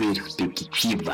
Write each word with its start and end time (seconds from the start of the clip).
Perspectiva. 0.00 1.12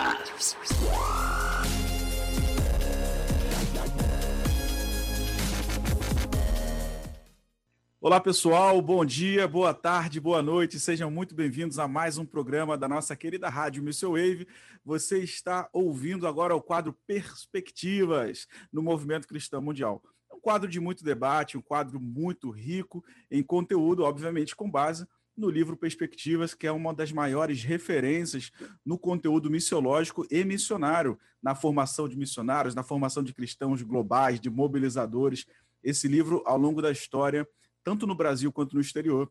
Olá 8.00 8.20
pessoal, 8.20 8.80
bom 8.80 9.04
dia, 9.04 9.48
boa 9.48 9.74
tarde, 9.74 10.20
boa 10.20 10.40
noite, 10.40 10.78
sejam 10.78 11.10
muito 11.10 11.34
bem-vindos 11.34 11.80
a 11.80 11.88
mais 11.88 12.16
um 12.16 12.24
programa 12.24 12.78
da 12.78 12.86
nossa 12.86 13.16
querida 13.16 13.48
Rádio 13.48 13.82
Missile 13.82 14.12
Wave. 14.12 14.48
Você 14.84 15.18
está 15.18 15.68
ouvindo 15.72 16.24
agora 16.24 16.54
o 16.54 16.62
quadro 16.62 16.96
Perspectivas 17.08 18.46
no 18.72 18.84
Movimento 18.84 19.26
Cristão 19.26 19.60
Mundial. 19.60 20.00
É 20.30 20.34
um 20.36 20.40
quadro 20.40 20.68
de 20.70 20.78
muito 20.78 21.02
debate, 21.02 21.58
um 21.58 21.60
quadro 21.60 21.98
muito 21.98 22.50
rico 22.50 23.04
em 23.32 23.42
conteúdo, 23.42 24.04
obviamente 24.04 24.54
com 24.54 24.70
base 24.70 25.04
no 25.36 25.50
livro 25.50 25.76
Perspectivas, 25.76 26.54
que 26.54 26.66
é 26.66 26.72
uma 26.72 26.94
das 26.94 27.12
maiores 27.12 27.62
referências 27.62 28.50
no 28.84 28.98
conteúdo 28.98 29.50
missiológico 29.50 30.26
e 30.30 30.44
missionário, 30.44 31.18
na 31.42 31.54
formação 31.54 32.08
de 32.08 32.16
missionários, 32.16 32.74
na 32.74 32.82
formação 32.82 33.22
de 33.22 33.34
cristãos 33.34 33.82
globais, 33.82 34.40
de 34.40 34.48
mobilizadores. 34.48 35.46
Esse 35.82 36.08
livro, 36.08 36.42
ao 36.46 36.56
longo 36.56 36.80
da 36.80 36.90
história, 36.90 37.46
tanto 37.84 38.06
no 38.06 38.14
Brasil 38.14 38.50
quanto 38.50 38.74
no 38.74 38.80
exterior, 38.80 39.30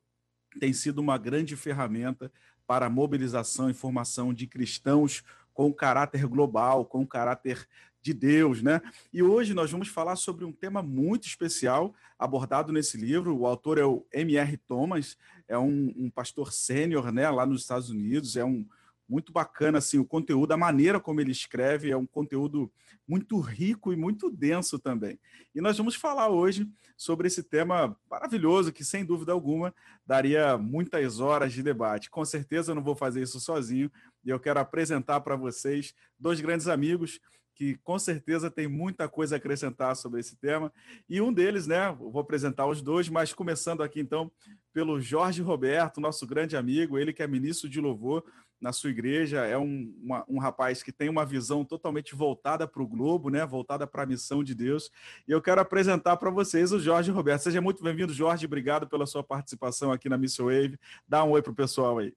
tem 0.60 0.72
sido 0.72 1.00
uma 1.00 1.18
grande 1.18 1.56
ferramenta 1.56 2.32
para 2.68 2.86
a 2.86 2.90
mobilização 2.90 3.70
e 3.70 3.74
formação 3.74 4.34
de 4.34 4.48
cristãos 4.48 5.24
com 5.54 5.74
caráter 5.74 6.26
global, 6.28 6.86
com 6.86 7.06
caráter 7.06 7.68
de 8.02 8.14
Deus, 8.14 8.62
né? 8.62 8.82
E 9.12 9.24
hoje 9.24 9.56
nós 9.56 9.72
vamos 9.72 9.88
falar 9.88 10.16
sobre 10.16 10.46
um 10.46 10.52
tema 10.52 10.84
muito 10.84 11.26
especial 11.26 11.94
abordado 12.20 12.72
nesse 12.72 12.98
livro. 12.98 13.36
O 13.36 13.48
autor 13.48 13.80
é 13.80 13.84
o 13.84 14.06
M.R. 14.14 14.58
Thomas, 14.58 15.18
é 15.48 15.58
um, 15.58 15.94
um 15.96 16.10
pastor 16.10 16.52
sênior, 16.52 17.12
né, 17.12 17.30
lá 17.30 17.46
nos 17.46 17.62
Estados 17.62 17.90
Unidos, 17.90 18.36
é 18.36 18.44
um 18.46 18.66
muito 19.08 19.32
bacana 19.32 19.78
assim 19.78 20.00
o 20.00 20.06
conteúdo, 20.06 20.52
a 20.52 20.58
maneira 20.58 21.00
como 21.00 21.22
ele 21.22 21.32
escreve 21.32 21.92
é 21.92 21.98
um 21.98 22.06
conteúdo 22.06 22.72
muito 23.08 23.40
rico 23.40 23.94
e 23.94 23.96
muito 23.96 24.32
denso 24.32 24.80
também. 24.80 25.20
E 25.54 25.62
nós 25.62 25.78
vamos 25.78 25.96
falar 25.96 26.30
hoje 26.30 26.68
sobre 26.98 27.28
esse 27.28 27.44
tema 27.44 27.96
maravilhoso 28.10 28.74
que 28.74 28.84
sem 28.84 29.06
dúvida 29.06 29.32
alguma 29.32 29.74
daria 30.06 30.58
muitas 30.58 31.20
horas 31.20 31.54
de 31.54 31.62
debate. 31.62 32.10
Com 32.10 32.26
certeza 32.26 32.72
eu 32.72 32.76
não 32.76 32.84
vou 32.84 32.96
fazer 32.96 33.22
isso 33.22 33.40
sozinho 33.40 33.92
e 34.24 34.30
eu 34.30 34.40
quero 34.40 34.60
apresentar 34.60 35.22
para 35.22 35.36
vocês 35.36 35.94
dois 36.20 36.42
grandes 36.42 36.68
amigos 36.68 37.20
que 37.56 37.78
com 37.78 37.98
certeza 37.98 38.52
tem 38.52 38.68
muita 38.68 39.08
coisa 39.08 39.36
a 39.36 39.38
acrescentar 39.38 39.96
sobre 39.96 40.20
esse 40.20 40.36
tema. 40.36 40.72
E 41.10 41.22
um 41.22 41.34
deles, 41.34 41.66
né, 41.66 41.92
vou 41.98 42.20
apresentar 42.20 42.68
os 42.68 42.82
dois, 42.82 43.08
mas 43.08 43.34
começando 43.34 43.82
aqui 43.82 44.00
então 44.00 44.30
pelo 44.74 45.00
Jorge 45.00 45.42
Roberto, 45.42 46.02
nosso 46.02 46.28
grande 46.28 46.58
amigo, 46.58 46.98
ele 46.98 47.14
que 47.14 47.24
é 47.24 47.28
ministro 47.28 47.70
de 47.70 47.80
louvor 47.80 48.24
na 48.60 48.74
sua 48.74 48.90
igreja, 48.90 49.46
é 49.46 49.58
um, 49.58 49.94
uma, 50.02 50.26
um 50.28 50.40
rapaz 50.40 50.82
que 50.82 50.92
tem 50.92 51.08
uma 51.10 51.26
visão 51.26 51.64
totalmente 51.64 52.16
voltada 52.16 52.68
para 52.68 52.82
o 52.82 52.88
globo, 52.88 53.30
né? 53.30 53.46
voltada 53.46 53.86
para 53.86 54.04
a 54.04 54.06
missão 54.06 54.44
de 54.44 54.56
Deus. 54.56 54.92
E 55.28 55.32
eu 55.32 55.42
quero 55.42 55.62
apresentar 55.62 56.18
para 56.18 56.30
vocês 56.30 56.72
o 56.72 56.80
Jorge 56.80 57.12
Roberto. 57.12 57.44
Seja 57.44 57.62
muito 57.62 57.84
bem-vindo, 57.84 58.14
Jorge. 58.14 58.46
Obrigado 58.46 58.88
pela 58.88 59.06
sua 59.06 59.24
participação 59.24 59.92
aqui 59.92 60.10
na 60.10 60.18
Mission 60.18 60.46
Wave. 60.46 60.80
Dá 61.08 61.24
um 61.24 61.32
oi 61.32 61.42
para 61.42 61.52
o 61.52 61.56
pessoal 61.56 62.00
aí. 62.00 62.14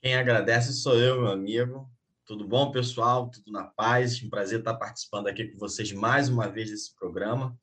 Quem 0.00 0.16
agradece 0.16 0.72
sou 0.72 0.98
eu, 0.98 1.20
meu 1.20 1.30
amigo. 1.30 1.88
Tudo 2.24 2.46
bom, 2.46 2.70
pessoal? 2.70 3.30
Tudo 3.30 3.50
na 3.50 3.64
paz? 3.64 4.22
Um 4.22 4.30
prazer 4.30 4.60
estar 4.60 4.74
participando 4.74 5.26
aqui 5.26 5.48
com 5.48 5.58
vocês 5.58 5.92
mais 5.92 6.28
uma 6.28 6.48
vez 6.48 6.70
desse 6.70 6.94
programa. 6.94 7.56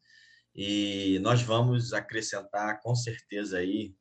E 0.54 1.20
nós 1.20 1.42
vamos 1.42 1.94
acrescentar, 1.94 2.82
com 2.82 2.94
certeza, 2.96 3.60
aí, 3.60 3.94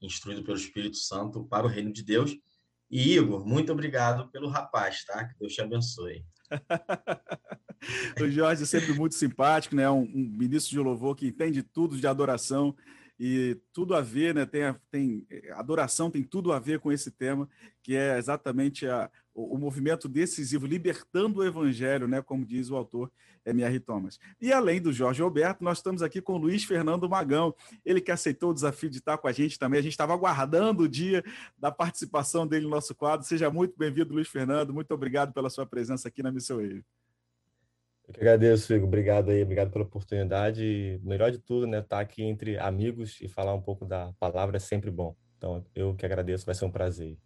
instruído 0.00 0.44
pelo 0.44 0.56
Espírito 0.56 0.96
Santo, 0.96 1.44
para 1.46 1.66
o 1.66 1.68
reino 1.68 1.92
de 1.92 2.04
Deus 2.04 2.36
e 2.90 3.16
Igor, 3.16 3.44
muito 3.44 3.72
obrigado 3.72 4.30
pelo 4.30 4.48
rapaz, 4.48 5.04
tá? 5.04 5.26
Que 5.26 5.38
Deus 5.38 5.52
te 5.52 5.60
abençoe. 5.60 6.24
o 8.22 8.30
Jorge 8.30 8.62
é 8.62 8.66
sempre 8.66 8.92
muito 8.92 9.16
simpático, 9.16 9.74
né? 9.74 9.90
Um, 9.90 10.02
um, 10.02 10.36
ministro 10.38 10.70
de 10.70 10.78
louvor 10.78 11.16
que 11.16 11.26
entende 11.26 11.60
tudo 11.60 11.96
de 11.96 12.06
adoração 12.06 12.72
e 13.18 13.60
tudo 13.72 13.94
a 13.96 14.00
ver, 14.00 14.32
né? 14.34 14.46
Tem, 14.46 14.76
tem 14.90 15.26
adoração 15.54 16.08
tem 16.08 16.22
tudo 16.22 16.52
a 16.52 16.60
ver 16.60 16.78
com 16.78 16.92
esse 16.92 17.10
tema, 17.10 17.48
que 17.82 17.96
é 17.96 18.16
exatamente 18.16 18.86
a, 18.86 19.10
o, 19.34 19.58
movimento 19.58 20.08
decisivo, 20.08 20.66
libertando 20.66 21.40
o 21.40 21.44
evangelho, 21.44 22.06
né? 22.06 22.22
Como 22.22 22.46
diz 22.46 22.70
o 22.70 22.76
autor 22.76 23.10
M.R. 23.44 23.80
Thomas. 23.80 24.18
E 24.40 24.52
além 24.52 24.80
do 24.80 24.92
Jorge 24.92 25.20
Alberto, 25.20 25.64
nós 25.64 25.78
estamos 25.78 26.02
aqui 26.02 26.22
com 26.22 26.34
o 26.34 26.38
Luiz 26.38 26.64
Fernando 26.64 27.08
Magão, 27.08 27.54
ele 27.84 28.00
que 28.00 28.12
aceitou 28.12 28.50
o 28.50 28.54
desafio 28.54 28.88
de 28.88 28.98
estar 28.98 29.18
com 29.18 29.26
a 29.26 29.32
gente 29.32 29.58
também. 29.58 29.80
A 29.80 29.82
gente 29.82 29.92
estava 29.92 30.14
aguardando 30.14 30.84
o 30.84 30.88
dia 30.88 31.22
da 31.58 31.72
participação 31.72 32.46
dele 32.46 32.64
no 32.64 32.70
nosso 32.70 32.94
quadro. 32.94 33.26
Seja 33.26 33.50
muito 33.50 33.76
bem-vindo, 33.76 34.14
Luiz 34.14 34.28
Fernando. 34.28 34.72
Muito 34.72 34.94
obrigado 34.94 35.32
pela 35.32 35.50
sua 35.50 35.66
presença 35.66 36.06
aqui 36.08 36.22
na 36.22 36.30
Missão 36.30 36.58
Wave. 36.58 36.84
Eu 38.06 38.14
que 38.14 38.20
agradeço, 38.20 38.72
Igor. 38.72 38.86
Obrigado 38.86 39.30
aí, 39.30 39.42
obrigado 39.42 39.70
pela 39.70 39.84
oportunidade. 39.84 41.00
melhor 41.02 41.32
de 41.32 41.38
tudo, 41.38 41.66
né, 41.66 41.78
estar 41.80 41.96
tá 41.96 42.02
aqui 42.02 42.22
entre 42.22 42.58
amigos 42.58 43.18
e 43.20 43.28
falar 43.28 43.54
um 43.54 43.62
pouco 43.62 43.84
da 43.84 44.12
palavra 44.20 44.58
é 44.58 44.60
sempre 44.60 44.90
bom. 44.90 45.16
Então, 45.38 45.64
eu 45.74 45.94
que 45.94 46.06
agradeço, 46.06 46.46
vai 46.46 46.54
ser 46.54 46.64
um 46.64 46.70
prazer. 46.70 47.18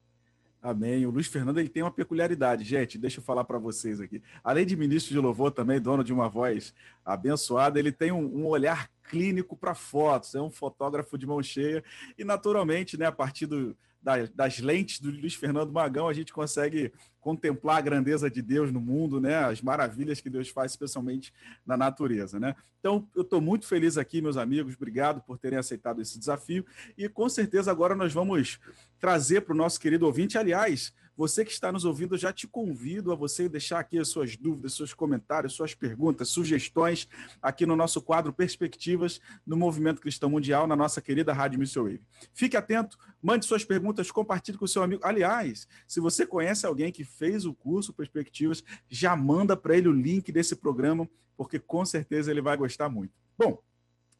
Amém. 0.61 1.07
O 1.07 1.11
Luiz 1.11 1.29
Fernando 1.29 1.59
ele 1.59 1.69
tem 1.69 1.83
uma 1.83 1.91
peculiaridade, 1.91 2.65
gente. 2.65 2.99
Deixa 2.99 3.21
eu 3.21 3.25
falar 3.25 3.45
para 3.45 3.59
vocês 3.59 4.01
aqui. 4.01 4.21
Além 4.43 4.67
de 4.67 4.77
ministro 4.77 5.13
de 5.13 5.21
louvor, 5.21 5.53
também 5.53 5.81
dono 5.81 6.03
de 6.03 6.13
uma 6.13 6.29
voz 6.29 6.75
abençoada, 7.05 7.79
ele 7.79 7.93
tem 7.93 8.11
um, 8.11 8.25
um 8.41 8.47
olhar 8.47 8.91
clínico 9.09 9.57
para 9.57 9.75
fotos. 9.75 10.35
É 10.35 10.41
um 10.41 10.51
fotógrafo 10.51 11.17
de 11.17 11.27
mão 11.27 11.43
cheia 11.43 11.83
e, 12.19 12.25
naturalmente, 12.25 12.99
né, 12.99 13.07
a 13.07 13.13
partir 13.13 13.47
do, 13.47 13.77
das, 14.01 14.31
das, 14.31 14.59
lentes 14.59 15.01
do 15.01 15.11
Luiz 15.11 15.35
Fernando 15.35 15.73
Magão, 15.73 16.09
a 16.09 16.13
gente 16.13 16.33
consegue 16.33 16.93
contemplar 17.21 17.79
a 17.79 17.81
grandeza 17.81 18.31
de 18.31 18.41
Deus 18.41 18.73
no 18.73 18.81
mundo, 18.81 19.21
né? 19.21 19.37
As 19.37 19.61
maravilhas 19.61 20.21
que 20.21 20.31
Deus 20.31 20.49
faz, 20.49 20.73
especialmente 20.73 21.33
na 21.67 21.77
natureza, 21.77 22.39
né? 22.39 22.55
Então, 22.79 23.09
eu 23.15 23.23
estou 23.23 23.41
muito 23.41 23.67
feliz 23.67 23.99
aqui, 23.99 24.23
meus 24.23 24.37
amigos. 24.37 24.75
Obrigado 24.75 25.21
por 25.21 25.39
terem 25.39 25.59
aceitado 25.59 26.01
esse 26.01 26.19
desafio. 26.19 26.65
E 26.97 27.09
com 27.09 27.29
certeza 27.29 27.71
agora 27.71 27.95
nós 27.95 28.13
vamos 28.13 28.61
trazer 29.01 29.43
para 29.43 29.53
o 29.53 29.57
nosso 29.57 29.81
querido 29.81 30.07
ouvinte. 30.07 30.39
Aliás, 30.39 30.95
você 31.19 31.45
que 31.45 31.51
está 31.51 31.73
nos 31.73 31.85
ouvindo, 31.85 32.17
já 32.17 32.33
te 32.33 32.47
convido 32.47 33.11
a 33.11 33.17
você 33.17 33.49
deixar 33.49 33.81
aqui 33.81 33.99
as 33.99 34.07
suas 34.07 34.37
dúvidas, 34.37 34.75
seus 34.75 34.95
comentários, 34.95 35.53
suas 35.53 35.75
perguntas, 35.75 36.29
sugestões 36.29 37.09
aqui 37.43 37.67
no 37.67 37.75
nosso 37.75 38.01
quadro 38.01 38.33
Perspectivas 38.33 39.21
no 39.45 39.57
Movimento 39.57 40.01
Cristão 40.01 40.31
Mundial, 40.31 40.69
na 40.69 40.77
nossa 40.77 41.03
querida 41.03 41.33
Rádio 41.33 41.59
Missile 41.59 41.85
Wave. 41.85 42.03
Fique 42.33 42.57
atento, 42.57 42.97
mande 43.21 43.47
suas 43.47 43.65
perguntas, 43.65 44.13
compartilhe 44.13 44.57
com 44.57 44.65
o 44.65 44.69
seu 44.69 44.81
amigo. 44.81 45.05
Aliás, 45.05 45.67
se 45.89 45.99
você 45.99 46.25
conhece 46.25 46.65
alguém 46.65 46.93
que 46.93 47.03
fez 47.03 47.45
o 47.45 47.53
curso 47.53 47.93
Perspectivas, 47.93 48.63
já 48.89 49.17
manda 49.17 49.57
para 49.57 49.77
ele 49.77 49.89
o 49.89 49.93
link 49.93 50.31
desse 50.31 50.55
programa, 50.55 51.11
porque 51.37 51.59
com 51.59 51.85
certeza 51.85 52.31
ele 52.31 52.41
vai 52.41 52.57
gostar 52.57 52.89
muito. 52.89 53.13
Bom, 53.37 53.61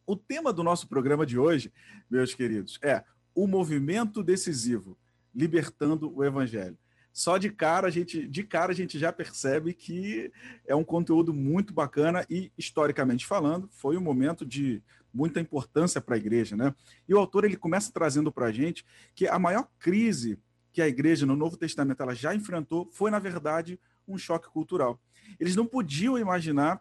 o 0.05 0.17
tema 0.17 0.53
do 0.53 0.65
nosso 0.65 0.89
programa 0.89 1.25
de 1.25 1.39
hoje, 1.39 1.73
meus 2.11 2.35
queridos, 2.35 2.77
é 2.83 3.05
o 3.37 3.47
movimento 3.47 4.21
decisivo, 4.21 4.99
libertando 5.33 6.13
o 6.13 6.25
evangelho 6.25 6.77
só 7.19 7.37
de 7.37 7.51
cara 7.51 7.89
a 7.89 7.91
gente 7.91 8.29
de 8.29 8.45
cara 8.45 8.71
a 8.71 8.75
gente 8.75 8.97
já 8.97 9.13
percebe 9.13 9.75
que 9.75 10.31
é 10.65 10.73
um 10.77 10.85
conteúdo 10.85 11.35
muito 11.35 11.75
bacana 11.75 12.25
e 12.31 12.53
historicamente 12.57 13.27
falando 13.27 13.69
foi 13.73 13.97
um 13.97 14.01
momento 14.01 14.47
de 14.47 14.81
muita 15.13 15.41
importância 15.41 16.01
para 16.01 16.15
a 16.15 16.19
igreja, 16.19 16.57
né? 16.57 16.73
E 17.09 17.15
o 17.15 17.19
autor 17.19 17.45
ele 17.45 17.57
começa 17.57 17.91
trazendo 17.91 18.31
para 18.31 18.47
a 18.47 18.53
gente 18.53 18.87
que 19.17 19.27
a 19.27 19.37
maior 19.37 19.69
crise 19.81 20.39
que 20.71 20.81
a 20.81 20.87
igreja 20.87 21.27
no 21.27 21.35
Novo 21.35 21.57
Testamento 21.57 22.01
ela 22.01 22.15
já 22.15 22.37
enfrentou 22.37 22.89
foi 22.93 23.11
na 23.11 23.19
verdade 23.19 23.81
um 24.07 24.17
choque 24.17 24.49
cultural. 24.49 25.01
Eles 25.41 25.57
não 25.57 25.67
podiam 25.67 26.17
imaginar 26.17 26.81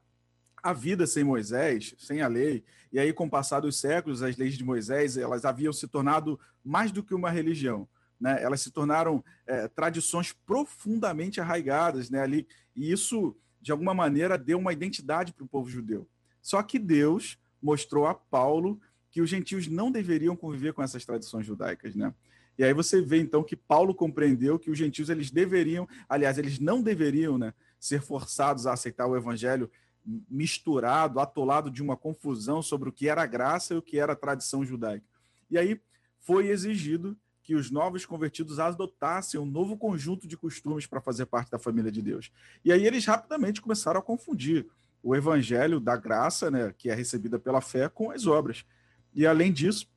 a 0.62 0.72
vida 0.72 1.08
sem 1.08 1.24
Moisés, 1.24 1.96
sem 1.98 2.22
a 2.22 2.28
lei, 2.28 2.64
e 2.92 3.00
aí 3.00 3.12
com 3.12 3.26
o 3.26 3.30
passar 3.30 3.62
dos 3.62 3.80
séculos 3.80 4.22
as 4.22 4.38
leis 4.38 4.56
de 4.56 4.64
Moisés 4.64 5.18
elas 5.18 5.46
haviam 5.46 5.74
se 5.74 5.88
tornado 5.88 6.40
mais 6.64 6.92
do 6.92 7.02
que 7.02 7.16
uma 7.16 7.32
religião 7.32 7.90
né? 8.20 8.42
Elas 8.42 8.62
se 8.62 8.72
tornaram 8.72 9.24
é, 9.46 9.68
tradições 9.68 10.34
profundamente 10.34 11.40
arraigadas, 11.40 12.10
né? 12.10 12.22
Ali 12.22 12.48
e 12.76 12.92
isso 12.92 13.36
de 13.62 13.72
alguma 13.72 13.94
maneira 13.94 14.38
deu 14.38 14.58
uma 14.58 14.72
identidade 14.72 15.34
para 15.34 15.44
o 15.44 15.48
povo 15.48 15.70
judeu. 15.70 16.08
Só 16.42 16.62
que 16.64 16.80
Deus 16.80 17.38
mostrou 17.62 18.06
a 18.06 18.14
Paulo 18.14 18.80
que 19.10 19.22
os 19.22 19.30
gentios 19.30 19.68
não 19.68 19.92
deveriam 19.92 20.36
conviver 20.36 20.74
com 20.74 20.84
essas 20.84 21.04
tradições 21.04 21.46
judaicas, 21.46 21.96
né? 21.96 22.14
E 22.58 22.64
aí 22.64 22.74
você 22.74 23.02
vê 23.02 23.20
então 23.20 23.44
que 23.44 23.56
Paulo 23.56 23.94
compreendeu 23.94 24.58
que 24.58 24.72
os 24.72 24.78
gentios 24.78 25.10
eles 25.10 25.30
deveriam, 25.30 25.88
aliás, 26.10 26.38
eles 26.38 26.60
não 26.60 26.82
deveriam, 26.82 27.38
né, 27.38 27.54
ser 27.80 28.02
forçados 28.02 28.66
a 28.66 28.74
aceitar 28.74 29.06
o 29.06 29.16
evangelho 29.16 29.70
misturado, 30.30 31.20
atolado 31.20 31.70
de 31.70 31.84
uma 31.84 31.96
confusão 31.96 32.62
sobre 32.62 32.90
o 32.90 32.92
que 32.92 33.10
era 33.10 33.26
graça 33.26 33.74
e 33.74 33.78
o 33.78 33.82
que 33.82 34.00
era 34.00 34.16
tradição 34.16 34.66
judaica. 34.66 35.06
E 35.52 35.58
aí 35.58 35.80
foi 36.22 36.48
exigido 36.48 37.16
que 37.48 37.56
os 37.56 37.72
novos 37.72 38.06
convertidos 38.06 38.60
adotassem 38.60 39.40
um 39.40 39.46
novo 39.46 39.78
conjunto 39.78 40.28
de 40.28 40.36
costumes 40.36 40.86
para 40.86 41.00
fazer 41.00 41.26
parte 41.28 41.50
da 41.50 41.58
família 41.58 41.90
de 41.90 42.02
Deus. 42.02 42.30
E 42.64 42.74
aí 42.74 42.86
eles 42.86 43.06
rapidamente 43.06 43.62
começaram 43.62 44.02
a 44.02 44.04
confundir 44.04 44.68
o 45.02 45.16
evangelho 45.16 45.80
da 45.80 45.96
graça, 45.96 46.52
né, 46.52 46.76
que 46.78 46.90
é 46.90 46.94
recebida 46.94 47.40
pela 47.40 47.62
fé, 47.62 47.88
com 47.88 48.12
as 48.12 48.28
obras. 48.28 48.66
E 49.14 49.26
além 49.26 49.54
disso, 49.54 49.88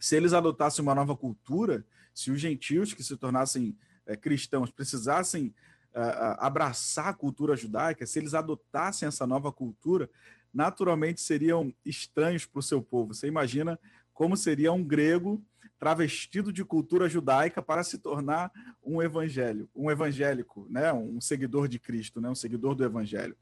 se 0.00 0.16
eles 0.16 0.32
adotassem 0.32 0.82
uma 0.82 0.96
nova 0.96 1.16
cultura, 1.16 1.86
se 2.12 2.32
os 2.32 2.40
gentios 2.40 2.92
que 2.92 3.04
se 3.04 3.16
tornassem 3.16 3.78
é, 4.04 4.16
cristãos 4.16 4.72
precisassem 4.72 5.54
uh, 5.94 6.34
abraçar 6.38 7.06
a 7.06 7.14
cultura 7.14 7.54
judaica, 7.54 8.04
se 8.04 8.18
eles 8.18 8.34
adotassem 8.34 9.06
essa 9.06 9.24
nova 9.28 9.52
cultura, 9.52 10.10
naturalmente 10.52 11.20
seriam 11.20 11.72
estranhos 11.84 12.44
para 12.44 12.58
o 12.58 12.62
seu 12.64 12.82
povo. 12.82 13.14
Você 13.14 13.28
imagina 13.28 13.78
como 14.12 14.36
seria 14.36 14.72
um 14.72 14.82
grego 14.82 15.40
travestido 15.86 16.52
de 16.52 16.64
cultura 16.64 17.08
judaica 17.08 17.62
para 17.62 17.84
se 17.84 17.98
tornar 17.98 18.50
um 18.82 19.00
evangelho, 19.00 19.70
um 19.72 19.88
evangélico, 19.88 20.66
né, 20.68 20.92
um 20.92 21.20
seguidor 21.20 21.68
de 21.68 21.78
Cristo, 21.78 22.20
né, 22.20 22.28
um 22.28 22.34
seguidor 22.34 22.74
do 22.74 22.82
evangelho. 22.82 23.36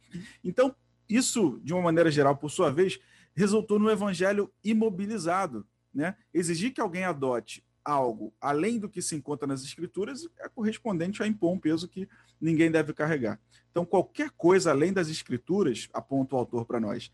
Então, 0.44 0.76
isso, 1.08 1.58
de 1.64 1.73
uma 1.73 1.81
maneira 1.81 2.11
geral, 2.11 2.37
por 2.37 2.50
sua 2.50 2.70
vez, 2.70 3.00
resultou 3.35 3.79
no 3.79 3.88
evangelho 3.91 4.52
imobilizado, 4.62 5.67
né? 5.93 6.17
Exigir 6.35 6.75
que 6.75 6.82
alguém 6.82 7.05
adote 7.05 7.64
algo 7.82 8.31
além 8.38 8.79
do 8.79 8.91
que 8.91 9.00
se 9.00 9.17
encontra 9.17 9.46
nas 9.46 9.62
escrituras 9.62 10.29
é 10.38 10.46
correspondente 10.46 11.23
a 11.23 11.26
impor 11.26 11.50
um 11.50 11.58
peso 11.58 11.88
que 11.88 12.06
ninguém 12.38 12.70
deve 12.70 12.93
carregar. 12.93 13.41
Então, 13.70 13.87
qualquer 13.87 14.29
coisa 14.37 14.70
além 14.70 14.93
das 14.93 15.08
escrituras, 15.08 15.88
aponta 15.94 16.37
o 16.37 16.38
autor 16.38 16.67
para 16.67 16.79
nós, 16.79 17.11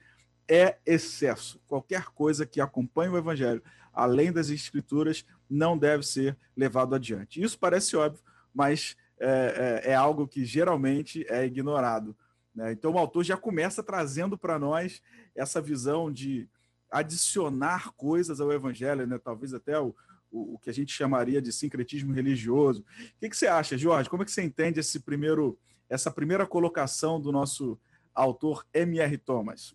é 0.50 0.78
excesso. 0.84 1.60
Qualquer 1.66 2.06
coisa 2.06 2.44
que 2.44 2.60
acompanhe 2.60 3.10
o 3.10 3.16
evangelho 3.16 3.62
além 3.92 4.32
das 4.32 4.48
escrituras 4.48 5.24
não 5.48 5.76
deve 5.76 6.04
ser 6.04 6.36
levado 6.56 6.94
adiante. 6.94 7.42
Isso 7.42 7.58
parece 7.58 7.96
óbvio, 7.96 8.22
mas 8.54 8.96
é, 9.18 9.82
é, 9.84 9.90
é 9.92 9.94
algo 9.94 10.26
que 10.26 10.44
geralmente 10.44 11.26
é 11.28 11.44
ignorado. 11.44 12.16
Né? 12.54 12.72
Então, 12.72 12.92
o 12.92 12.98
autor 12.98 13.24
já 13.24 13.36
começa 13.36 13.82
trazendo 13.82 14.38
para 14.38 14.58
nós 14.58 15.02
essa 15.34 15.60
visão 15.60 16.10
de 16.10 16.48
adicionar 16.90 17.92
coisas 17.92 18.40
ao 18.40 18.52
evangelho, 18.52 19.06
né? 19.06 19.18
talvez 19.18 19.54
até 19.54 19.78
o, 19.78 19.94
o, 20.30 20.54
o, 20.54 20.58
que 20.58 20.70
a 20.70 20.74
gente 20.74 20.92
chamaria 20.92 21.40
de 21.40 21.52
sincretismo 21.52 22.12
religioso. 22.12 22.80
O 22.80 23.20
que, 23.20 23.28
que, 23.28 23.36
você 23.36 23.46
acha, 23.46 23.78
Jorge? 23.78 24.10
Como 24.10 24.22
é 24.22 24.26
que 24.26 24.32
você 24.32 24.42
entende 24.42 24.80
esse 24.80 25.00
primeiro, 25.00 25.58
essa 25.88 26.10
primeira 26.10 26.46
colocação 26.46 27.20
do 27.20 27.30
nosso 27.30 27.78
autor 28.14 28.66
M.R. 28.72 29.18
Thomas? 29.18 29.74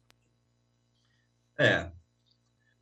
É, 1.58 1.92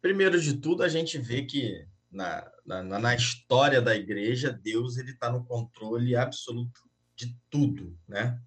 primeiro 0.01 0.39
de 0.39 0.57
tudo, 0.57 0.83
a 0.83 0.89
gente 0.89 1.17
vê 1.17 1.43
que 1.43 1.85
na, 2.11 2.49
na, 2.65 2.83
na 2.83 3.15
história 3.15 3.81
da 3.81 3.95
igreja, 3.95 4.51
Deus 4.51 4.97
ele 4.97 5.11
está 5.11 5.31
no 5.31 5.43
controle 5.43 6.15
absoluto 6.15 6.79
de 7.15 7.35
tudo, 7.49 7.97
né? 8.07 8.39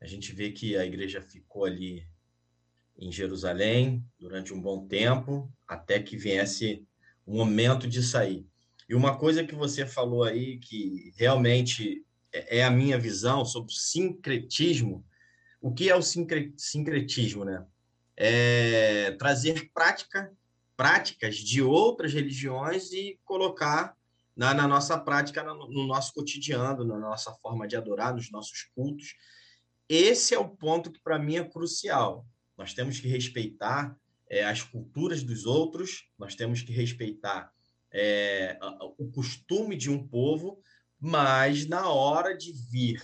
A 0.00 0.06
gente 0.06 0.32
vê 0.32 0.50
que 0.50 0.76
a 0.76 0.84
igreja 0.84 1.20
ficou 1.20 1.64
ali 1.64 2.06
em 2.96 3.10
Jerusalém 3.10 4.04
durante 4.18 4.52
um 4.52 4.60
bom 4.60 4.86
tempo, 4.86 5.52
até 5.66 6.00
que 6.00 6.16
viesse 6.16 6.86
o 7.26 7.34
momento 7.36 7.86
de 7.86 8.02
sair. 8.02 8.46
E 8.88 8.94
uma 8.94 9.16
coisa 9.16 9.44
que 9.44 9.54
você 9.54 9.86
falou 9.86 10.24
aí, 10.24 10.58
que 10.58 11.12
realmente 11.16 12.04
é, 12.32 12.58
é 12.58 12.64
a 12.64 12.70
minha 12.70 12.98
visão 12.98 13.44
sobre 13.44 13.72
o 13.72 13.76
sincretismo, 13.76 15.04
o 15.60 15.72
que 15.72 15.90
é 15.90 15.94
o 15.94 16.02
sincretismo, 16.02 17.44
né? 17.44 17.64
É 18.22 19.12
trazer 19.12 19.70
prática, 19.72 20.30
práticas 20.76 21.36
de 21.36 21.62
outras 21.62 22.12
religiões 22.12 22.92
e 22.92 23.18
colocar 23.24 23.96
na, 24.36 24.52
na 24.52 24.68
nossa 24.68 24.98
prática, 24.98 25.42
no, 25.42 25.68
no 25.68 25.86
nosso 25.86 26.12
cotidiano, 26.12 26.84
na 26.84 26.98
nossa 26.98 27.32
forma 27.42 27.66
de 27.66 27.76
adorar, 27.76 28.14
nos 28.14 28.30
nossos 28.30 28.64
cultos. 28.74 29.14
Esse 29.88 30.34
é 30.34 30.38
o 30.38 30.48
ponto 30.48 30.92
que 30.92 31.00
para 31.00 31.18
mim 31.18 31.36
é 31.36 31.44
crucial. 31.44 32.26
Nós 32.56 32.74
temos 32.74 33.00
que 33.00 33.08
respeitar 33.08 33.96
é, 34.28 34.44
as 34.44 34.62
culturas 34.62 35.22
dos 35.22 35.46
outros, 35.46 36.08
nós 36.18 36.34
temos 36.34 36.62
que 36.62 36.72
respeitar 36.72 37.50
é, 37.92 38.58
o 38.98 39.10
costume 39.10 39.76
de 39.76 39.90
um 39.90 40.06
povo, 40.06 40.62
mas 41.00 41.66
na 41.66 41.88
hora 41.88 42.36
de 42.36 42.52
vir 42.52 43.02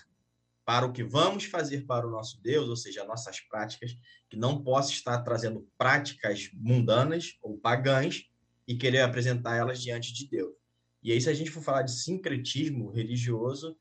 para 0.67 0.85
o 0.85 0.93
que 0.93 1.05
vamos 1.05 1.45
fazer 1.45 1.87
para 1.87 2.07
o 2.07 2.11
nosso 2.11 2.43
Deus, 2.43 2.69
ou 2.69 2.75
seja, 2.75 3.05
nossas 3.05 3.39
práticas, 3.39 3.97
que 4.29 4.37
não 4.37 4.65
possa 4.65 4.91
estar 4.91 5.23
trazendo 5.23 5.67
práticas 5.79 6.51
mundanas 6.53 7.39
ou 7.41 7.57
pagãs 7.57 8.25
e 8.67 8.77
querer 8.77 9.03
apresentar 9.03 9.57
elas 9.57 9.81
diante 9.81 10.13
de 10.13 10.29
Deus. 10.29 10.53
E 11.01 11.13
aí, 11.13 11.21
se 11.21 11.31
a 11.31 11.35
gente 11.35 11.53
for 11.53 11.63
falar 11.63 11.83
de 11.83 11.93
sincretismo 11.93 12.91
religioso, 12.91 13.79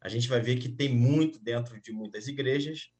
a 0.00 0.08
gente 0.08 0.28
vai 0.28 0.40
ver 0.40 0.58
que 0.58 0.68
tem 0.68 0.92
muito 0.92 1.38
dentro 1.38 1.80
de 1.80 1.92
muitas 1.92 2.26
igrejas 2.26 2.90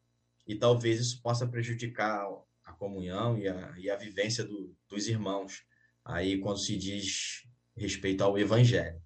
e 0.47 0.55
talvez 0.55 1.01
isso 1.01 1.21
possa 1.21 1.45
prejudicar 1.45 2.25
a 2.65 2.73
comunhão 2.73 3.37
e 3.37 3.49
a, 3.49 3.75
e 3.77 3.91
a 3.91 3.97
vivência 3.97 4.45
do, 4.45 4.73
dos 4.89 5.09
irmãos 5.09 5.65
aí 6.05 6.39
quando 6.39 6.61
se 6.61 6.77
diz 6.77 7.49
respeito 7.77 8.23
ao 8.23 8.39
evangelho. 8.39 9.03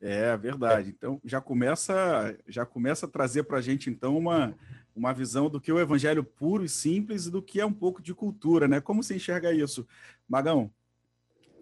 É 0.00 0.36
verdade. 0.36 0.90
Então 0.90 1.20
já 1.24 1.40
começa 1.40 2.36
já 2.46 2.64
começa 2.64 3.06
a 3.06 3.08
trazer 3.08 3.42
para 3.44 3.58
a 3.58 3.62
gente 3.62 3.90
então 3.90 4.16
uma, 4.16 4.54
uma 4.94 5.12
visão 5.12 5.50
do 5.50 5.60
que 5.60 5.70
é 5.70 5.74
o 5.74 5.80
evangelho 5.80 6.22
puro 6.22 6.64
e 6.64 6.68
simples 6.68 7.26
e 7.26 7.30
do 7.30 7.42
que 7.42 7.60
é 7.60 7.66
um 7.66 7.72
pouco 7.72 8.00
de 8.00 8.14
cultura, 8.14 8.68
né? 8.68 8.80
Como 8.80 9.02
você 9.02 9.16
enxerga 9.16 9.52
isso, 9.52 9.86
Magão? 10.28 10.70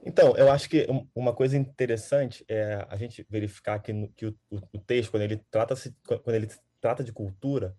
Então, 0.06 0.36
eu 0.36 0.52
acho 0.52 0.70
que 0.70 0.86
uma 1.16 1.32
coisa 1.32 1.56
interessante 1.56 2.44
é 2.48 2.86
a 2.88 2.96
gente 2.96 3.26
verificar 3.28 3.80
que, 3.80 3.92
no, 3.92 4.08
que 4.10 4.26
o, 4.26 4.36
o, 4.72 4.78
texto, 4.78 5.10
quando 5.10 5.24
ele 5.24 5.36
trata, 5.50 5.74
quando 6.04 6.36
ele 6.36 6.48
trata 6.80 7.02
de 7.02 7.12
cultura, 7.12 7.74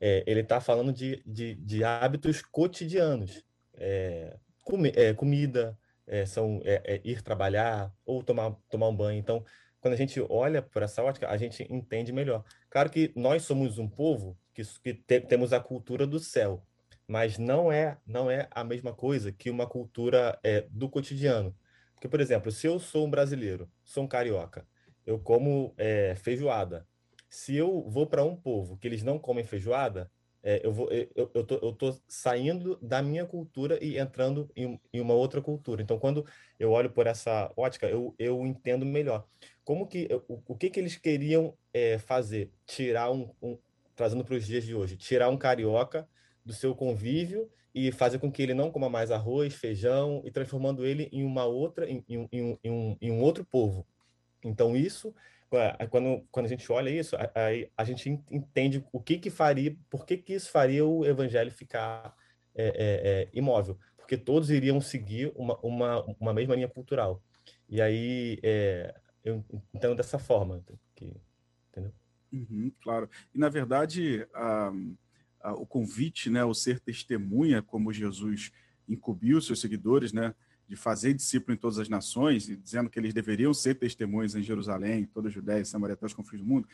é, 0.00 0.24
ele 0.26 0.40
está 0.40 0.58
falando 0.58 0.90
de, 0.90 1.22
de, 1.26 1.54
de, 1.56 1.84
hábitos 1.84 2.40
cotidianos. 2.40 3.44
É, 3.74 4.38
comi, 4.64 4.90
é, 4.96 5.12
comida, 5.12 5.78
é, 6.06 6.24
são 6.24 6.62
é, 6.64 6.80
é, 6.94 7.00
ir 7.04 7.20
trabalhar 7.20 7.92
ou 8.06 8.22
tomar, 8.22 8.56
tomar 8.70 8.88
um 8.88 8.96
banho. 8.96 9.18
Então, 9.18 9.44
quando 9.80 9.94
a 9.94 9.96
gente 9.96 10.20
olha 10.28 10.62
por 10.62 10.82
essa 10.82 11.02
ótica, 11.02 11.28
a 11.28 11.36
gente 11.36 11.66
entende 11.70 12.12
melhor. 12.12 12.44
Claro 12.70 12.90
que 12.90 13.12
nós 13.14 13.42
somos 13.42 13.78
um 13.78 13.88
povo 13.88 14.36
que, 14.52 14.62
que 14.82 14.94
te, 14.94 15.20
temos 15.20 15.52
a 15.52 15.60
cultura 15.60 16.06
do 16.06 16.18
céu, 16.18 16.62
mas 17.06 17.38
não 17.38 17.70
é 17.70 17.98
não 18.06 18.30
é 18.30 18.48
a 18.50 18.64
mesma 18.64 18.92
coisa 18.92 19.30
que 19.30 19.50
uma 19.50 19.66
cultura 19.66 20.38
é, 20.42 20.66
do 20.70 20.88
cotidiano. 20.88 21.54
Porque, 21.94 22.08
por 22.08 22.20
exemplo, 22.20 22.50
se 22.50 22.66
eu 22.66 22.78
sou 22.78 23.06
um 23.06 23.10
brasileiro, 23.10 23.70
sou 23.84 24.04
um 24.04 24.08
carioca, 24.08 24.66
eu 25.04 25.18
como 25.18 25.74
é, 25.78 26.14
feijoada. 26.16 26.86
Se 27.28 27.56
eu 27.56 27.88
vou 27.88 28.06
para 28.06 28.24
um 28.24 28.36
povo 28.36 28.76
que 28.76 28.86
eles 28.86 29.02
não 29.02 29.18
comem 29.18 29.44
feijoada, 29.44 30.10
é, 30.42 30.60
eu, 30.64 30.72
vou, 30.72 30.88
eu, 30.92 31.28
eu, 31.34 31.44
tô, 31.44 31.54
eu 31.56 31.72
tô 31.72 31.98
saindo 32.06 32.78
da 32.80 33.02
minha 33.02 33.26
cultura 33.26 33.82
e 33.82 33.98
entrando 33.98 34.48
em, 34.54 34.80
em, 34.92 35.00
uma 35.00 35.12
outra 35.12 35.42
cultura. 35.42 35.82
Então, 35.82 35.98
quando 35.98 36.24
eu 36.56 36.70
olho 36.70 36.88
por 36.88 37.08
essa 37.08 37.52
ótica, 37.56 37.88
eu, 37.88 38.14
eu 38.16 38.46
entendo 38.46 38.86
melhor. 38.86 39.26
Como 39.66 39.84
que, 39.84 40.08
o, 40.28 40.40
o 40.46 40.54
que 40.54 40.70
que 40.70 40.78
eles 40.78 40.96
queriam 40.96 41.52
é, 41.74 41.98
fazer? 41.98 42.52
Tirar 42.64 43.10
um, 43.10 43.28
um 43.42 43.58
trazendo 43.96 44.24
para 44.24 44.36
os 44.36 44.46
dias 44.46 44.62
de 44.62 44.76
hoje, 44.76 44.96
tirar 44.96 45.28
um 45.28 45.36
carioca 45.36 46.08
do 46.44 46.52
seu 46.52 46.72
convívio 46.72 47.50
e 47.74 47.90
fazer 47.90 48.20
com 48.20 48.30
que 48.30 48.40
ele 48.40 48.54
não 48.54 48.70
coma 48.70 48.88
mais 48.88 49.10
arroz, 49.10 49.54
feijão 49.54 50.22
e 50.24 50.30
transformando 50.30 50.86
ele 50.86 51.08
em 51.10 51.24
uma 51.24 51.46
outra, 51.46 51.90
em, 51.90 52.04
em, 52.08 52.28
em, 52.30 52.58
em 52.62 52.70
um, 52.70 52.96
em 53.00 53.10
um 53.10 53.20
outro 53.20 53.44
povo. 53.44 53.84
Então, 54.44 54.76
isso 54.76 55.12
quando, 55.90 56.24
quando 56.30 56.46
a 56.46 56.48
gente 56.48 56.70
olha 56.70 56.88
isso, 56.88 57.16
a, 57.16 57.22
a, 57.24 57.82
a, 57.82 57.84
gente 57.84 58.08
entende 58.30 58.84
o 58.92 59.00
que 59.00 59.18
que 59.18 59.30
faria, 59.30 59.76
por 59.90 60.06
que 60.06 60.16
que 60.16 60.34
isso 60.34 60.48
faria 60.48 60.84
o 60.84 61.04
evangelho 61.04 61.50
ficar 61.50 62.14
é, 62.54 62.72
é, 62.76 63.28
imóvel, 63.36 63.76
porque 63.96 64.16
todos 64.16 64.48
iriam 64.50 64.80
seguir 64.80 65.32
uma, 65.34 65.58
uma, 65.60 66.04
uma 66.20 66.32
mesma 66.32 66.54
linha 66.54 66.68
cultural. 66.68 67.20
E 67.68 67.80
aí 67.80 68.38
é, 68.42 68.94
eu 69.26 69.44
entendo 69.74 69.96
dessa 69.96 70.18
forma, 70.18 70.64
que, 70.94 71.12
entendeu? 71.70 71.92
Uhum, 72.32 72.72
claro. 72.80 73.10
E 73.34 73.38
na 73.38 73.48
verdade, 73.48 74.26
a, 74.32 74.72
a, 75.40 75.52
o 75.54 75.66
convite, 75.66 76.30
né, 76.30 76.44
o 76.44 76.54
ser 76.54 76.78
testemunha, 76.78 77.60
como 77.60 77.92
Jesus 77.92 78.52
incumbiu 78.88 79.40
seus 79.40 79.60
seguidores, 79.60 80.12
né, 80.12 80.32
de 80.68 80.76
fazer 80.76 81.12
discípulo 81.12 81.54
em 81.54 81.58
todas 81.58 81.78
as 81.78 81.88
nações, 81.88 82.48
e 82.48 82.56
dizendo 82.56 82.88
que 82.88 82.98
eles 83.00 83.12
deveriam 83.12 83.52
ser 83.52 83.74
testemunhas 83.74 84.36
em 84.36 84.42
Jerusalém, 84.42 85.06
toda 85.06 85.28
a 85.28 85.30
Judéia, 85.30 85.64
Samaria, 85.64 85.94
até 85.94 86.06
os 86.06 86.14
confins 86.14 86.40
do 86.40 86.46
mundo, 86.46 86.68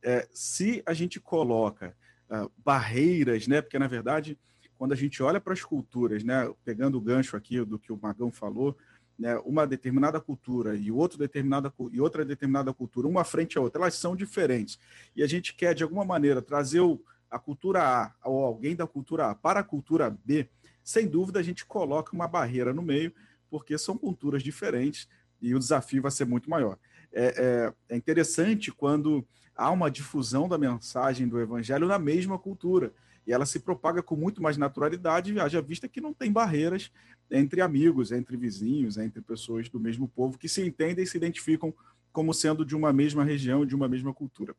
é, 0.00 0.28
se 0.32 0.82
a 0.86 0.94
gente 0.94 1.18
coloca 1.18 1.96
uh, 2.30 2.50
barreiras, 2.64 3.48
né, 3.48 3.60
porque 3.60 3.78
na 3.78 3.88
verdade, 3.88 4.38
quando 4.78 4.92
a 4.92 4.96
gente 4.96 5.22
olha 5.22 5.40
para 5.40 5.52
as 5.52 5.62
culturas, 5.62 6.22
né, 6.22 6.52
pegando 6.64 6.98
o 6.98 7.00
gancho 7.00 7.36
aqui 7.36 7.64
do 7.64 7.78
que 7.78 7.92
o 7.92 7.98
Magão 8.00 8.30
falou, 8.30 8.76
né, 9.18 9.36
uma 9.44 9.66
determinada 9.66 10.20
cultura 10.20 10.76
e, 10.76 10.90
outro 10.90 11.18
determinada, 11.18 11.72
e 11.90 12.00
outra 12.00 12.24
determinada 12.24 12.72
cultura, 12.72 13.08
uma 13.08 13.24
frente 13.24 13.56
à 13.58 13.60
outra, 13.60 13.80
elas 13.80 13.94
são 13.94 14.14
diferentes. 14.14 14.78
E 15.14 15.22
a 15.22 15.26
gente 15.26 15.54
quer, 15.54 15.74
de 15.74 15.82
alguma 15.82 16.04
maneira, 16.04 16.42
trazer 16.42 16.80
o, 16.80 17.00
a 17.30 17.38
cultura 17.38 17.82
A 17.82 18.14
ou 18.24 18.44
alguém 18.44 18.76
da 18.76 18.86
cultura 18.86 19.30
A 19.30 19.34
para 19.34 19.60
a 19.60 19.64
cultura 19.64 20.10
B, 20.24 20.48
sem 20.84 21.06
dúvida 21.06 21.40
a 21.40 21.42
gente 21.42 21.64
coloca 21.64 22.14
uma 22.14 22.28
barreira 22.28 22.72
no 22.72 22.82
meio 22.82 23.12
porque 23.50 23.78
são 23.78 23.96
culturas 23.96 24.42
diferentes 24.42 25.08
e 25.40 25.54
o 25.54 25.58
desafio 25.58 26.02
vai 26.02 26.10
ser 26.10 26.24
muito 26.24 26.48
maior. 26.50 26.78
É, 27.12 27.72
é, 27.88 27.94
é 27.94 27.96
interessante 27.96 28.70
quando 28.70 29.26
há 29.54 29.70
uma 29.70 29.90
difusão 29.90 30.48
da 30.48 30.58
mensagem 30.58 31.26
do 31.26 31.40
evangelho 31.40 31.86
na 31.86 31.98
mesma 31.98 32.38
cultura 32.38 32.92
e 33.26 33.32
ela 33.32 33.44
se 33.44 33.60
propaga 33.60 34.02
com 34.02 34.14
muito 34.14 34.42
mais 34.42 34.56
naturalidade, 34.56 35.38
haja 35.40 35.60
vista 35.60 35.88
que 35.88 36.00
não 36.00 36.14
tem 36.14 36.30
barreiras 36.30 36.92
entre 37.30 37.60
amigos, 37.60 38.12
entre 38.12 38.36
vizinhos, 38.36 38.96
entre 38.96 39.20
pessoas 39.20 39.68
do 39.68 39.80
mesmo 39.80 40.06
povo 40.06 40.38
que 40.38 40.48
se 40.48 40.64
entendem 40.64 41.04
e 41.04 41.06
se 41.06 41.16
identificam 41.16 41.74
como 42.12 42.32
sendo 42.32 42.64
de 42.64 42.76
uma 42.76 42.92
mesma 42.92 43.24
região, 43.24 43.66
de 43.66 43.74
uma 43.74 43.88
mesma 43.88 44.14
cultura. 44.14 44.54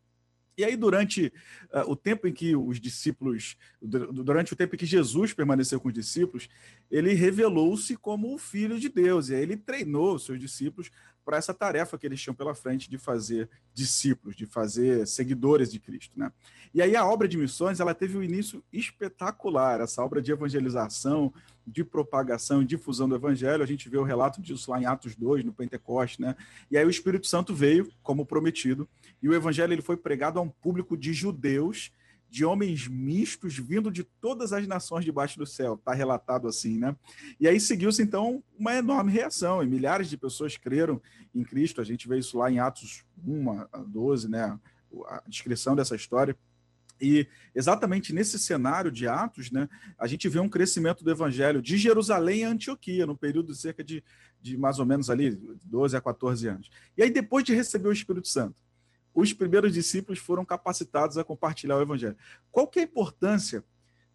E 0.57 0.63
aí, 0.63 0.75
durante 0.75 1.31
uh, 1.71 1.91
o 1.91 1.95
tempo 1.95 2.27
em 2.27 2.33
que 2.33 2.55
os 2.55 2.79
discípulos, 2.81 3.55
durante 3.79 4.53
o 4.53 4.55
tempo 4.55 4.73
em 4.73 4.77
que 4.77 4.87
Jesus 4.87 5.31
permaneceu 5.31 5.79
com 5.79 5.87
os 5.87 5.93
discípulos, 5.93 6.49
ele 6.89 7.13
revelou-se 7.13 7.95
como 7.95 8.33
o 8.33 8.39
Filho 8.39 8.79
de 8.79 8.89
Deus. 8.89 9.29
E 9.29 9.35
aí 9.35 9.43
ele 9.43 9.55
treinou 9.55 10.17
seus 10.17 10.39
discípulos 10.39 10.89
para 11.27 11.35
essa 11.35 11.53
tarefa 11.53 11.97
que 11.97 12.05
eles 12.07 12.21
tinham 12.21 12.33
pela 12.33 12.55
frente 12.55 12.89
de 12.89 12.97
fazer 12.97 13.49
discípulos, 13.73 14.33
de 14.33 14.45
fazer 14.45 15.05
seguidores 15.05 15.69
de 15.69 15.77
Cristo, 15.77 16.17
né? 16.17 16.31
E 16.73 16.81
aí 16.81 16.95
a 16.95 17.05
obra 17.05 17.27
de 17.27 17.37
missões, 17.37 17.81
ela 17.81 17.93
teve 17.93 18.17
um 18.17 18.23
início 18.23 18.63
espetacular, 18.71 19.81
essa 19.81 20.01
obra 20.01 20.21
de 20.21 20.31
evangelização, 20.31 21.33
de 21.65 21.83
propagação 21.83 22.61
e 22.61 22.65
difusão 22.65 23.09
do 23.09 23.15
evangelho, 23.15 23.61
a 23.61 23.67
gente 23.67 23.89
vê 23.89 23.97
o 23.97 24.03
relato 24.03 24.41
disso 24.41 24.71
lá 24.71 24.79
em 24.79 24.85
Atos 24.85 25.17
2, 25.17 25.43
no 25.43 25.51
Pentecoste, 25.51 26.21
né? 26.21 26.33
E 26.71 26.77
aí 26.77 26.85
o 26.85 26.89
Espírito 26.89 27.27
Santo 27.27 27.53
veio, 27.53 27.91
como 28.01 28.25
prometido, 28.25 28.87
e 29.21 29.27
o 29.27 29.35
evangelho 29.35 29.73
ele 29.73 29.81
foi 29.81 29.97
pregado 29.97 30.39
a 30.39 30.41
um 30.41 30.47
público 30.47 30.95
de 30.95 31.11
judeus 31.11 31.91
de 32.37 32.45
homens 32.45 32.87
mistos 32.87 33.57
vindo 33.57 33.89
de 33.89 34.03
todas 34.03 34.53
as 34.53 34.67
nações 34.67 35.03
debaixo 35.03 35.39
do 35.39 35.45
céu, 35.47 35.73
está 35.73 35.91
relatado 35.91 36.47
assim, 36.47 36.77
né? 36.77 36.95
E 37.39 37.47
aí 37.47 37.59
seguiu-se 37.59 38.03
então 38.03 38.43
uma 38.55 38.75
enorme 38.75 39.11
reação, 39.11 39.63
e 39.63 39.65
milhares 39.65 40.07
de 40.07 40.17
pessoas 40.17 40.55
creram 40.55 41.01
em 41.33 41.43
Cristo, 41.43 41.81
a 41.81 41.83
gente 41.83 42.07
vê 42.07 42.19
isso 42.19 42.37
lá 42.37 42.51
em 42.51 42.59
Atos 42.59 43.03
1 43.25 43.49
a 43.73 43.77
12, 43.79 44.29
né? 44.29 44.59
A 45.07 45.23
descrição 45.27 45.75
dessa 45.75 45.95
história. 45.95 46.37
E 47.01 47.27
exatamente 47.55 48.13
nesse 48.13 48.37
cenário 48.37 48.91
de 48.91 49.07
Atos, 49.07 49.49
né, 49.49 49.67
a 49.97 50.05
gente 50.05 50.29
vê 50.29 50.39
um 50.39 50.49
crescimento 50.49 51.03
do 51.03 51.09
evangelho 51.09 51.59
de 51.59 51.75
Jerusalém 51.75 52.45
a 52.45 52.49
Antioquia, 52.49 53.07
no 53.07 53.17
período 53.17 53.51
de 53.51 53.57
cerca 53.57 53.83
de, 53.83 54.03
de 54.39 54.55
mais 54.57 54.77
ou 54.77 54.85
menos 54.85 55.09
ali 55.09 55.31
12 55.63 55.97
a 55.97 56.01
14 56.01 56.47
anos. 56.47 56.69
E 56.95 57.01
aí, 57.01 57.09
depois 57.09 57.43
de 57.43 57.55
receber 57.55 57.87
o 57.87 57.91
Espírito 57.91 58.27
Santo, 58.27 58.61
os 59.19 59.33
primeiros 59.33 59.73
discípulos 59.73 60.19
foram 60.19 60.45
capacitados 60.45 61.17
a 61.17 61.23
compartilhar 61.23 61.75
o 61.75 61.81
evangelho. 61.81 62.15
Qual 62.51 62.67
que 62.67 62.77
é 62.77 62.83
a 62.83 62.85
importância 62.85 63.63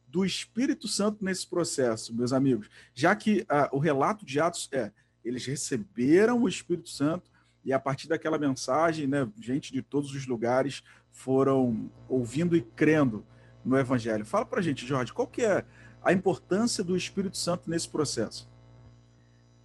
do 0.06 0.24
Espírito 0.24 0.86
Santo 0.86 1.24
nesse 1.24 1.44
processo, 1.44 2.14
meus 2.14 2.32
amigos? 2.32 2.70
Já 2.94 3.16
que 3.16 3.44
ah, 3.48 3.68
o 3.72 3.80
relato 3.80 4.24
de 4.24 4.38
Atos 4.38 4.68
é, 4.70 4.92
eles 5.24 5.44
receberam 5.44 6.40
o 6.40 6.48
Espírito 6.48 6.88
Santo 6.88 7.28
e 7.64 7.72
a 7.72 7.80
partir 7.80 8.06
daquela 8.06 8.38
mensagem, 8.38 9.08
né, 9.08 9.28
gente 9.40 9.72
de 9.72 9.82
todos 9.82 10.14
os 10.14 10.24
lugares 10.24 10.84
foram 11.10 11.90
ouvindo 12.08 12.56
e 12.56 12.62
crendo 12.62 13.26
no 13.64 13.76
evangelho. 13.76 14.24
Fala 14.24 14.46
para 14.46 14.60
a 14.60 14.62
gente, 14.62 14.86
Jorge, 14.86 15.12
qual 15.12 15.26
que 15.26 15.42
é 15.42 15.64
a 16.00 16.12
importância 16.12 16.84
do 16.84 16.96
Espírito 16.96 17.36
Santo 17.36 17.68
nesse 17.68 17.88
processo? 17.88 18.48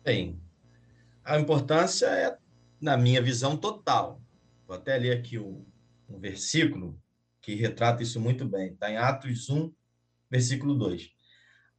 Bem, 0.04 0.42
a 1.24 1.40
importância 1.40 2.08
é, 2.08 2.36
na 2.82 2.98
minha 2.98 3.22
visão, 3.22 3.56
total. 3.56 4.20
Vou 4.68 4.76
até 4.76 4.98
ler 4.98 5.18
aqui 5.18 5.40
um, 5.40 5.66
um 6.10 6.20
versículo 6.20 7.02
que 7.42 7.56
retrata 7.56 8.04
isso 8.04 8.20
muito 8.20 8.46
bem. 8.46 8.74
Está 8.74 8.92
em 8.92 8.98
Atos 8.98 9.50
1, 9.50 9.74
versículo 10.30 10.76
2. 10.76 11.10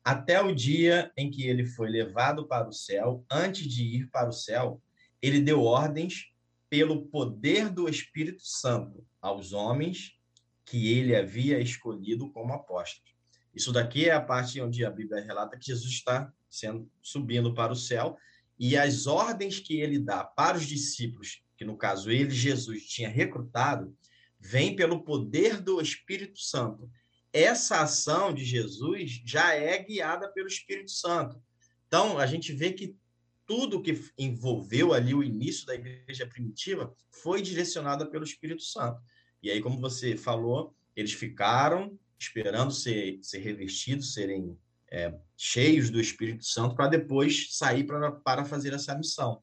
Até 0.02 0.40
o 0.40 0.54
dia 0.54 1.12
em 1.14 1.30
que 1.30 1.46
ele 1.46 1.66
foi 1.66 1.90
levado 1.90 2.48
para 2.48 2.66
o 2.66 2.72
céu, 2.72 3.26
antes 3.30 3.66
de 3.66 3.84
ir 3.84 4.10
para 4.10 4.30
o 4.30 4.32
céu, 4.32 4.80
ele 5.20 5.38
deu 5.38 5.62
ordens 5.64 6.32
pelo 6.70 7.04
poder 7.08 7.68
do 7.68 7.90
Espírito 7.90 8.40
Santo 8.42 9.06
aos 9.20 9.52
homens 9.52 10.18
que 10.64 10.90
ele 10.90 11.14
havia 11.14 11.60
escolhido 11.60 12.30
como 12.30 12.54
apóstolos. 12.54 13.14
Isso 13.54 13.70
daqui 13.70 14.08
é 14.08 14.12
a 14.12 14.20
parte 14.20 14.62
onde 14.62 14.82
a 14.82 14.90
Bíblia 14.90 15.22
relata 15.22 15.58
que 15.58 15.66
Jesus 15.66 15.92
está 15.92 16.32
sendo 16.48 16.90
subindo 17.02 17.52
para 17.52 17.72
o 17.72 17.76
céu 17.76 18.16
e 18.58 18.78
as 18.78 19.06
ordens 19.06 19.60
que 19.60 19.78
ele 19.78 19.98
dá 19.98 20.24
para 20.24 20.56
os 20.56 20.66
discípulos 20.66 21.42
que 21.58 21.64
no 21.64 21.76
caso 21.76 22.10
ele, 22.10 22.30
Jesus, 22.30 22.84
tinha 22.84 23.08
recrutado, 23.08 23.92
vem 24.38 24.76
pelo 24.76 25.02
poder 25.02 25.60
do 25.60 25.80
Espírito 25.80 26.38
Santo. 26.38 26.88
Essa 27.32 27.82
ação 27.82 28.32
de 28.32 28.44
Jesus 28.44 29.20
já 29.26 29.52
é 29.52 29.76
guiada 29.82 30.28
pelo 30.28 30.46
Espírito 30.46 30.92
Santo. 30.92 31.42
Então, 31.88 32.16
a 32.16 32.26
gente 32.26 32.52
vê 32.52 32.72
que 32.72 32.96
tudo 33.44 33.82
que 33.82 34.00
envolveu 34.16 34.92
ali 34.92 35.12
o 35.12 35.22
início 35.22 35.66
da 35.66 35.74
igreja 35.74 36.26
primitiva 36.26 36.94
foi 37.10 37.42
direcionada 37.42 38.06
pelo 38.06 38.24
Espírito 38.24 38.62
Santo. 38.62 39.02
E 39.42 39.50
aí, 39.50 39.60
como 39.60 39.80
você 39.80 40.16
falou, 40.16 40.76
eles 40.94 41.12
ficaram 41.12 41.98
esperando 42.18 42.72
ser, 42.72 43.18
ser 43.22 43.38
revestidos, 43.38 44.12
serem 44.12 44.56
é, 44.92 45.12
cheios 45.36 45.90
do 45.90 46.00
Espírito 46.00 46.44
Santo, 46.44 46.76
para 46.76 46.88
depois 46.88 47.56
sair 47.56 47.84
para 47.84 48.44
fazer 48.44 48.72
essa 48.72 48.96
missão. 48.96 49.42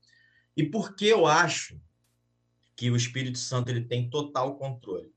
E 0.55 0.63
por 0.63 0.95
que 0.95 1.07
eu 1.07 1.25
acho 1.25 1.79
que 2.75 2.91
o 2.91 2.96
Espírito 2.96 3.38
Santo 3.38 3.70
ele 3.70 3.82
tem 3.82 4.10
total 4.10 4.58
controle. 4.58 5.12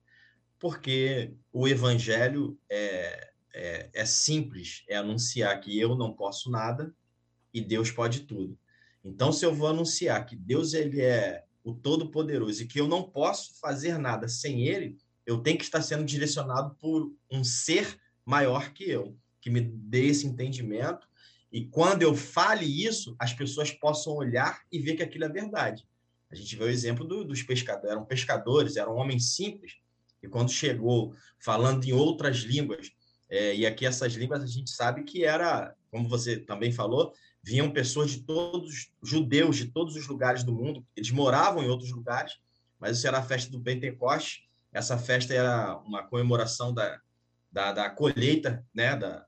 Porque 0.58 1.34
o 1.52 1.66
evangelho 1.68 2.58
é, 2.70 3.30
é, 3.54 3.90
é 3.92 4.04
simples, 4.04 4.84
é 4.88 4.96
anunciar 4.96 5.60
que 5.60 5.78
eu 5.78 5.96
não 5.96 6.12
posso 6.12 6.50
nada 6.50 6.94
e 7.52 7.60
Deus 7.60 7.90
pode 7.90 8.20
tudo. 8.20 8.58
Então, 9.04 9.32
se 9.32 9.44
eu 9.44 9.54
vou 9.54 9.68
anunciar 9.68 10.24
que 10.26 10.36
Deus 10.36 10.74
ele 10.74 11.00
é 11.00 11.44
o 11.64 11.74
Todo-Poderoso 11.74 12.62
e 12.62 12.66
que 12.66 12.80
eu 12.80 12.88
não 12.88 13.02
posso 13.02 13.58
fazer 13.60 13.98
nada 13.98 14.28
sem 14.28 14.66
Ele, 14.66 14.96
eu 15.26 15.38
tenho 15.38 15.58
que 15.58 15.64
estar 15.64 15.82
sendo 15.82 16.04
direcionado 16.04 16.74
por 16.76 17.12
um 17.30 17.44
ser 17.44 17.98
maior 18.24 18.72
que 18.72 18.88
eu, 18.88 19.16
que 19.40 19.50
me 19.50 19.60
dê 19.60 20.06
esse 20.06 20.26
entendimento. 20.26 21.06
E 21.52 21.66
quando 21.66 22.02
eu 22.02 22.14
fale 22.14 22.64
isso, 22.64 23.14
as 23.18 23.32
pessoas 23.32 23.70
possam 23.70 24.14
olhar 24.14 24.62
e 24.72 24.78
ver 24.78 24.94
que 24.94 25.02
aquilo 25.02 25.24
é 25.24 25.28
verdade. 25.28 25.86
A 26.30 26.34
gente 26.34 26.56
vê 26.56 26.64
o 26.64 26.68
exemplo 26.68 27.06
do, 27.06 27.24
dos 27.24 27.42
pescadores, 27.42 27.90
eram 27.90 28.04
pescadores, 28.04 28.76
eram 28.76 28.96
homens 28.96 29.34
simples, 29.34 29.76
e 30.22 30.28
quando 30.28 30.50
chegou 30.50 31.14
falando 31.38 31.84
em 31.84 31.92
outras 31.92 32.38
línguas, 32.38 32.90
é, 33.30 33.54
e 33.54 33.66
aqui 33.66 33.86
essas 33.86 34.12
línguas 34.14 34.42
a 34.42 34.46
gente 34.46 34.70
sabe 34.70 35.04
que 35.04 35.24
era, 35.24 35.74
como 35.90 36.08
você 36.08 36.38
também 36.38 36.72
falou, 36.72 37.12
vinham 37.42 37.70
pessoas 37.70 38.10
de 38.10 38.22
todos, 38.22 38.90
judeus 39.02 39.56
de 39.56 39.66
todos 39.66 39.96
os 39.96 40.06
lugares 40.06 40.42
do 40.42 40.52
mundo, 40.52 40.84
eles 40.96 41.10
moravam 41.10 41.62
em 41.62 41.68
outros 41.68 41.92
lugares, 41.92 42.38
mas 42.78 42.98
isso 42.98 43.06
era 43.06 43.18
a 43.18 43.22
festa 43.22 43.50
do 43.50 43.60
Pentecoste, 43.60 44.48
essa 44.72 44.98
festa 44.98 45.32
era 45.32 45.78
uma 45.78 46.02
comemoração 46.02 46.74
da, 46.74 47.00
da, 47.50 47.72
da 47.72 47.90
colheita, 47.90 48.64
né, 48.74 48.96
da, 48.96 49.24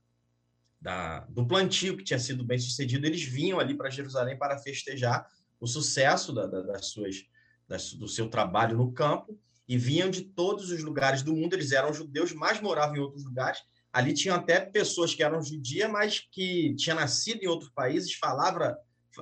da, 0.79 1.19
do 1.21 1.47
plantio 1.47 1.97
que 1.97 2.03
tinha 2.03 2.19
sido 2.19 2.43
bem 2.43 2.59
sucedido, 2.59 3.05
eles 3.05 3.23
vinham 3.23 3.59
ali 3.59 3.75
para 3.75 3.89
Jerusalém 3.89 4.37
para 4.37 4.57
festejar 4.57 5.27
o 5.61 5.67
sucesso 5.67 6.33
da, 6.33 6.47
da, 6.47 6.61
das 6.61 6.87
suas, 6.87 7.23
das, 7.67 7.93
do 7.93 8.07
seu 8.07 8.27
trabalho 8.27 8.75
no 8.75 8.91
campo 8.91 9.39
e 9.67 9.77
vinham 9.77 10.09
de 10.09 10.23
todos 10.23 10.71
os 10.71 10.83
lugares 10.83 11.21
do 11.21 11.33
mundo. 11.33 11.53
Eles 11.53 11.71
eram 11.71 11.93
judeus, 11.93 12.33
mas 12.33 12.59
moravam 12.59 12.97
em 12.97 12.99
outros 12.99 13.23
lugares. 13.23 13.59
Ali 13.93 14.13
tinham 14.13 14.35
até 14.35 14.59
pessoas 14.59 15.13
que 15.13 15.23
eram 15.23 15.41
judias, 15.41 15.89
mas 15.89 16.19
que 16.31 16.73
tinham 16.75 16.97
nascido 16.97 17.43
em 17.43 17.47
outros 17.47 17.69
países, 17.69 18.15
falava, 18.15 18.75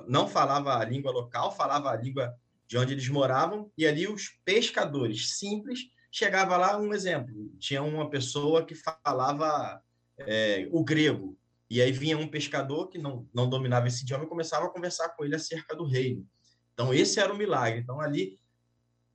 não 0.08 0.26
falava 0.26 0.78
a 0.78 0.84
língua 0.84 1.12
local, 1.12 1.54
falava 1.54 1.90
a 1.90 1.96
língua 1.96 2.34
de 2.66 2.78
onde 2.78 2.94
eles 2.94 3.08
moravam. 3.08 3.70
E 3.76 3.86
ali 3.86 4.08
os 4.08 4.30
pescadores 4.44 5.36
simples 5.36 5.80
chegava 6.10 6.56
lá 6.56 6.78
um 6.78 6.94
exemplo. 6.94 7.52
Tinha 7.58 7.82
uma 7.82 8.08
pessoa 8.08 8.64
que 8.64 8.74
falava 8.74 9.82
é, 10.18 10.68
o 10.72 10.82
grego, 10.82 11.36
e 11.70 11.80
aí 11.80 11.92
vinha 11.92 12.18
um 12.18 12.26
pescador 12.26 12.88
que 12.88 12.98
não, 12.98 13.28
não 13.32 13.48
dominava 13.48 13.86
esse 13.86 14.02
idioma 14.02 14.24
e 14.24 14.28
começava 14.28 14.66
a 14.66 14.70
conversar 14.70 15.10
com 15.10 15.24
ele 15.24 15.36
acerca 15.36 15.76
do 15.76 15.84
reino. 15.84 16.26
Então, 16.74 16.92
esse 16.92 17.20
era 17.20 17.32
o 17.32 17.36
milagre. 17.38 17.80
Então, 17.80 18.00
ali 18.00 18.40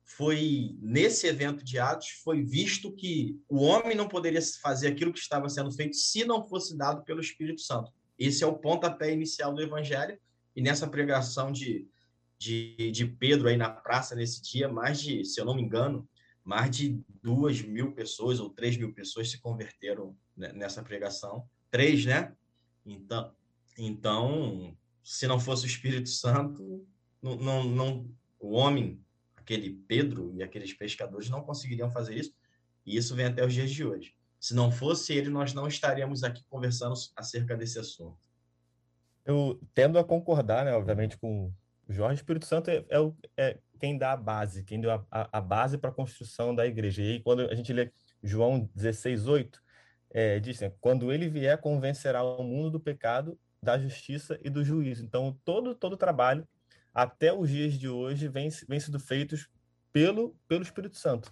foi, 0.02 0.74
nesse 0.80 1.26
evento 1.26 1.62
de 1.62 1.78
Atos, 1.78 2.08
foi 2.24 2.42
visto 2.42 2.90
que 2.92 3.38
o 3.48 3.58
homem 3.58 3.94
não 3.94 4.08
poderia 4.08 4.40
fazer 4.62 4.88
aquilo 4.88 5.12
que 5.12 5.18
estava 5.18 5.48
sendo 5.50 5.70
feito 5.70 5.96
se 5.96 6.24
não 6.24 6.48
fosse 6.48 6.76
dado 6.78 7.04
pelo 7.04 7.20
Espírito 7.20 7.60
Santo. 7.60 7.92
Esse 8.18 8.42
é 8.42 8.46
o 8.46 8.56
pontapé 8.56 9.12
inicial 9.12 9.52
do 9.52 9.60
Evangelho. 9.60 10.18
E 10.54 10.62
nessa 10.62 10.88
pregação 10.88 11.52
de, 11.52 11.86
de, 12.38 12.90
de 12.90 13.04
Pedro 13.04 13.48
aí 13.48 13.56
na 13.58 13.68
praça 13.68 14.14
nesse 14.14 14.40
dia, 14.40 14.66
mais 14.66 14.98
de, 15.00 15.24
se 15.26 15.38
eu 15.38 15.44
não 15.44 15.54
me 15.54 15.62
engano, 15.62 16.08
mais 16.42 16.74
de 16.74 16.98
duas 17.22 17.60
mil 17.60 17.92
pessoas 17.92 18.40
ou 18.40 18.48
três 18.48 18.78
mil 18.78 18.94
pessoas 18.94 19.30
se 19.30 19.38
converteram 19.38 20.16
nessa 20.34 20.82
pregação. 20.82 21.46
Três, 21.70 22.06
né? 22.06 22.32
Então, 22.86 23.32
então, 23.76 24.76
se 25.02 25.26
não 25.26 25.38
fosse 25.38 25.64
o 25.64 25.66
Espírito 25.66 26.08
Santo, 26.08 26.86
não, 27.20 27.36
não, 27.36 27.64
não, 27.64 28.10
o 28.40 28.52
homem, 28.52 29.04
aquele 29.36 29.70
Pedro 29.88 30.32
e 30.34 30.42
aqueles 30.42 30.72
pescadores 30.72 31.28
não 31.28 31.42
conseguiriam 31.42 31.90
fazer 31.90 32.16
isso. 32.16 32.32
E 32.84 32.96
isso 32.96 33.14
vem 33.14 33.26
até 33.26 33.44
os 33.44 33.52
dias 33.52 33.70
de 33.70 33.84
hoje. 33.84 34.14
Se 34.38 34.54
não 34.54 34.70
fosse 34.70 35.12
ele, 35.12 35.28
nós 35.28 35.52
não 35.52 35.66
estaríamos 35.66 36.22
aqui 36.22 36.44
conversando 36.48 36.94
acerca 37.16 37.56
desse 37.56 37.78
assunto. 37.78 38.18
Eu 39.24 39.60
tendo 39.74 39.98
a 39.98 40.04
concordar, 40.04 40.64
né, 40.64 40.72
obviamente, 40.72 41.18
com 41.18 41.52
o 41.88 41.92
Jorge. 41.92 42.20
O 42.20 42.22
Espírito 42.22 42.46
Santo 42.46 42.70
é, 42.70 42.84
é, 42.88 43.14
é 43.36 43.58
quem 43.80 43.98
dá 43.98 44.12
a 44.12 44.16
base, 44.16 44.62
quem 44.62 44.80
deu 44.80 44.92
a, 44.92 45.04
a, 45.10 45.38
a 45.38 45.40
base 45.40 45.76
para 45.76 45.90
a 45.90 45.94
construção 45.94 46.54
da 46.54 46.66
igreja. 46.66 47.02
E 47.02 47.12
aí, 47.12 47.20
quando 47.20 47.40
a 47.40 47.54
gente 47.54 47.72
lê 47.72 47.92
João 48.22 48.70
16, 48.74 49.26
8, 49.26 49.60
é, 50.16 50.40
diz, 50.40 50.60
né, 50.62 50.72
quando 50.80 51.12
ele 51.12 51.28
vier, 51.28 51.58
convencerá 51.58 52.24
o 52.24 52.42
mundo 52.42 52.70
do 52.70 52.80
pecado, 52.80 53.38
da 53.62 53.78
justiça 53.78 54.40
e 54.42 54.48
do 54.48 54.64
juízo. 54.64 55.04
Então, 55.04 55.38
todo 55.44 55.74
todo 55.74 55.94
trabalho, 55.94 56.48
até 56.94 57.34
os 57.34 57.50
dias 57.50 57.74
de 57.74 57.86
hoje, 57.86 58.26
vem, 58.26 58.48
vem 58.66 58.80
sendo 58.80 58.98
feitos 58.98 59.46
pelo, 59.92 60.34
pelo 60.48 60.62
Espírito 60.62 60.96
Santo. 60.96 61.30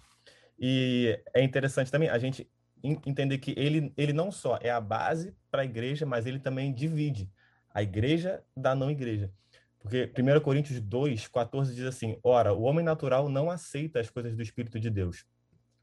E 0.59 1.19
é 1.33 1.41
interessante 1.41 1.91
também 1.91 2.09
a 2.09 2.19
gente 2.19 2.47
entender 2.83 3.39
que 3.39 3.55
ele, 3.57 3.91
ele 3.97 4.13
não 4.13 4.31
só 4.31 4.59
é 4.61 4.69
a 4.69 4.79
base 4.79 5.35
para 5.49 5.63
a 5.63 5.65
igreja, 5.65 6.05
mas 6.05 6.27
ele 6.27 6.37
também 6.37 6.71
divide 6.71 7.27
a 7.73 7.81
igreja 7.81 8.43
da 8.55 8.75
não 8.75 8.91
igreja. 8.91 9.31
Porque 9.79 10.11
1 10.15 10.39
Coríntios 10.41 10.79
2, 10.79 11.27
14 11.27 11.73
diz 11.73 11.85
assim: 11.85 12.19
Ora, 12.21 12.53
o 12.53 12.61
homem 12.61 12.85
natural 12.85 13.29
não 13.29 13.49
aceita 13.49 13.99
as 13.99 14.11
coisas 14.11 14.35
do 14.35 14.43
Espírito 14.43 14.79
de 14.79 14.91
Deus, 14.91 15.25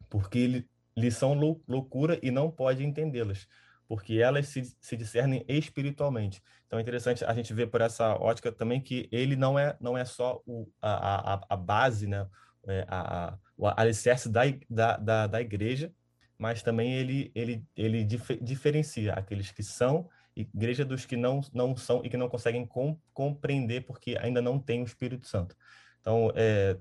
porque 0.09 0.39
ele, 0.39 0.69
lhe 0.97 1.11
são 1.11 1.35
loucura 1.67 2.19
e 2.23 2.31
não 2.31 2.51
pode 2.51 2.85
entendê-las, 2.85 3.47
porque 3.89 4.15
elas 4.15 4.49
se, 4.49 4.63
se 4.81 4.97
discernem 4.97 5.45
espiritualmente. 5.49 6.43
Então 6.67 6.79
é 6.79 6.83
interessante 6.83 7.25
a 7.25 7.35
gente 7.35 7.53
ver 7.53 7.69
por 7.69 7.81
essa 7.81 8.15
ótica 8.15 8.51
também 8.51 8.81
que 8.81 9.09
ele 9.13 9.37
não 9.37 9.59
é, 9.59 9.77
não 9.81 9.97
é 9.97 10.05
só 10.05 10.41
o, 10.47 10.69
a, 10.81 11.35
a, 11.35 11.47
a 11.51 11.57
base, 11.57 12.07
né? 12.07 12.27
É, 12.69 12.87
a, 12.89 13.29
a, 13.29 13.39
o 13.57 13.67
alicerce 13.67 14.29
da, 14.29 14.43
da, 14.71 14.97
da, 14.97 15.27
da 15.27 15.41
igreja, 15.41 15.93
mas 16.39 16.63
também 16.63 16.93
ele, 16.93 17.33
ele, 17.35 17.65
ele 17.77 18.05
dif 18.05 18.37
diferencia 18.41 19.15
aqueles 19.15 19.51
que 19.51 19.65
são 19.65 20.09
igreja 20.35 20.85
dos 20.85 21.05
que 21.05 21.17
não, 21.17 21.41
não 21.53 21.77
são 21.77 22.05
e 22.05 22.09
que 22.09 22.17
não 22.17 22.29
conseguem 22.29 22.67
com, 22.67 22.99
compreender 23.13 23.83
porque 23.83 24.17
ainda 24.21 24.41
não 24.41 24.59
tem 24.59 24.81
o 24.81 24.85
Espírito 24.87 25.27
Santo. 25.27 25.57
Então, 26.01 26.33
é, 26.35 26.77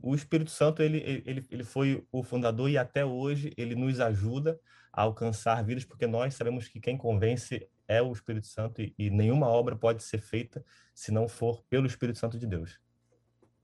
o 0.00 0.14
Espírito 0.14 0.50
Santo 0.50 0.82
ele, 0.82 0.98
ele, 1.24 1.46
ele 1.50 1.64
foi 1.64 2.06
o 2.12 2.22
fundador 2.22 2.68
e 2.70 2.78
até 2.78 3.04
hoje 3.04 3.52
ele 3.56 3.74
nos 3.74 4.00
ajuda 4.00 4.58
a 4.92 5.02
alcançar 5.02 5.62
vidas, 5.64 5.84
porque 5.84 6.06
nós 6.06 6.34
sabemos 6.34 6.68
que 6.68 6.80
quem 6.80 6.96
convence 6.96 7.68
é 7.86 8.02
o 8.02 8.12
Espírito 8.12 8.46
Santo 8.46 8.80
e, 8.80 8.94
e 8.98 9.10
nenhuma 9.10 9.46
obra 9.46 9.76
pode 9.76 10.02
ser 10.02 10.20
feita 10.20 10.64
se 10.94 11.12
não 11.12 11.28
for 11.28 11.62
pelo 11.68 11.86
Espírito 11.86 12.18
Santo 12.18 12.38
de 12.38 12.46
Deus. 12.46 12.78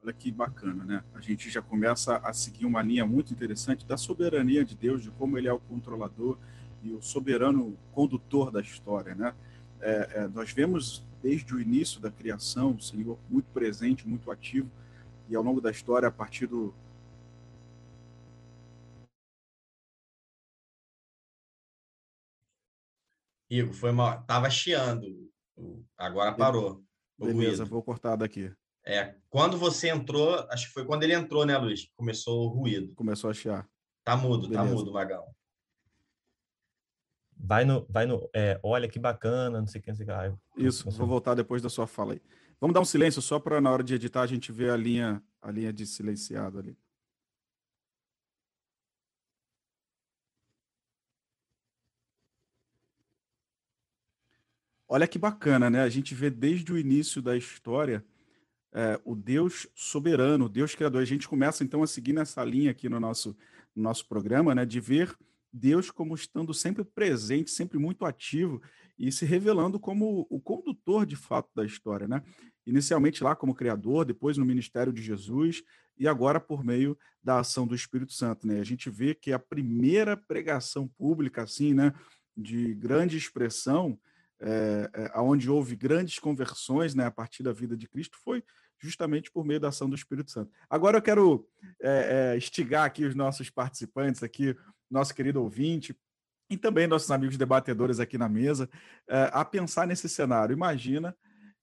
Olha 0.02 0.12
que 0.12 0.32
bacana, 0.32 0.84
né? 0.84 1.04
A 1.14 1.20
gente 1.20 1.48
já 1.48 1.62
começa 1.62 2.16
a 2.18 2.32
seguir 2.32 2.66
uma 2.66 2.82
linha 2.82 3.06
muito 3.06 3.32
interessante 3.32 3.86
da 3.86 3.96
soberania 3.96 4.64
de 4.64 4.74
Deus, 4.74 5.02
de 5.02 5.10
como 5.12 5.38
ele 5.38 5.46
é 5.46 5.52
o 5.52 5.60
controlador 5.60 6.38
e 6.82 6.92
o 6.92 7.00
soberano 7.00 7.78
condutor 7.92 8.50
da 8.50 8.60
história, 8.60 9.14
né? 9.14 9.32
É, 9.80 10.10
é, 10.14 10.28
nós 10.28 10.52
vemos 10.52 11.06
desde 11.22 11.54
o 11.54 11.60
início 11.60 12.00
da 12.00 12.10
criação 12.10 12.72
o 12.72 12.82
Senhor 12.82 13.18
muito 13.30 13.46
presente, 13.52 14.06
muito 14.06 14.30
ativo, 14.30 14.68
e 15.32 15.36
ao 15.36 15.42
longo 15.42 15.60
da 15.60 15.70
história, 15.70 16.08
a 16.08 16.12
partir 16.12 16.46
do. 16.46 16.74
Igor, 23.50 23.72
foi 23.72 23.92
mal. 23.92 24.22
Tava 24.24 24.50
chiando. 24.50 25.30
Agora 25.96 26.32
parou. 26.34 26.84
Beleza, 27.18 27.64
vou 27.64 27.82
cortar 27.82 28.16
daqui. 28.16 28.52
É, 28.84 29.14
quando 29.30 29.56
você 29.56 29.88
entrou, 29.88 30.34
acho 30.50 30.66
que 30.66 30.72
foi 30.72 30.84
quando 30.84 31.04
ele 31.04 31.14
entrou, 31.14 31.46
né, 31.46 31.56
Luiz? 31.56 31.88
Começou 31.94 32.46
o 32.46 32.48
ruído. 32.48 32.94
Começou 32.94 33.30
a 33.30 33.34
chiar. 33.34 33.68
Tá 34.02 34.16
mudo, 34.16 34.44
tá 34.44 34.48
Beleza. 34.48 34.68
tá 34.68 34.74
mudo, 34.74 34.92
Magão. 34.92 35.24
Vai 37.36 37.64
no, 37.64 37.86
vai 37.88 38.06
no, 38.06 38.28
é, 38.34 38.58
olha 38.62 38.88
que 38.88 38.98
bacana, 38.98 39.60
não 39.60 39.66
sei 39.66 39.80
o 39.80 39.84
que, 39.84 39.90
não 39.90 39.96
sei 39.96 40.04
o 40.04 40.08
que. 40.08 40.12
Ah, 40.12 40.36
Isso, 40.56 40.90
vou 40.90 41.06
voltar 41.06 41.34
depois 41.34 41.62
da 41.62 41.68
sua 41.68 41.86
fala 41.86 42.14
aí. 42.14 42.22
Vamos 42.62 42.74
dar 42.74 42.80
um 42.80 42.84
silêncio 42.84 43.20
só 43.20 43.40
para 43.40 43.60
na 43.60 43.72
hora 43.72 43.82
de 43.82 43.92
editar 43.92 44.22
a 44.22 44.26
gente 44.28 44.52
ver 44.52 44.70
a 44.70 44.76
linha, 44.76 45.20
a 45.42 45.50
linha 45.50 45.72
de 45.72 45.84
silenciado 45.84 46.60
ali. 46.60 46.78
Olha 54.86 55.08
que 55.08 55.18
bacana, 55.18 55.68
né? 55.68 55.80
A 55.82 55.88
gente 55.88 56.14
vê 56.14 56.30
desde 56.30 56.72
o 56.72 56.78
início 56.78 57.20
da 57.20 57.36
história 57.36 58.06
é, 58.72 59.00
o 59.04 59.16
Deus 59.16 59.66
soberano, 59.74 60.44
o 60.44 60.48
Deus 60.48 60.72
criador. 60.76 61.02
A 61.02 61.04
gente 61.04 61.26
começa 61.26 61.64
então 61.64 61.82
a 61.82 61.86
seguir 61.88 62.12
nessa 62.12 62.44
linha 62.44 62.70
aqui 62.70 62.88
no 62.88 63.00
nosso, 63.00 63.36
no 63.74 63.82
nosso 63.82 64.06
programa, 64.06 64.54
né, 64.54 64.64
de 64.64 64.78
ver 64.78 65.12
Deus 65.52 65.90
como 65.90 66.14
estando 66.14 66.54
sempre 66.54 66.84
presente, 66.84 67.50
sempre 67.50 67.76
muito 67.76 68.04
ativo 68.04 68.62
e 68.98 69.10
se 69.10 69.24
revelando 69.24 69.78
como 69.78 70.26
o 70.30 70.40
condutor 70.40 71.04
de 71.04 71.16
fato 71.16 71.50
da 71.54 71.64
história, 71.64 72.06
né? 72.06 72.22
Inicialmente 72.66 73.24
lá 73.24 73.34
como 73.34 73.54
criador, 73.54 74.04
depois 74.04 74.36
no 74.36 74.44
ministério 74.44 74.92
de 74.92 75.02
Jesus 75.02 75.62
e 75.98 76.06
agora 76.06 76.40
por 76.40 76.64
meio 76.64 76.96
da 77.22 77.40
ação 77.40 77.66
do 77.66 77.74
Espírito 77.74 78.12
Santo, 78.12 78.46
né? 78.46 78.60
A 78.60 78.64
gente 78.64 78.88
vê 78.88 79.14
que 79.14 79.32
a 79.32 79.38
primeira 79.38 80.16
pregação 80.16 80.88
pública 80.88 81.42
assim, 81.42 81.74
né, 81.74 81.92
de 82.36 82.74
grande 82.74 83.16
expressão, 83.16 83.98
é, 84.40 84.90
é, 84.94 85.20
onde 85.20 85.48
houve 85.48 85.76
grandes 85.76 86.18
conversões, 86.18 86.94
né, 86.94 87.06
a 87.06 87.10
partir 87.10 87.42
da 87.42 87.52
vida 87.52 87.76
de 87.76 87.88
Cristo, 87.88 88.18
foi 88.24 88.42
justamente 88.78 89.30
por 89.30 89.44
meio 89.44 89.60
da 89.60 89.68
ação 89.68 89.88
do 89.88 89.94
Espírito 89.94 90.32
Santo. 90.32 90.50
Agora 90.68 90.98
eu 90.98 91.02
quero 91.02 91.46
é, 91.80 92.32
é, 92.32 92.36
instigar 92.36 92.84
aqui 92.84 93.04
os 93.04 93.14
nossos 93.14 93.48
participantes 93.48 94.22
aqui, 94.22 94.56
nosso 94.90 95.14
querido 95.14 95.40
ouvinte, 95.40 95.96
e 96.50 96.56
também 96.56 96.86
nossos 96.86 97.10
amigos 97.10 97.36
debatedores 97.36 98.00
aqui 98.00 98.18
na 98.18 98.28
mesa, 98.28 98.68
é, 99.08 99.30
a 99.32 99.44
pensar 99.44 99.86
nesse 99.86 100.08
cenário. 100.08 100.52
Imagina 100.52 101.16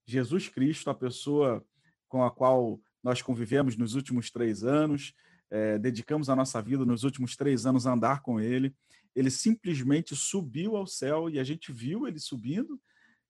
Jesus 0.10 0.48
Cristo, 0.50 0.90
a 0.90 0.96
pessoa 0.96 1.64
com 2.08 2.24
a 2.24 2.32
qual 2.32 2.82
nós 3.04 3.22
convivemos 3.22 3.78
nos 3.78 3.94
últimos 3.94 4.32
três 4.32 4.64
anos, 4.64 5.14
é, 5.52 5.78
dedicamos 5.78 6.30
a 6.30 6.36
nossa 6.36 6.62
vida 6.62 6.84
nos 6.84 7.04
últimos 7.04 7.36
três 7.36 7.66
anos 7.66 7.86
a 7.86 7.94
andar 7.94 8.22
com 8.22 8.40
ele. 8.40 8.76
Ele 9.16 9.30
simplesmente 9.30 10.16
subiu 10.16 10.76
ao 10.76 10.88
céu 10.88 11.30
e 11.30 11.40
a 11.40 11.44
gente 11.44 11.72
viu 11.72 12.08
ele 12.08 12.20
subindo. 12.20 12.80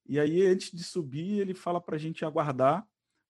E 0.07 0.19
aí, 0.19 0.45
antes 0.45 0.71
de 0.71 0.83
subir, 0.83 1.39
ele 1.39 1.53
fala 1.53 1.81
para 1.81 1.95
a 1.95 1.99
gente 1.99 2.23
aguardar 2.23 2.87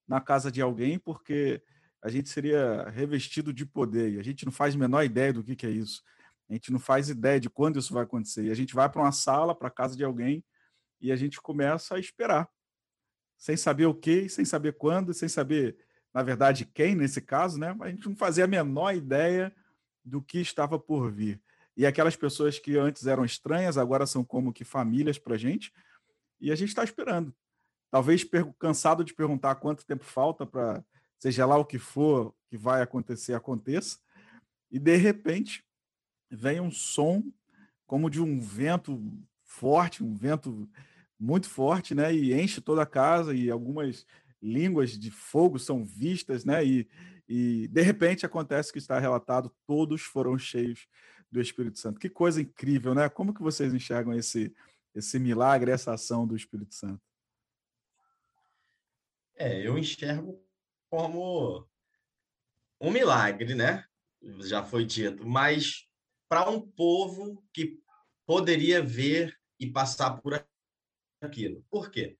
na 0.07 0.21
casa 0.21 0.51
de 0.51 0.61
alguém, 0.61 0.97
porque 0.97 1.61
a 2.01 2.09
gente 2.09 2.29
seria 2.29 2.87
revestido 2.89 3.51
de 3.51 3.65
poder. 3.65 4.13
E 4.13 4.19
a 4.19 4.23
gente 4.23 4.45
não 4.45 4.51
faz 4.51 4.75
a 4.75 4.77
menor 4.77 5.03
ideia 5.03 5.33
do 5.33 5.43
que, 5.43 5.55
que 5.55 5.65
é 5.65 5.71
isso. 5.71 6.03
A 6.49 6.53
gente 6.53 6.71
não 6.71 6.79
faz 6.79 7.09
ideia 7.09 7.39
de 7.39 7.49
quando 7.49 7.79
isso 7.79 7.93
vai 7.93 8.03
acontecer. 8.03 8.45
E 8.45 8.51
a 8.51 8.55
gente 8.55 8.73
vai 8.73 8.89
para 8.89 9.01
uma 9.01 9.11
sala, 9.11 9.53
para 9.53 9.67
a 9.67 9.71
casa 9.71 9.95
de 9.95 10.03
alguém, 10.03 10.43
e 11.01 11.11
a 11.11 11.15
gente 11.15 11.41
começa 11.41 11.95
a 11.95 11.99
esperar. 11.99 12.47
Sem 13.39 13.57
saber 13.57 13.87
o 13.87 13.95
que, 13.95 14.29
sem 14.29 14.45
saber 14.45 14.73
quando, 14.73 15.11
sem 15.15 15.27
saber, 15.27 15.75
na 16.13 16.21
verdade, 16.21 16.65
quem 16.65 16.93
nesse 16.93 17.21
caso, 17.21 17.57
né? 17.57 17.75
A 17.81 17.89
gente 17.89 18.07
não 18.07 18.15
fazia 18.15 18.43
a 18.43 18.47
menor 18.47 18.93
ideia 18.93 19.51
do 20.05 20.21
que 20.21 20.39
estava 20.39 20.77
por 20.77 21.11
vir. 21.11 21.41
E 21.75 21.87
aquelas 21.87 22.15
pessoas 22.15 22.59
que 22.59 22.77
antes 22.77 23.07
eram 23.07 23.25
estranhas, 23.25 23.79
agora 23.79 24.05
são 24.05 24.23
como 24.23 24.53
que 24.53 24.63
famílias 24.63 25.17
para 25.17 25.33
a 25.33 25.37
gente, 25.37 25.73
e 26.39 26.51
a 26.51 26.55
gente 26.55 26.69
está 26.69 26.83
esperando 26.83 27.33
talvez 27.89 28.25
cansado 28.57 29.03
de 29.03 29.13
perguntar 29.13 29.55
quanto 29.55 29.85
tempo 29.85 30.03
falta 30.03 30.45
para, 30.45 30.83
seja 31.17 31.45
lá 31.45 31.57
o 31.57 31.65
que 31.65 31.79
for 31.79 32.33
que 32.47 32.57
vai 32.57 32.81
acontecer, 32.81 33.33
aconteça, 33.33 33.97
e 34.71 34.79
de 34.79 34.95
repente 34.95 35.63
vem 36.29 36.59
um 36.59 36.71
som 36.71 37.23
como 37.85 38.09
de 38.09 38.21
um 38.21 38.39
vento 38.39 39.01
forte, 39.43 40.03
um 40.03 40.15
vento 40.15 40.69
muito 41.19 41.49
forte, 41.49 41.93
né, 41.93 42.13
e 42.13 42.33
enche 42.33 42.61
toda 42.61 42.83
a 42.83 42.85
casa 42.85 43.35
e 43.35 43.51
algumas 43.51 44.05
línguas 44.41 44.97
de 44.97 45.11
fogo 45.11 45.59
são 45.59 45.83
vistas, 45.83 46.45
né, 46.45 46.65
e, 46.65 46.87
e 47.27 47.67
de 47.67 47.81
repente 47.81 48.25
acontece 48.25 48.71
que 48.71 48.79
está 48.79 48.97
relatado, 48.97 49.53
todos 49.67 50.01
foram 50.01 50.37
cheios 50.37 50.87
do 51.31 51.41
Espírito 51.41 51.79
Santo. 51.79 51.99
Que 51.99 52.09
coisa 52.09 52.41
incrível, 52.41 52.95
né? 52.95 53.07
Como 53.07 53.33
que 53.33 53.41
vocês 53.41 53.73
enxergam 53.73 54.13
esse 54.13 54.53
esse 54.95 55.19
milagre, 55.19 55.71
essa 55.71 55.93
ação 55.93 56.25
do 56.25 56.35
Espírito 56.35 56.73
Santo? 56.73 57.01
É, 59.35 59.65
eu 59.65 59.77
enxergo 59.77 60.43
como 60.89 61.67
um 62.81 62.91
milagre, 62.91 63.53
né? 63.53 63.85
Já 64.39 64.63
foi 64.63 64.85
dito, 64.85 65.25
mas 65.25 65.87
para 66.27 66.49
um 66.49 66.59
povo 66.59 67.43
que 67.53 67.79
poderia 68.25 68.83
ver 68.83 69.37
e 69.59 69.71
passar 69.71 70.17
por 70.17 70.33
aquilo. 71.21 71.65
Por 71.69 71.91
quê? 71.91 72.17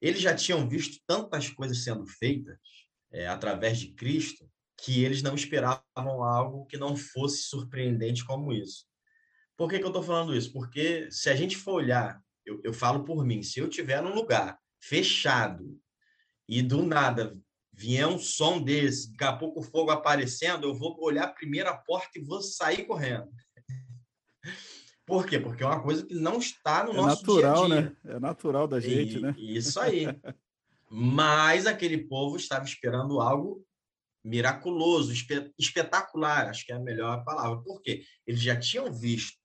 Eles 0.00 0.20
já 0.20 0.34
tinham 0.34 0.68
visto 0.68 1.02
tantas 1.06 1.48
coisas 1.50 1.84
sendo 1.84 2.06
feitas 2.06 2.58
é, 3.12 3.26
através 3.26 3.78
de 3.78 3.92
Cristo 3.92 4.50
que 4.78 5.04
eles 5.04 5.22
não 5.22 5.34
esperavam 5.34 6.24
algo 6.24 6.64
que 6.66 6.78
não 6.78 6.96
fosse 6.96 7.42
surpreendente 7.42 8.24
como 8.24 8.52
isso. 8.52 8.86
Por 9.56 9.68
que, 9.68 9.78
que 9.78 9.84
eu 9.84 9.88
estou 9.88 10.02
falando 10.02 10.34
isso? 10.34 10.52
Porque 10.52 11.10
se 11.10 11.28
a 11.28 11.36
gente 11.36 11.56
for 11.56 11.74
olhar, 11.74 12.18
eu, 12.46 12.60
eu 12.64 12.72
falo 12.72 13.04
por 13.04 13.24
mim, 13.24 13.42
se 13.42 13.60
eu 13.60 13.68
tiver 13.68 14.02
num 14.02 14.14
lugar 14.14 14.58
fechado 14.80 15.78
e 16.48 16.62
do 16.62 16.82
nada 16.82 17.38
vier 17.70 18.06
um 18.06 18.18
som 18.18 18.62
desse, 18.62 19.10
daqui 19.12 19.24
a 19.24 19.36
pouco 19.36 19.60
o 19.60 19.62
fogo 19.62 19.90
aparecendo, 19.90 20.66
eu 20.66 20.74
vou 20.74 20.96
olhar 21.02 21.24
a 21.24 21.32
primeira 21.32 21.76
porta 21.76 22.18
e 22.18 22.24
vou 22.24 22.40
sair 22.40 22.86
correndo. 22.86 23.30
Por 25.10 25.26
quê? 25.26 25.40
Porque 25.40 25.64
é 25.64 25.66
uma 25.66 25.82
coisa 25.82 26.06
que 26.06 26.14
não 26.14 26.38
está 26.38 26.84
no 26.84 26.92
é 26.92 26.94
nosso 26.94 27.26
natural, 27.26 27.66
dia 27.66 27.76
a 27.76 27.80
dia. 27.80 27.96
né? 28.04 28.14
É 28.14 28.20
natural 28.20 28.68
da 28.68 28.78
gente, 28.78 29.18
e, 29.18 29.20
né? 29.20 29.34
Isso 29.36 29.80
aí. 29.80 30.04
Mas 30.88 31.66
aquele 31.66 31.98
povo 31.98 32.36
estava 32.36 32.64
esperando 32.64 33.20
algo 33.20 33.66
miraculoso, 34.22 35.12
espetacular, 35.58 36.48
acho 36.48 36.64
que 36.64 36.70
é 36.70 36.76
a 36.76 36.80
melhor 36.80 37.24
palavra. 37.24 37.60
Por 37.60 37.82
quê? 37.82 38.04
Eles 38.24 38.40
já 38.40 38.56
tinham 38.56 38.92
visto 38.92 39.36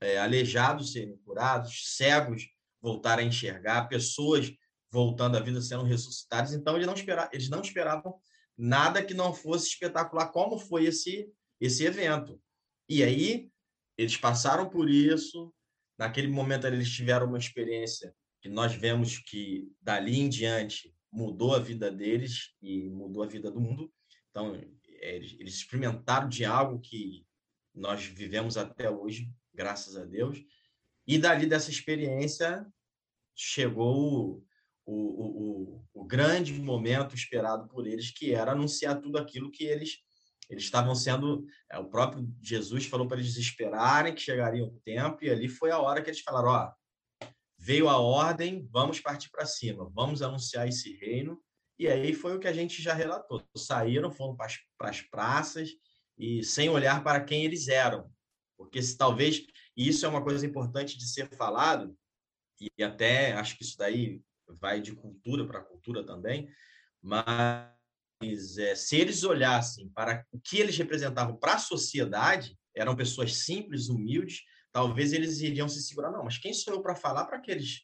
é, 0.00 0.20
aleijados 0.20 0.92
serem 0.92 1.16
curados, 1.24 1.96
cegos 1.96 2.46
voltar 2.80 3.18
a 3.18 3.24
enxergar, 3.24 3.88
pessoas 3.88 4.52
voltando 4.88 5.36
à 5.36 5.40
vida, 5.40 5.60
sendo 5.60 5.82
ressuscitados. 5.82 6.52
Então, 6.52 6.76
eles 6.76 6.86
não, 6.86 6.94
esperavam, 6.94 7.30
eles 7.32 7.48
não 7.48 7.60
esperavam 7.60 8.14
nada 8.56 9.02
que 9.02 9.14
não 9.14 9.34
fosse 9.34 9.66
espetacular, 9.66 10.28
como 10.30 10.60
foi 10.60 10.84
esse, 10.84 11.28
esse 11.60 11.84
evento. 11.84 12.40
E 12.88 13.02
aí, 13.02 13.51
eles 13.96 14.16
passaram 14.16 14.68
por 14.68 14.88
isso, 14.88 15.52
naquele 15.98 16.28
momento 16.28 16.66
eles 16.66 16.90
tiveram 16.90 17.26
uma 17.26 17.38
experiência 17.38 18.14
que 18.40 18.48
nós 18.48 18.74
vemos 18.74 19.18
que 19.18 19.70
dali 19.80 20.18
em 20.18 20.28
diante 20.28 20.92
mudou 21.12 21.54
a 21.54 21.58
vida 21.58 21.90
deles 21.90 22.54
e 22.60 22.88
mudou 22.88 23.22
a 23.22 23.26
vida 23.26 23.50
do 23.50 23.60
mundo. 23.60 23.92
Então, 24.30 24.54
eles, 24.84 25.36
eles 25.38 25.54
experimentaram 25.54 26.28
de 26.28 26.44
algo 26.44 26.80
que 26.80 27.24
nós 27.74 28.04
vivemos 28.04 28.56
até 28.56 28.90
hoje, 28.90 29.30
graças 29.54 29.96
a 29.96 30.04
Deus. 30.04 30.42
E 31.06 31.18
dali 31.18 31.46
dessa 31.46 31.70
experiência 31.70 32.66
chegou 33.34 34.42
o, 34.86 34.94
o, 34.94 35.82
o, 35.82 35.84
o, 35.92 36.04
grande 36.04 36.52
momento 36.54 37.14
esperado 37.14 37.68
por 37.68 37.86
eles, 37.86 38.10
que 38.10 38.34
era 38.34 38.52
anunciar 38.52 39.00
tudo 39.00 39.18
aquilo 39.18 39.50
que 39.50 39.64
eles 39.64 39.98
eles 40.48 40.64
estavam 40.64 40.94
sendo. 40.94 41.46
É, 41.70 41.78
o 41.78 41.88
próprio 41.88 42.28
Jesus 42.40 42.86
falou 42.86 43.06
para 43.06 43.18
eles 43.18 43.36
esperarem 43.36 44.14
que 44.14 44.20
chegaria 44.20 44.64
o 44.64 44.80
tempo, 44.84 45.24
e 45.24 45.30
ali 45.30 45.48
foi 45.48 45.70
a 45.70 45.78
hora 45.78 46.02
que 46.02 46.10
eles 46.10 46.20
falaram: 46.20 46.48
ó, 46.48 46.72
veio 47.58 47.88
a 47.88 47.98
ordem, 47.98 48.68
vamos 48.70 49.00
partir 49.00 49.30
para 49.30 49.46
cima, 49.46 49.90
vamos 49.94 50.22
anunciar 50.22 50.68
esse 50.68 50.96
reino. 50.96 51.40
E 51.78 51.88
aí 51.88 52.12
foi 52.12 52.36
o 52.36 52.38
que 52.38 52.48
a 52.48 52.52
gente 52.52 52.82
já 52.82 52.94
relatou: 52.94 53.42
saíram, 53.56 54.10
foram 54.10 54.36
para 54.36 54.90
as 54.90 55.00
praças 55.00 55.70
e 56.18 56.44
sem 56.44 56.68
olhar 56.68 57.02
para 57.02 57.24
quem 57.24 57.44
eles 57.44 57.68
eram, 57.68 58.10
porque 58.56 58.82
se 58.82 58.96
talvez 58.96 59.44
e 59.76 59.88
isso 59.88 60.04
é 60.04 60.08
uma 60.08 60.22
coisa 60.22 60.46
importante 60.46 60.98
de 60.98 61.08
ser 61.08 61.28
falado 61.30 61.96
e 62.60 62.84
até 62.84 63.32
acho 63.32 63.56
que 63.56 63.64
isso 63.64 63.76
daí 63.76 64.22
vai 64.60 64.80
de 64.80 64.94
cultura 64.94 65.46
para 65.46 65.62
cultura 65.62 66.04
também, 66.04 66.48
mas 67.00 67.70
é, 68.58 68.74
se 68.74 68.96
eles 68.96 69.24
olhassem 69.24 69.88
para 69.90 70.24
o 70.32 70.38
que 70.38 70.58
eles 70.58 70.76
representavam 70.76 71.36
para 71.36 71.54
a 71.54 71.58
sociedade, 71.58 72.56
eram 72.74 72.96
pessoas 72.96 73.36
simples, 73.36 73.88
humildes, 73.88 74.42
talvez 74.72 75.12
eles 75.12 75.40
iriam 75.40 75.68
se 75.68 75.82
segurar. 75.82 76.10
Não, 76.10 76.24
mas 76.24 76.38
quem 76.38 76.52
sou 76.52 76.74
eu 76.74 76.82
para 76.82 76.94
falar 76.94 77.26
para 77.26 77.36
aqueles 77.36 77.82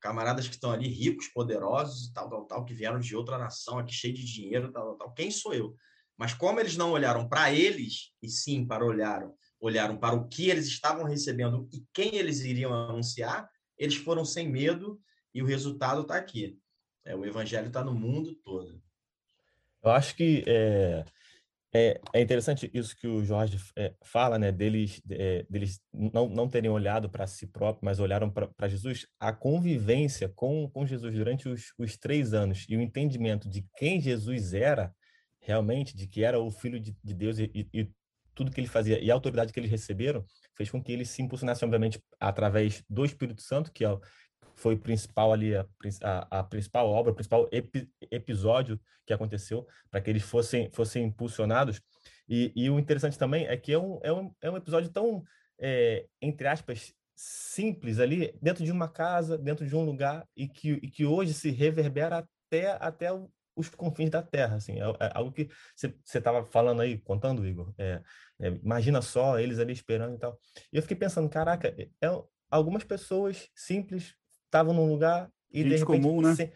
camaradas 0.00 0.46
que 0.46 0.54
estão 0.54 0.70
ali 0.70 0.88
ricos, 0.88 1.28
poderosos, 1.28 2.12
tal, 2.12 2.28
tal, 2.28 2.44
tal, 2.46 2.64
que 2.64 2.74
vieram 2.74 3.00
de 3.00 3.16
outra 3.16 3.38
nação 3.38 3.78
aqui 3.78 3.92
cheio 3.92 4.14
de 4.14 4.24
dinheiro, 4.24 4.70
tal, 4.70 4.86
tal, 4.86 4.96
tal. 4.96 5.14
Quem 5.14 5.30
sou 5.30 5.54
eu? 5.54 5.74
Mas 6.16 6.34
como 6.34 6.60
eles 6.60 6.76
não 6.76 6.92
olharam 6.92 7.28
para 7.28 7.52
eles 7.52 8.12
e 8.22 8.28
sim 8.28 8.66
para 8.66 8.84
olharam, 8.84 9.34
olharam 9.60 9.96
para 9.96 10.14
o 10.14 10.28
que 10.28 10.50
eles 10.50 10.66
estavam 10.66 11.04
recebendo 11.04 11.68
e 11.72 11.84
quem 11.92 12.16
eles 12.16 12.40
iriam 12.40 12.72
anunciar, 12.72 13.48
eles 13.76 13.96
foram 13.96 14.24
sem 14.24 14.48
medo 14.48 15.00
e 15.34 15.42
o 15.42 15.46
resultado 15.46 16.02
está 16.02 16.16
aqui. 16.16 16.58
É, 17.04 17.14
o 17.14 17.24
evangelho 17.24 17.68
está 17.68 17.84
no 17.84 17.94
mundo 17.94 18.34
todo. 18.44 18.82
Eu 19.82 19.90
acho 19.90 20.14
que 20.16 20.44
é, 20.46 21.04
é, 21.74 22.00
é 22.14 22.20
interessante 22.20 22.70
isso 22.72 22.96
que 22.96 23.06
o 23.06 23.22
Jorge 23.24 23.58
é, 23.76 23.92
fala, 24.02 24.38
né? 24.38 24.50
Deles, 24.50 25.02
é, 25.10 25.44
deles 25.48 25.80
não, 25.92 26.28
não 26.28 26.48
terem 26.48 26.70
olhado 26.70 27.10
para 27.10 27.26
si 27.26 27.46
próprio, 27.46 27.84
mas 27.84 28.00
olharam 28.00 28.30
para 28.30 28.68
Jesus. 28.68 29.06
A 29.20 29.32
convivência 29.32 30.28
com, 30.28 30.68
com 30.70 30.86
Jesus 30.86 31.14
durante 31.14 31.48
os, 31.48 31.72
os 31.78 31.96
três 31.96 32.32
anos 32.32 32.64
e 32.68 32.76
o 32.76 32.80
entendimento 32.80 33.48
de 33.48 33.66
quem 33.76 34.00
Jesus 34.00 34.54
era, 34.54 34.94
realmente, 35.40 35.94
de 35.94 36.06
que 36.06 36.24
era 36.24 36.40
o 36.40 36.50
Filho 36.50 36.80
de, 36.80 36.96
de 37.04 37.14
Deus 37.14 37.38
e, 37.38 37.68
e, 37.72 37.90
tudo 38.34 38.52
que 38.52 38.60
ele 38.60 38.68
fazia 38.68 39.02
e 39.02 39.10
a 39.10 39.14
autoridade 39.14 39.52
que 39.52 39.58
eles 39.58 39.70
receberam 39.70 40.24
fez 40.56 40.70
com 40.70 40.80
que 40.80 40.92
eles 40.92 41.10
se 41.10 41.20
impulsionassem, 41.20 41.66
obviamente, 41.66 42.00
através 42.20 42.84
do 42.88 43.04
Espírito 43.04 43.42
Santo, 43.42 43.72
que 43.72 43.84
é, 43.84 43.98
foi 44.58 44.76
principal 44.76 45.32
ali, 45.32 45.56
a, 45.56 45.64
a, 46.02 46.40
a 46.40 46.44
principal 46.44 46.88
obra, 46.88 47.12
o 47.12 47.14
principal 47.14 47.48
epi, 47.52 47.88
episódio 48.10 48.78
que 49.06 49.12
aconteceu, 49.12 49.66
para 49.90 50.00
que 50.00 50.10
eles 50.10 50.22
fossem, 50.22 50.68
fossem 50.72 51.04
impulsionados. 51.04 51.80
E, 52.28 52.52
e, 52.54 52.68
o 52.68 52.78
interessante 52.78 53.16
também 53.16 53.46
é 53.46 53.56
que 53.56 53.72
é 53.72 53.78
um, 53.78 54.00
é 54.02 54.12
um, 54.12 54.34
é 54.42 54.50
um 54.50 54.56
episódio 54.56 54.90
tão, 54.90 55.22
é, 55.60 56.06
entre 56.20 56.48
aspas, 56.48 56.92
simples 57.14 58.00
ali, 58.00 58.36
dentro 58.42 58.64
de 58.64 58.72
uma 58.72 58.88
casa, 58.88 59.38
dentro 59.38 59.66
de 59.66 59.74
um 59.74 59.84
lugar, 59.84 60.26
e 60.36 60.48
que, 60.48 60.72
e 60.72 60.90
que 60.90 61.06
hoje 61.06 61.32
se 61.32 61.50
reverbera 61.50 62.18
até, 62.18 62.76
até 62.80 63.10
os 63.56 63.68
confins 63.68 64.10
da 64.10 64.22
Terra, 64.22 64.56
assim, 64.56 64.80
é, 64.80 64.84
é 64.84 65.10
algo 65.14 65.32
que 65.32 65.48
você 65.74 65.94
estava 66.18 66.44
falando 66.44 66.82
aí, 66.82 66.98
contando, 66.98 67.46
Igor, 67.46 67.72
é, 67.78 68.02
é, 68.40 68.48
imagina 68.48 69.00
só 69.02 69.38
eles 69.38 69.58
ali 69.58 69.72
esperando 69.72 70.16
e 70.16 70.18
tal. 70.18 70.38
E 70.72 70.76
eu 70.76 70.82
fiquei 70.82 70.96
pensando, 70.96 71.28
caraca, 71.28 71.68
é, 71.68 71.88
é 72.04 72.22
algumas 72.50 72.84
pessoas 72.84 73.48
simples 73.54 74.14
estavam 74.48 74.74
num 74.74 74.88
lugar 74.88 75.30
e 75.52 75.62
gente 75.62 75.68
de 75.68 75.78
repente, 75.78 76.02
comum, 76.02 76.20
né? 76.20 76.34
Sem, 76.34 76.52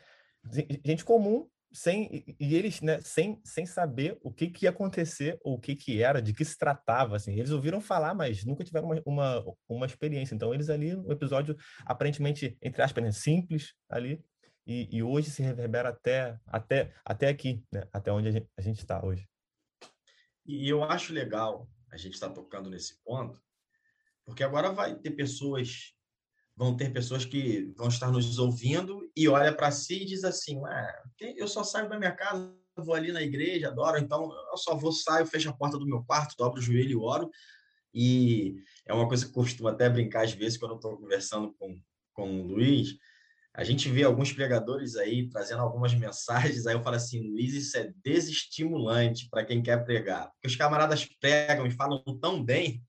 gente 0.84 1.04
comum, 1.04 1.48
sem 1.72 2.24
e 2.38 2.54
eles, 2.54 2.80
né, 2.80 3.00
sem, 3.00 3.40
sem 3.44 3.64
saber 3.64 4.18
o 4.22 4.32
que, 4.32 4.48
que 4.48 4.66
ia 4.66 4.70
acontecer, 4.70 5.38
ou 5.42 5.54
o 5.54 5.60
que 5.60 5.74
que 5.74 6.02
era, 6.02 6.20
de 6.20 6.32
que 6.32 6.44
se 6.44 6.58
tratava, 6.58 7.16
assim. 7.16 7.32
Eles 7.32 7.50
ouviram 7.50 7.80
falar, 7.80 8.14
mas 8.14 8.44
nunca 8.44 8.64
tiveram 8.64 8.88
uma, 8.88 9.02
uma, 9.06 9.54
uma 9.68 9.86
experiência. 9.86 10.34
Então, 10.34 10.52
eles 10.52 10.68
ali, 10.68 10.94
um 10.94 11.10
episódio 11.10 11.56
aparentemente, 11.86 12.56
entre 12.60 12.82
aspas, 12.82 13.04
né, 13.04 13.12
simples 13.12 13.74
ali, 13.88 14.22
e, 14.66 14.96
e, 14.96 15.02
hoje 15.02 15.30
se 15.30 15.42
reverbera 15.42 15.88
até, 15.88 16.38
até, 16.46 16.94
até 17.04 17.28
aqui, 17.28 17.64
né? 17.72 17.82
até 17.92 18.12
onde 18.12 18.28
a 18.28 18.60
gente 18.62 18.78
está 18.78 19.04
hoje. 19.04 19.28
E 20.46 20.68
eu 20.68 20.84
acho 20.84 21.12
legal 21.12 21.68
a 21.90 21.96
gente 21.96 22.14
estar 22.14 22.28
tá 22.28 22.34
tocando 22.34 22.70
nesse 22.70 23.02
ponto, 23.02 23.40
porque 24.24 24.44
agora 24.44 24.70
vai 24.70 24.94
ter 24.94 25.10
pessoas, 25.12 25.94
vão 26.56 26.76
ter 26.76 26.92
pessoas 26.92 27.24
que 27.24 27.72
vão 27.76 27.88
estar 27.88 28.10
nos 28.10 28.38
ouvindo 28.38 29.10
e 29.16 29.28
olha 29.28 29.54
para 29.54 29.70
si 29.70 30.02
e 30.02 30.04
diz 30.04 30.24
assim, 30.24 30.60
eu 31.36 31.48
só 31.48 31.64
saio 31.64 31.88
da 31.88 31.98
minha 31.98 32.12
casa, 32.12 32.54
vou 32.76 32.94
ali 32.94 33.12
na 33.12 33.22
igreja, 33.22 33.68
adoro, 33.68 33.98
então 33.98 34.30
eu 34.50 34.56
só 34.56 34.76
vou 34.76 34.92
saio, 34.92 35.26
fecho 35.26 35.50
a 35.50 35.56
porta 35.56 35.78
do 35.78 35.86
meu 35.86 36.02
quarto, 36.04 36.36
dobro 36.36 36.58
o 36.58 36.62
joelho 36.62 36.90
e 36.90 36.96
oro. 36.96 37.30
E 37.94 38.56
é 38.86 38.94
uma 38.94 39.06
coisa 39.06 39.24
que 39.24 39.30
eu 39.30 39.34
costumo 39.34 39.68
até 39.68 39.88
brincar 39.88 40.24
às 40.24 40.32
vezes 40.32 40.58
quando 40.58 40.76
estou 40.76 40.96
conversando 40.96 41.52
com, 41.58 41.78
com 42.14 42.40
o 42.40 42.46
Luiz, 42.46 42.96
a 43.54 43.64
gente 43.64 43.90
vê 43.90 44.02
alguns 44.02 44.32
pregadores 44.32 44.96
aí 44.96 45.28
trazendo 45.28 45.60
algumas 45.60 45.92
mensagens, 45.94 46.66
aí 46.66 46.74
eu 46.74 46.82
falo 46.82 46.96
assim, 46.96 47.20
Luiz, 47.20 47.52
isso 47.52 47.76
é 47.76 47.92
desestimulante 48.02 49.28
para 49.30 49.44
quem 49.44 49.62
quer 49.62 49.84
pregar. 49.84 50.30
Porque 50.32 50.48
os 50.48 50.56
camaradas 50.56 51.04
pregam 51.20 51.66
e 51.66 51.70
falam 51.70 52.02
tão 52.20 52.42
bem, 52.42 52.82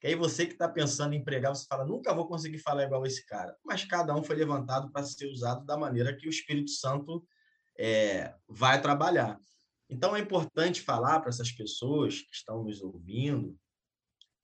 que 0.00 0.06
aí 0.06 0.14
você 0.14 0.46
que 0.46 0.52
está 0.52 0.66
pensando 0.66 1.14
em 1.14 1.22
pregar, 1.22 1.54
você 1.54 1.66
fala, 1.68 1.84
nunca 1.84 2.14
vou 2.14 2.26
conseguir 2.26 2.58
falar 2.58 2.84
igual 2.84 3.04
esse 3.04 3.24
cara. 3.26 3.54
Mas 3.62 3.84
cada 3.84 4.14
um 4.16 4.22
foi 4.22 4.34
levantado 4.34 4.90
para 4.90 5.04
ser 5.04 5.26
usado 5.26 5.66
da 5.66 5.76
maneira 5.76 6.16
que 6.16 6.26
o 6.26 6.30
Espírito 6.30 6.70
Santo 6.70 7.22
é, 7.78 8.34
vai 8.48 8.80
trabalhar. 8.80 9.38
Então 9.90 10.16
é 10.16 10.20
importante 10.20 10.80
falar 10.80 11.20
para 11.20 11.28
essas 11.28 11.52
pessoas 11.52 12.22
que 12.22 12.34
estão 12.34 12.64
nos 12.64 12.80
ouvindo 12.80 13.58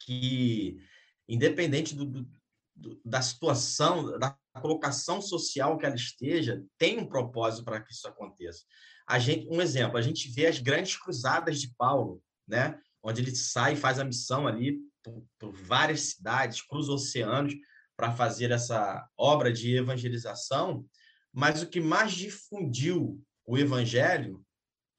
que, 0.00 0.78
independente 1.26 1.94
do, 1.94 2.04
do, 2.04 3.00
da 3.02 3.22
situação, 3.22 4.18
da 4.18 4.36
colocação 4.60 5.22
social 5.22 5.78
que 5.78 5.86
ela 5.86 5.94
esteja, 5.94 6.62
tem 6.76 6.98
um 6.98 7.06
propósito 7.06 7.64
para 7.64 7.80
que 7.80 7.92
isso 7.92 8.06
aconteça. 8.06 8.62
A 9.08 9.18
gente, 9.18 9.48
um 9.48 9.62
exemplo, 9.62 9.96
a 9.96 10.02
gente 10.02 10.28
vê 10.30 10.46
as 10.46 10.58
grandes 10.58 10.96
cruzadas 10.96 11.60
de 11.60 11.74
Paulo, 11.76 12.22
né? 12.46 12.78
onde 13.02 13.22
ele 13.22 13.34
sai 13.34 13.72
e 13.72 13.76
faz 13.76 13.98
a 13.98 14.04
missão 14.04 14.46
ali 14.46 14.80
por, 15.06 15.24
por 15.38 15.52
várias 15.52 16.00
cidades, 16.00 16.60
cruza 16.60 16.92
oceanos 16.92 17.54
para 17.96 18.12
fazer 18.12 18.50
essa 18.50 19.08
obra 19.16 19.52
de 19.52 19.76
evangelização, 19.76 20.84
mas 21.32 21.62
o 21.62 21.68
que 21.68 21.80
mais 21.80 22.12
difundiu 22.12 23.22
o 23.46 23.56
evangelho, 23.56 24.44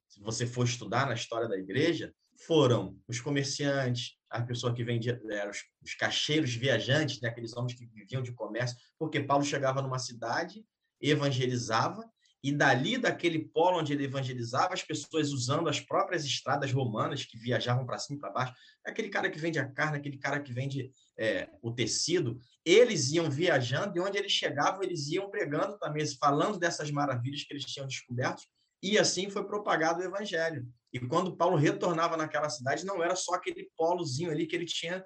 se 0.07 0.21
você 0.21 0.47
for 0.47 0.63
estudar 0.63 1.05
na 1.05 1.13
história 1.13 1.47
da 1.47 1.57
igreja, 1.57 2.13
foram 2.45 2.97
os 3.07 3.19
comerciantes, 3.19 4.15
a 4.29 4.41
pessoa 4.41 4.73
que 4.73 4.83
vendia, 4.83 5.19
é, 5.29 5.49
os, 5.49 5.63
os 5.83 5.93
cacheiros 5.95 6.53
viajantes, 6.53 7.19
né, 7.19 7.29
aqueles 7.29 7.55
homens 7.55 7.73
que 7.73 7.85
viviam 7.87 8.21
de 8.21 8.31
comércio, 8.31 8.77
porque 8.97 9.19
Paulo 9.19 9.43
chegava 9.43 9.81
numa 9.81 9.99
cidade, 9.99 10.63
evangelizava, 11.01 12.09
e 12.47 12.51
dali, 12.53 12.97
daquele 12.97 13.39
polo 13.39 13.79
onde 13.79 13.91
ele 13.91 14.05
evangelizava, 14.05 14.73
as 14.73 14.81
pessoas 14.81 15.33
usando 15.33 15.67
as 15.67 15.81
próprias 15.81 16.23
estradas 16.23 16.71
romanas 16.71 17.25
que 17.25 17.37
viajavam 17.37 17.85
para 17.85 17.99
cima 17.99 18.15
e 18.15 18.19
para 18.21 18.31
baixo, 18.31 18.53
aquele 18.85 19.09
cara 19.09 19.29
que 19.29 19.37
vende 19.37 19.59
a 19.59 19.69
carne, 19.69 19.97
aquele 19.97 20.17
cara 20.17 20.39
que 20.39 20.53
vende 20.53 20.89
é, 21.19 21.49
o 21.61 21.73
tecido, 21.73 22.39
eles 22.63 23.11
iam 23.11 23.29
viajando 23.29 23.97
e 23.97 23.99
onde 23.99 24.17
eles 24.17 24.31
chegavam, 24.31 24.81
eles 24.81 25.09
iam 25.09 25.29
pregando 25.29 25.77
também, 25.77 26.05
falando 26.15 26.57
dessas 26.57 26.89
maravilhas 26.89 27.43
que 27.43 27.53
eles 27.53 27.65
tinham 27.65 27.85
descoberto, 27.85 28.43
e 28.81 28.97
assim 28.97 29.29
foi 29.29 29.45
propagado 29.45 29.99
o 29.99 30.05
evangelho. 30.05 30.65
E 30.93 31.01
quando 31.01 31.35
Paulo 31.35 31.57
retornava 31.57 32.15
naquela 32.15 32.49
cidade, 32.49 32.85
não 32.85 33.03
era 33.03 33.17
só 33.17 33.33
aquele 33.33 33.69
polozinho 33.75 34.31
ali 34.31 34.47
que 34.47 34.55
ele 34.55 34.65
tinha 34.65 35.05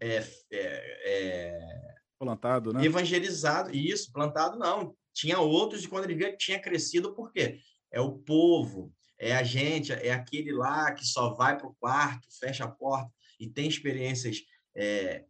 é, 0.00 0.24
é, 0.52 0.98
é, 1.02 1.94
plantado, 2.16 2.72
né? 2.72 2.84
Evangelizado, 2.84 3.74
isso, 3.74 4.12
plantado 4.12 4.56
não. 4.56 4.94
Tinha 5.18 5.40
outros, 5.40 5.82
e 5.82 5.88
quando 5.88 6.04
ele 6.04 6.14
via 6.14 6.30
que 6.30 6.38
tinha 6.38 6.60
crescido, 6.60 7.12
por 7.12 7.32
quê? 7.32 7.58
É 7.90 8.00
o 8.00 8.12
povo, 8.12 8.94
é 9.18 9.34
a 9.34 9.42
gente, 9.42 9.92
é 9.92 10.12
aquele 10.12 10.52
lá 10.52 10.92
que 10.92 11.04
só 11.04 11.34
vai 11.34 11.58
para 11.58 11.66
o 11.66 11.74
quarto, 11.74 12.28
fecha 12.38 12.64
a 12.64 12.70
porta 12.70 13.12
e 13.40 13.50
tem 13.50 13.66
experiências 13.66 14.44
é, 14.76 15.24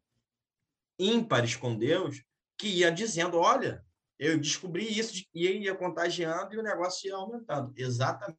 ímpares 0.99 1.57
com 1.57 1.75
Deus, 1.75 2.23
que 2.59 2.69
ia 2.69 2.91
dizendo: 2.91 3.39
olha, 3.39 3.83
eu 4.19 4.39
descobri 4.39 4.87
isso 4.87 5.25
e 5.35 5.47
ia 5.47 5.75
contagiando 5.75 6.55
e 6.55 6.59
o 6.59 6.63
negócio 6.63 7.09
ia 7.09 7.15
aumentando. 7.15 7.73
Exatamente 7.75 8.37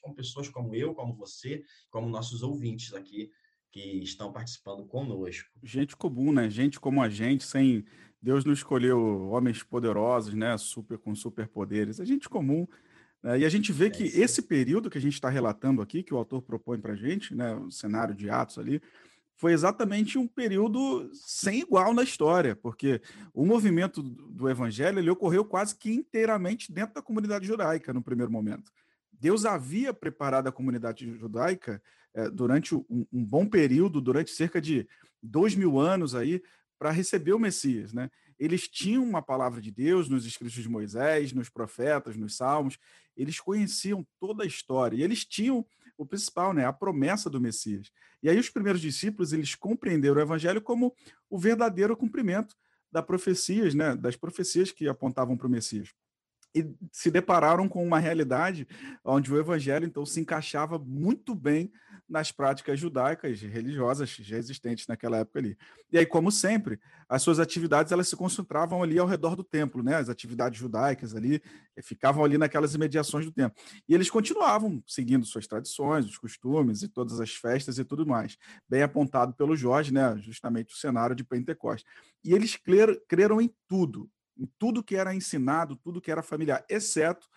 com 0.00 0.12
pessoas 0.12 0.48
como 0.48 0.74
eu, 0.74 0.92
como 0.92 1.14
você, 1.14 1.62
como 1.88 2.08
nossos 2.08 2.42
ouvintes 2.42 2.92
aqui 2.94 3.30
que 3.70 4.02
estão 4.02 4.32
participando 4.32 4.84
conosco. 4.86 5.48
Gente 5.62 5.96
comum, 5.96 6.32
né? 6.32 6.50
Gente 6.50 6.80
como 6.80 7.00
a 7.00 7.08
gente, 7.08 7.44
sem 7.44 7.86
Deus 8.22 8.44
não 8.44 8.52
escolheu 8.52 9.28
homens 9.30 9.62
poderosos, 9.62 10.34
né? 10.34 10.56
Super 10.58 10.98
com 10.98 11.14
superpoderes. 11.14 12.00
É 12.00 12.04
gente 12.04 12.28
comum. 12.28 12.66
Né? 13.22 13.40
E 13.40 13.44
a 13.44 13.48
gente 13.48 13.72
vê 13.72 13.86
é 13.86 13.90
que 13.90 14.04
esse 14.04 14.42
período 14.42 14.90
que 14.90 14.98
a 14.98 15.00
gente 15.00 15.14
está 15.14 15.28
relatando 15.28 15.80
aqui, 15.80 16.02
que 16.02 16.12
o 16.12 16.16
autor 16.18 16.42
propõe 16.42 16.78
para 16.78 16.92
a 16.92 16.96
gente, 16.96 17.34
né? 17.34 17.54
O 17.54 17.70
cenário 17.70 18.14
de 18.14 18.28
Atos 18.28 18.58
ali, 18.58 18.82
foi 19.40 19.54
exatamente 19.54 20.18
um 20.18 20.26
período 20.26 21.10
sem 21.14 21.60
igual 21.60 21.94
na 21.94 22.02
história, 22.02 22.54
porque 22.54 23.00
o 23.32 23.46
movimento 23.46 24.02
do 24.02 24.50
evangelho 24.50 24.98
ele 24.98 25.08
ocorreu 25.08 25.46
quase 25.46 25.74
que 25.74 25.90
inteiramente 25.90 26.70
dentro 26.70 26.94
da 26.94 27.00
comunidade 27.00 27.46
judaica 27.46 27.94
no 27.94 28.02
primeiro 28.02 28.30
momento. 28.30 28.70
Deus 29.10 29.46
havia 29.46 29.94
preparado 29.94 30.46
a 30.46 30.52
comunidade 30.52 31.16
judaica 31.16 31.82
é, 32.12 32.28
durante 32.28 32.74
um, 32.74 32.84
um, 32.90 33.24
bom 33.24 33.46
período, 33.46 33.98
durante 33.98 34.30
cerca 34.30 34.60
de 34.60 34.86
dois 35.22 35.54
mil 35.54 35.78
anos 35.78 36.14
aí, 36.14 36.42
para 36.80 36.90
receber 36.90 37.34
o 37.34 37.38
Messias, 37.38 37.92
né? 37.92 38.10
Eles 38.38 38.66
tinham 38.66 39.04
uma 39.04 39.20
palavra 39.20 39.60
de 39.60 39.70
Deus 39.70 40.08
nos 40.08 40.24
escritos 40.24 40.62
de 40.62 40.68
Moisés, 40.68 41.30
nos 41.30 41.50
profetas, 41.50 42.16
nos 42.16 42.38
salmos, 42.38 42.78
eles 43.14 43.38
conheciam 43.38 44.02
toda 44.18 44.44
a 44.44 44.46
história. 44.46 44.96
E 44.96 45.02
eles 45.02 45.26
tinham 45.26 45.62
o 45.98 46.06
principal, 46.06 46.54
né, 46.54 46.64
a 46.64 46.72
promessa 46.72 47.28
do 47.28 47.38
Messias. 47.38 47.92
E 48.22 48.30
aí 48.30 48.38
os 48.38 48.48
primeiros 48.48 48.80
discípulos, 48.80 49.34
eles 49.34 49.54
compreenderam 49.54 50.16
o 50.16 50.20
evangelho 50.20 50.62
como 50.62 50.94
o 51.28 51.38
verdadeiro 51.38 51.94
cumprimento 51.94 52.56
das 52.90 53.04
profecias, 53.04 53.74
né, 53.74 53.94
das 53.94 54.16
profecias 54.16 54.72
que 54.72 54.88
apontavam 54.88 55.36
para 55.36 55.46
o 55.46 55.50
Messias 55.50 55.90
e 56.54 56.68
se 56.92 57.10
depararam 57.10 57.68
com 57.68 57.84
uma 57.84 57.98
realidade 57.98 58.66
onde 59.04 59.32
o 59.32 59.38
evangelho 59.38 59.86
então 59.86 60.04
se 60.04 60.20
encaixava 60.20 60.78
muito 60.78 61.34
bem 61.34 61.72
nas 62.10 62.32
práticas 62.32 62.78
judaicas 62.78 63.40
religiosas 63.40 64.10
já 64.10 64.36
existentes 64.36 64.88
naquela 64.88 65.18
época 65.18 65.38
ali. 65.38 65.56
E 65.92 65.96
aí, 65.96 66.04
como 66.04 66.32
sempre, 66.32 66.80
as 67.08 67.22
suas 67.22 67.38
atividades 67.38 67.92
elas 67.92 68.08
se 68.08 68.16
concentravam 68.16 68.82
ali 68.82 68.98
ao 68.98 69.06
redor 69.06 69.36
do 69.36 69.44
templo, 69.44 69.80
né? 69.80 69.94
As 69.94 70.08
atividades 70.08 70.58
judaicas 70.58 71.14
ali 71.14 71.40
eh, 71.76 71.82
ficavam 71.82 72.24
ali 72.24 72.36
naquelas 72.36 72.74
imediações 72.74 73.24
do 73.24 73.32
templo. 73.32 73.56
E 73.88 73.94
eles 73.94 74.10
continuavam 74.10 74.82
seguindo 74.88 75.24
suas 75.24 75.46
tradições, 75.46 76.04
os 76.04 76.18
costumes 76.18 76.82
e 76.82 76.88
todas 76.88 77.20
as 77.20 77.30
festas 77.30 77.78
e 77.78 77.84
tudo 77.84 78.04
mais. 78.04 78.36
Bem 78.68 78.82
apontado 78.82 79.32
pelo 79.34 79.54
Jorge, 79.54 79.92
né? 79.92 80.18
Justamente 80.18 80.74
o 80.74 80.78
cenário 80.78 81.14
de 81.14 81.22
Pentecostes. 81.22 81.88
E 82.24 82.34
eles 82.34 82.58
creram 83.08 83.40
em 83.40 83.54
tudo, 83.68 84.10
em 84.40 84.50
tudo 84.58 84.82
que 84.82 84.96
era 84.96 85.14
ensinado, 85.14 85.76
tudo 85.76 86.00
que 86.00 86.10
era 86.10 86.22
familiar, 86.22 86.64
exceto 86.68 87.28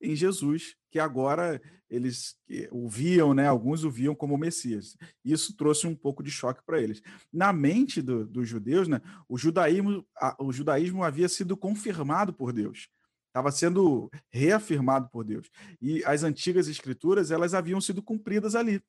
em 0.00 0.14
Jesus, 0.14 0.76
que 0.90 0.98
agora 0.98 1.60
eles 1.90 2.36
o 2.70 2.88
viam, 2.88 3.34
né? 3.34 3.46
Alguns 3.46 3.84
o 3.84 3.90
viam 3.90 4.14
como 4.14 4.38
Messias. 4.38 4.96
Isso 5.24 5.56
trouxe 5.56 5.86
um 5.86 5.94
pouco 5.94 6.22
de 6.22 6.30
choque 6.30 6.62
para 6.64 6.80
eles. 6.80 7.02
Na 7.32 7.52
mente 7.52 8.00
do, 8.00 8.26
dos 8.26 8.48
judeus, 8.48 8.88
né? 8.88 9.00
O 9.28 9.36
judaísmo, 9.36 10.06
a, 10.16 10.36
o 10.42 10.52
judaísmo 10.52 11.04
havia 11.04 11.28
sido 11.28 11.56
confirmado 11.56 12.32
por 12.32 12.52
Deus, 12.52 12.88
estava 13.28 13.52
sendo 13.52 14.10
reafirmado 14.30 15.08
por 15.08 15.24
Deus. 15.24 15.50
E 15.80 16.04
as 16.04 16.22
antigas 16.22 16.66
escrituras 16.68 17.30
elas 17.30 17.54
haviam 17.54 17.80
sido 17.80 18.02
cumpridas 18.02 18.54
ali. 18.54 18.82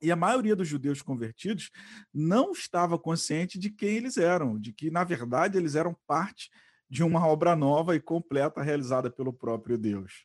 E 0.00 0.12
a 0.12 0.16
maioria 0.16 0.54
dos 0.54 0.68
judeus 0.68 1.00
convertidos 1.00 1.70
não 2.12 2.52
estava 2.52 2.98
consciente 2.98 3.58
de 3.58 3.70
quem 3.70 3.96
eles 3.96 4.16
eram, 4.18 4.58
de 4.58 4.72
que, 4.72 4.90
na 4.90 5.04
verdade, 5.04 5.56
eles 5.56 5.74
eram 5.74 5.96
parte 6.06 6.50
de 6.88 7.02
uma 7.02 7.26
obra 7.26 7.56
nova 7.56 7.96
e 7.96 8.00
completa 8.00 8.62
realizada 8.62 9.10
pelo 9.10 9.32
próprio 9.32 9.76
Deus. 9.76 10.24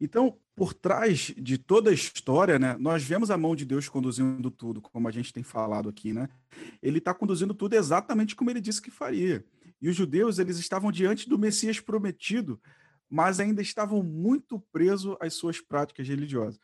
Então, 0.00 0.38
por 0.54 0.72
trás 0.72 1.32
de 1.36 1.58
toda 1.58 1.90
a 1.90 1.92
história, 1.92 2.58
né, 2.58 2.76
nós 2.78 3.02
vemos 3.02 3.30
a 3.30 3.36
mão 3.36 3.56
de 3.56 3.64
Deus 3.64 3.88
conduzindo 3.88 4.50
tudo, 4.50 4.80
como 4.80 5.08
a 5.08 5.10
gente 5.10 5.32
tem 5.32 5.42
falado 5.42 5.88
aqui, 5.88 6.12
né? 6.12 6.28
Ele 6.80 6.98
está 6.98 7.12
conduzindo 7.12 7.52
tudo 7.52 7.74
exatamente 7.74 8.36
como 8.36 8.50
ele 8.50 8.60
disse 8.60 8.80
que 8.80 8.90
faria. 8.90 9.44
E 9.80 9.88
os 9.88 9.96
judeus, 9.96 10.38
eles 10.38 10.58
estavam 10.58 10.92
diante 10.92 11.28
do 11.28 11.38
Messias 11.38 11.80
prometido, 11.80 12.60
mas 13.10 13.40
ainda 13.40 13.60
estavam 13.60 14.02
muito 14.02 14.60
presos 14.72 15.16
às 15.20 15.34
suas 15.34 15.60
práticas 15.60 16.06
religiosas. 16.06 16.60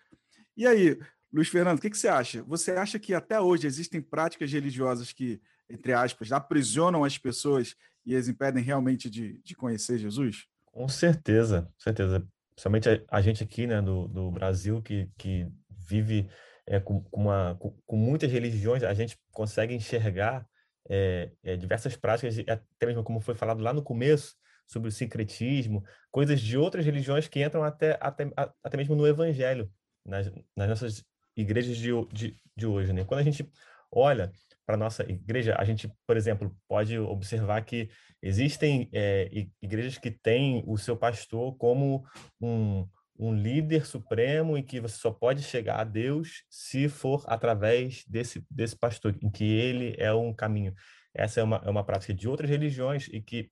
E 0.57 0.67
aí, 0.67 0.99
Luiz 1.33 1.49
Fernando, 1.49 1.79
o 1.79 1.81
que, 1.81 1.91
que 1.91 1.99
você 1.99 2.09
acha? 2.09 2.43
Você 2.45 2.73
acha 2.73 2.99
que 2.99 3.13
até 3.13 3.41
hoje 3.41 3.67
existem 3.67 4.01
práticas 4.01 4.53
religiosas 4.53 5.13
que 5.13 5.41
entre 5.71 5.93
aspas, 5.93 6.33
aprisionam 6.33 7.05
as 7.05 7.17
pessoas 7.17 7.77
e 8.05 8.17
as 8.17 8.29
impedem 8.29 8.63
realmente 8.63 9.09
de, 9.11 9.41
de 9.43 9.55
conhecer 9.55 9.99
Jesus? 9.99 10.47
Com 10.67 10.89
certeza, 10.89 11.63
com 11.63 11.81
certeza. 11.81 12.27
Principalmente 12.51 12.89
a, 12.89 13.01
a, 13.11 13.21
gente 13.21 13.43
aqui, 13.43 13.67
né, 13.67 13.81
do, 13.81 14.07
do 14.09 14.31
Brasil, 14.31 14.83
que, 14.83 15.09
que 15.17 15.47
vive 15.69 16.29
é, 16.67 16.79
com, 16.79 17.03
com, 17.03 17.23
uma, 17.23 17.57
com, 17.59 17.71
com, 17.87 17.97
muitas 17.97 18.31
religiões, 18.31 18.83
a 18.83 18.95
gente 18.95 19.19
consegue 19.33 19.75
enxergar 19.75 20.47
é, 20.89 21.31
é, 21.43 21.57
diversas 21.57 21.97
práticas, 21.97 22.39
até 22.39 22.87
mesmo 22.87 23.03
como 23.03 23.21
foi 23.21 23.35
falado 23.35 23.63
lá 23.63 23.73
no 23.73 23.83
começo, 23.83 24.35
sobre 24.67 24.89
o 24.89 24.93
sincretismo, 24.93 25.83
coisas 26.11 26.41
de 26.41 26.57
outras 26.57 26.85
religiões 26.85 27.27
que 27.27 27.43
entram 27.43 27.65
até, 27.65 27.99
até, 28.01 28.31
até 28.63 28.77
mesmo 28.77 28.95
no 28.95 29.07
evangelho, 29.07 29.69
nas, 30.07 30.31
nas 30.57 30.69
nossas 30.69 31.05
igrejas 31.37 31.77
de, 31.77 31.91
de, 32.13 32.37
de 32.57 32.67
hoje. 32.67 32.93
Né? 32.93 33.05
Quando 33.05 33.21
a 33.21 33.25
gente 33.25 33.51
olha 33.91 34.31
para 34.71 34.77
nossa 34.77 35.03
igreja, 35.03 35.57
a 35.59 35.65
gente, 35.65 35.93
por 36.07 36.17
exemplo, 36.17 36.57
pode 36.69 36.97
observar 36.97 37.61
que 37.65 37.91
existem 38.23 38.89
é, 38.93 39.29
igrejas 39.61 39.99
que 39.99 40.13
têm 40.13 40.63
o 40.65 40.79
seu 40.79 40.97
pastor 40.97 41.57
como 41.57 42.05
um, 42.41 42.87
um 43.19 43.35
líder 43.35 43.85
supremo 43.85 44.57
e 44.57 44.63
que 44.63 44.79
você 44.79 44.97
só 44.97 45.11
pode 45.11 45.43
chegar 45.43 45.81
a 45.81 45.85
Deus 45.85 46.45
se 46.49 46.89
for 46.89 47.25
através 47.27 48.05
desse, 48.07 48.47
desse 48.49 48.77
pastor, 48.77 49.17
em 49.21 49.29
que 49.29 49.43
ele 49.43 49.97
é 49.99 50.13
um 50.15 50.33
caminho. 50.33 50.73
Essa 51.13 51.41
é 51.41 51.43
uma, 51.43 51.61
é 51.65 51.69
uma 51.69 51.83
prática 51.83 52.15
de 52.15 52.29
outras 52.29 52.49
religiões 52.49 53.09
e 53.09 53.21
que 53.21 53.51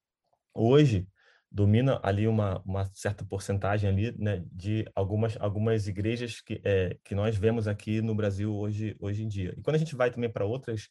hoje 0.55 1.09
domina 1.51 1.99
ali 2.03 2.27
uma, 2.29 2.63
uma 2.65 2.85
certa 2.93 3.25
porcentagem 3.25 3.89
ali 3.89 4.15
né, 4.19 4.45
de 4.53 4.87
algumas, 4.95 5.37
algumas 5.41 5.89
igrejas 5.89 6.41
que, 6.41 6.61
é, 6.63 6.97
que 7.05 7.15
nós 7.15 7.37
vemos 7.37 7.67
aqui 7.67 8.03
no 8.03 8.15
Brasil 8.15 8.55
hoje, 8.55 8.95
hoje 9.01 9.25
em 9.25 9.29
dia. 9.29 9.55
E 9.57 9.63
quando 9.63 9.77
a 9.77 9.79
gente 9.79 9.97
vai 9.97 10.11
também 10.11 10.31
para 10.31 10.45
outras 10.45 10.89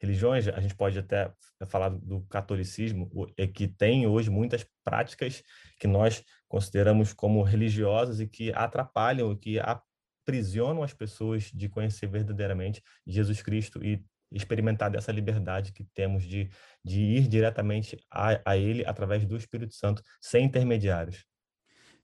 religiões, 0.00 0.46
a 0.48 0.60
gente 0.60 0.74
pode 0.74 0.98
até 0.98 1.32
falar 1.66 1.90
do 1.90 2.22
catolicismo, 2.22 3.10
é 3.36 3.46
que 3.46 3.66
tem 3.66 4.06
hoje 4.06 4.30
muitas 4.30 4.66
práticas 4.84 5.42
que 5.78 5.86
nós 5.86 6.24
consideramos 6.48 7.12
como 7.12 7.42
religiosas 7.42 8.20
e 8.20 8.26
que 8.26 8.52
atrapalham, 8.52 9.36
que 9.36 9.58
aprisionam 9.58 10.82
as 10.82 10.92
pessoas 10.92 11.50
de 11.52 11.68
conhecer 11.68 12.06
verdadeiramente 12.06 12.82
Jesus 13.06 13.42
Cristo 13.42 13.84
e 13.84 14.04
experimentar 14.30 14.90
dessa 14.90 15.10
liberdade 15.10 15.72
que 15.72 15.84
temos 15.94 16.24
de, 16.24 16.50
de 16.84 17.00
ir 17.00 17.28
diretamente 17.28 17.98
a, 18.10 18.40
a 18.44 18.56
Ele 18.56 18.84
através 18.86 19.24
do 19.24 19.36
Espírito 19.36 19.74
Santo, 19.74 20.02
sem 20.20 20.44
intermediários. 20.44 21.24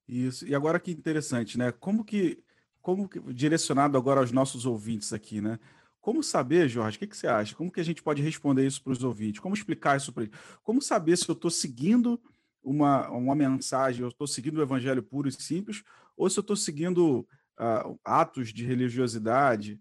Isso. 0.09 0.47
E 0.47 0.55
agora 0.55 0.81
que 0.81 0.91
interessante, 0.91 1.59
né? 1.59 1.73
Como 1.73 2.05
que, 2.05 2.43
como 2.81 3.09
que 3.09 3.21
direcionado 3.33 3.97
agora 3.97 4.21
aos 4.21 4.33
nossos 4.33 4.67
ouvintes 4.67 5.13
aqui, 5.13 5.41
né? 5.41 5.59
Como 6.05 6.23
saber, 6.23 6.69
Jorge, 6.69 6.99
o 6.99 7.01
que, 7.01 7.07
que 7.07 7.17
você 7.17 7.27
acha? 7.27 7.55
Como 7.55 7.73
que 7.73 7.81
a 7.81 7.83
gente 7.83 8.03
pode 8.03 8.21
responder 8.21 8.67
isso 8.67 8.83
para 8.83 8.93
os 8.93 9.03
ouvintes? 9.03 9.41
Como 9.41 9.55
explicar 9.55 9.97
isso 9.97 10.13
para 10.13 10.25
eles? 10.25 10.37
Como 10.63 10.83
saber 10.83 11.17
se 11.17 11.27
eu 11.27 11.33
estou 11.33 11.51
seguindo 11.51 12.21
uma, 12.63 13.09
uma 13.09 13.35
mensagem, 13.35 14.03
eu 14.03 14.09
estou 14.09 14.27
seguindo 14.27 14.59
o 14.59 14.63
evangelho 14.63 15.03
puro 15.03 15.31
e 15.31 15.33
simples, 15.33 15.83
ou 16.15 16.29
se 16.29 16.39
eu 16.39 16.43
estou 16.43 16.57
seguindo 16.57 17.21
uh, 17.59 17.99
atos 18.05 18.53
de 18.53 18.67
religiosidade? 18.67 19.81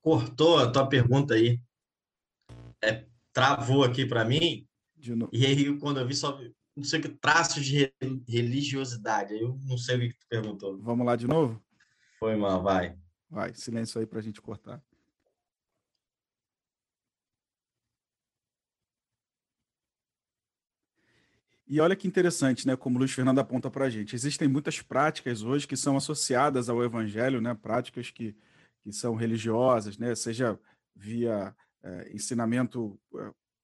Cortou 0.00 0.58
a 0.58 0.72
tua 0.72 0.88
pergunta 0.88 1.34
aí. 1.34 1.60
É, 2.82 3.04
travou 3.30 3.84
aqui 3.84 4.06
para 4.06 4.24
mim. 4.24 4.66
E 5.30 5.44
aí, 5.44 5.78
quando 5.78 6.00
eu 6.00 6.06
vi 6.06 6.14
só 6.14 6.40
não 6.74 6.82
sei 6.82 6.98
o 6.98 7.02
que, 7.02 7.08
traços 7.10 7.62
de 7.62 7.92
religiosidade, 8.26 9.34
eu 9.34 9.60
não 9.66 9.76
sei 9.76 9.96
o 9.96 10.00
que 10.00 10.18
tu 10.18 10.26
perguntou. 10.30 10.78
Vamos 10.78 11.04
lá 11.04 11.14
de 11.14 11.26
novo? 11.26 11.62
Foi 12.18 12.34
mal, 12.36 12.62
vai. 12.62 12.96
Vai, 13.32 13.54
silêncio 13.54 13.98
aí 13.98 14.06
para 14.06 14.18
a 14.18 14.22
gente 14.22 14.42
cortar. 14.42 14.78
E 21.66 21.80
olha 21.80 21.96
que 21.96 22.06
interessante, 22.06 22.66
né? 22.66 22.76
Como 22.76 22.96
o 22.96 22.98
Luiz 22.98 23.12
Fernando 23.12 23.38
aponta 23.38 23.70
para 23.70 23.86
a 23.86 23.90
gente. 23.90 24.14
Existem 24.14 24.46
muitas 24.46 24.82
práticas 24.82 25.42
hoje 25.42 25.66
que 25.66 25.78
são 25.78 25.96
associadas 25.96 26.68
ao 26.68 26.84
Evangelho, 26.84 27.40
né? 27.40 27.54
Práticas 27.54 28.10
que, 28.10 28.36
que 28.82 28.92
são 28.92 29.14
religiosas, 29.14 29.96
né? 29.96 30.14
Seja 30.14 30.60
via 30.94 31.56
é, 31.82 32.12
ensinamento 32.12 33.00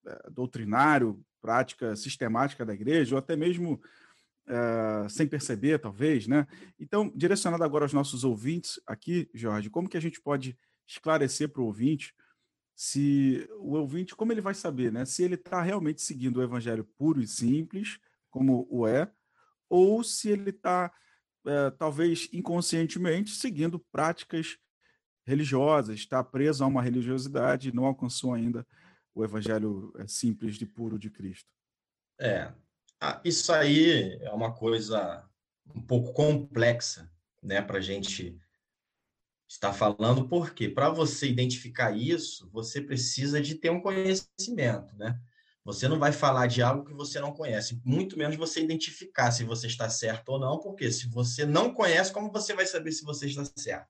é, 0.07 0.31
doutrinário, 0.31 1.23
prática 1.43 1.95
sistemática 1.95 2.65
da 2.65 2.73
igreja, 2.73 3.17
ou 3.17 3.19
até 3.19 3.37
mesmo 3.37 3.79
uh, 4.49 5.09
sem 5.09 5.27
perceber, 5.27 5.79
talvez, 5.79 6.27
né? 6.27 6.47
Então, 6.79 7.13
direcionado 7.15 7.63
agora 7.63 7.85
aos 7.85 7.93
nossos 7.93 8.25
ouvintes 8.25 8.81
aqui, 8.87 9.31
Jorge, 9.35 9.71
como 9.71 9.89
que 9.89 9.97
a 9.97 10.01
gente 10.01 10.21
pode 10.21 10.59
esclarecer 10.87 11.49
para 11.51 11.63
o 11.63 11.67
ouvinte 11.67 12.15
se 12.75 13.49
o 13.59 13.75
ouvinte, 13.75 14.15
como 14.15 14.33
ele 14.33 14.41
vai 14.41 14.55
saber, 14.55 14.93
né? 14.93 15.05
Se 15.05 15.23
ele 15.23 15.35
está 15.35 15.61
realmente 15.61 16.01
seguindo 16.01 16.37
o 16.37 16.43
evangelho 16.43 16.85
puro 16.97 17.21
e 17.21 17.27
simples, 17.27 17.99
como 18.31 18.69
o 18.71 18.87
é, 18.87 19.11
ou 19.69 20.03
se 20.05 20.31
ele 20.31 20.51
está 20.51 20.93
uh, 21.45 21.51
é, 21.51 21.71
talvez 21.73 22.29
inconscientemente, 22.33 23.31
seguindo 23.33 23.81
práticas 23.91 24.57
religiosas, 25.27 25.97
está 25.97 26.23
preso 26.23 26.65
a 26.65 26.67
uma 26.67 26.81
religiosidade, 26.81 27.75
não 27.75 27.85
alcançou 27.85 28.33
ainda 28.33 28.67
o 29.15 29.25
evangelho 29.25 29.93
é, 29.99 30.07
simples 30.07 30.57
de 30.57 30.65
puro 30.65 30.99
de 30.99 31.11
Cristo. 31.11 31.51
É, 32.21 32.53
isso 33.25 33.53
aí 33.53 34.19
é 34.23 34.31
uma 34.31 34.53
coisa 34.53 35.25
um 35.75 35.81
pouco 35.81 36.13
complexa, 36.13 37.11
né, 37.43 37.63
para 37.63 37.79
a 37.79 37.83
gente 37.83 38.37
estar 39.49 39.73
falando, 39.73 40.29
porque 40.29 40.69
para 40.69 40.91
você 40.91 41.29
identificar 41.29 41.97
isso, 41.97 42.49
você 42.53 42.81
precisa 42.81 43.41
de 43.41 43.55
ter 43.55 43.71
um 43.71 43.81
conhecimento, 43.81 44.95
né? 44.97 45.19
Você 45.65 45.87
não 45.87 45.99
vai 45.99 46.13
falar 46.13 46.47
de 46.47 46.63
algo 46.63 46.85
que 46.85 46.95
você 46.95 47.21
não 47.21 47.33
conhece, 47.33 47.81
muito 47.85 48.17
menos 48.17 48.37
você 48.37 48.61
identificar 48.61 49.31
se 49.31 49.45
você 49.45 49.67
está 49.67 49.89
certo 49.89 50.31
ou 50.31 50.39
não, 50.39 50.59
porque 50.59 50.91
se 50.91 51.09
você 51.09 51.45
não 51.45 51.73
conhece, 51.73 52.13
como 52.13 52.33
você 52.33 52.55
vai 52.55 52.67
saber 52.67 52.93
se 52.93 53.05
você 53.05 53.27
está 53.27 53.45
certo? 53.57 53.89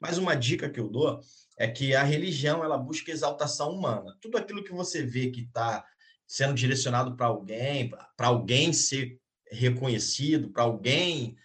Mas 0.00 0.18
uma 0.18 0.34
dica 0.34 0.68
que 0.68 0.80
eu 0.80 0.88
dou 0.88 1.20
é 1.56 1.68
que 1.68 1.94
a 1.94 2.02
religião 2.02 2.64
ela 2.64 2.76
busca 2.76 3.12
exaltação 3.12 3.70
humana. 3.70 4.16
Tudo 4.20 4.36
aquilo 4.36 4.64
que 4.64 4.72
você 4.72 5.04
vê 5.04 5.30
que 5.30 5.42
está 5.42 5.84
sendo 6.32 6.54
direcionado 6.54 7.14
para 7.14 7.26
alguém, 7.26 7.90
para 8.16 8.28
alguém 8.28 8.72
ser 8.72 9.20
reconhecido, 9.50 10.48
para 10.48 10.62
alguém, 10.62 11.36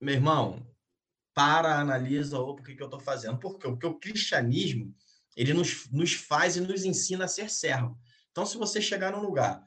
meu 0.00 0.14
irmão, 0.14 0.64
para, 1.34 1.80
analisa, 1.80 2.38
por 2.38 2.62
que, 2.62 2.80
eu 2.80 2.84
estou 2.84 3.00
fazendo? 3.00 3.40
Porque, 3.40 3.66
porque 3.66 3.86
o 3.86 3.98
cristianismo 3.98 4.94
ele 5.36 5.52
nos, 5.52 5.90
nos 5.90 6.12
faz 6.12 6.56
e 6.56 6.60
nos 6.60 6.84
ensina 6.84 7.24
a 7.24 7.28
ser 7.28 7.50
servo. 7.50 7.98
Então, 8.30 8.46
se 8.46 8.56
você 8.56 8.80
chegar 8.80 9.10
num 9.10 9.20
lugar 9.20 9.60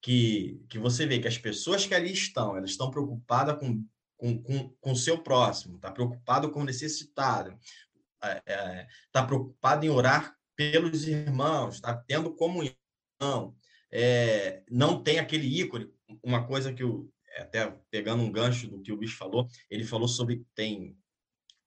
que, 0.00 0.64
que 0.70 0.78
você 0.78 1.04
vê 1.04 1.18
que 1.18 1.28
as 1.28 1.36
pessoas 1.36 1.84
que 1.84 1.94
ali 1.94 2.10
estão, 2.10 2.56
elas 2.56 2.70
estão 2.70 2.90
preocupadas 2.90 3.58
com 3.58 3.84
com, 4.16 4.42
com, 4.42 4.70
com 4.80 4.92
o 4.92 4.96
seu 4.96 5.22
próximo, 5.22 5.76
está 5.76 5.90
preocupado 5.90 6.50
com 6.50 6.60
o 6.60 6.64
necessitado, 6.64 7.54
está 8.14 8.30
é, 8.30 8.42
é 8.46 8.88
tá 9.12 9.22
preocupado 9.22 9.84
em 9.84 9.90
orar 9.90 10.34
pelos 10.54 11.06
irmãos, 11.06 11.74
está 11.74 11.94
tendo 11.94 12.34
comunhão, 12.34 13.54
é, 13.98 14.62
não 14.70 15.02
tem 15.02 15.18
aquele 15.18 15.46
ícone. 15.46 15.90
Uma 16.22 16.46
coisa 16.46 16.70
que 16.70 16.84
o 16.84 17.10
até 17.38 17.74
pegando 17.90 18.22
um 18.22 18.30
gancho 18.30 18.68
do 18.68 18.80
que 18.80 18.92
o 18.92 18.96
bicho 18.96 19.16
falou, 19.16 19.48
ele 19.70 19.84
falou 19.84 20.06
sobre 20.06 20.44
tem 20.54 20.96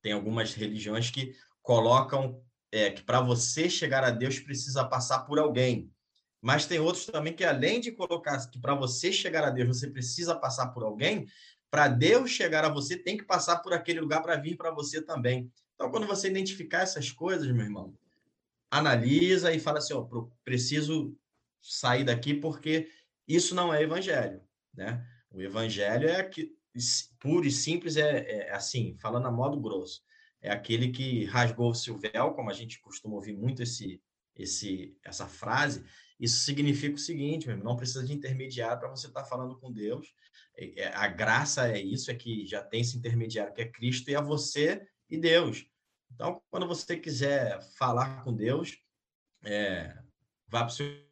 tem 0.01 0.13
algumas 0.13 0.53
religiões 0.53 1.09
que 1.09 1.35
colocam 1.61 2.41
é, 2.71 2.91
que 2.91 3.01
para 3.01 3.19
você 3.19 3.67
chegar 3.67 4.03
a 4.03 4.11
Deus 4.11 4.39
precisa 4.39 4.85
passar 4.85 5.21
por 5.21 5.39
alguém. 5.39 5.91
Mas 6.39 6.67
tem 6.67 6.79
outros 6.79 7.07
também 7.07 7.33
que, 7.33 7.43
além 7.43 7.81
de 7.81 7.91
colocar 7.91 8.37
que 8.47 8.59
para 8.59 8.75
você 8.75 9.11
chegar 9.11 9.43
a 9.43 9.49
Deus 9.49 9.79
você 9.79 9.89
precisa 9.89 10.35
passar 10.35 10.67
por 10.67 10.83
alguém, 10.83 11.27
para 11.69 11.87
Deus 11.87 12.29
chegar 12.29 12.63
a 12.63 12.69
você, 12.69 12.95
tem 12.95 13.17
que 13.17 13.25
passar 13.25 13.57
por 13.57 13.73
aquele 13.73 13.99
lugar 13.99 14.21
para 14.21 14.37
vir 14.37 14.55
para 14.55 14.71
você 14.71 15.01
também. 15.01 15.51
Então, 15.75 15.89
quando 15.89 16.07
você 16.07 16.29
identificar 16.29 16.81
essas 16.81 17.11
coisas, 17.11 17.51
meu 17.51 17.65
irmão, 17.65 17.93
analisa 18.71 19.51
e 19.51 19.59
fala 19.59 19.79
assim: 19.79 19.93
ó, 19.93 20.07
preciso 20.45 21.13
sair 21.61 22.03
daqui 22.03 22.33
porque 22.33 22.89
isso 23.27 23.53
não 23.53 23.73
é 23.73 23.83
evangelho, 23.83 24.41
né? 24.73 25.05
O 25.31 25.41
evangelho 25.41 26.09
é 26.09 26.23
que 26.23 26.57
puro 27.19 27.45
e 27.45 27.51
simples 27.51 27.97
é, 27.97 28.47
é 28.47 28.51
assim, 28.53 28.95
falando 28.99 29.27
a 29.27 29.31
modo 29.31 29.59
grosso, 29.59 30.01
é 30.41 30.49
aquele 30.49 30.89
que 30.91 31.25
rasgou 31.25 31.71
o 31.71 31.75
seu 31.75 31.97
véu, 31.97 32.33
como 32.33 32.49
a 32.49 32.53
gente 32.53 32.79
costuma 32.79 33.15
ouvir 33.15 33.33
muito 33.33 33.61
esse, 33.61 34.01
esse, 34.35 34.97
essa 35.03 35.27
frase, 35.27 35.83
isso 36.19 36.39
significa 36.39 36.95
o 36.95 36.99
seguinte, 36.99 37.47
meu 37.47 37.55
irmão, 37.55 37.71
não 37.71 37.77
precisa 37.77 38.05
de 38.05 38.13
intermediário 38.13 38.79
para 38.79 38.89
você 38.89 39.07
estar 39.07 39.23
tá 39.23 39.27
falando 39.27 39.57
com 39.57 39.71
Deus. 39.71 40.13
É, 40.57 40.81
é, 40.81 40.95
a 40.95 41.07
graça 41.07 41.69
é 41.69 41.79
isso, 41.79 42.11
é 42.11 42.15
que 42.15 42.45
já 42.45 42.61
tem 42.61 42.81
esse 42.81 42.97
intermediário 42.97 43.53
que 43.53 43.61
é 43.61 43.71
Cristo 43.71 44.09
e 44.09 44.15
é 44.15 44.21
você 44.21 44.85
e 45.09 45.17
Deus. 45.17 45.65
Então, 46.13 46.41
quando 46.49 46.67
você 46.67 46.97
quiser 46.97 47.61
falar 47.77 48.23
com 48.23 48.35
Deus, 48.35 48.77
é, 49.43 49.97
vá 50.47 50.59
para 50.59 50.67
o 50.67 50.71
seu 50.71 51.08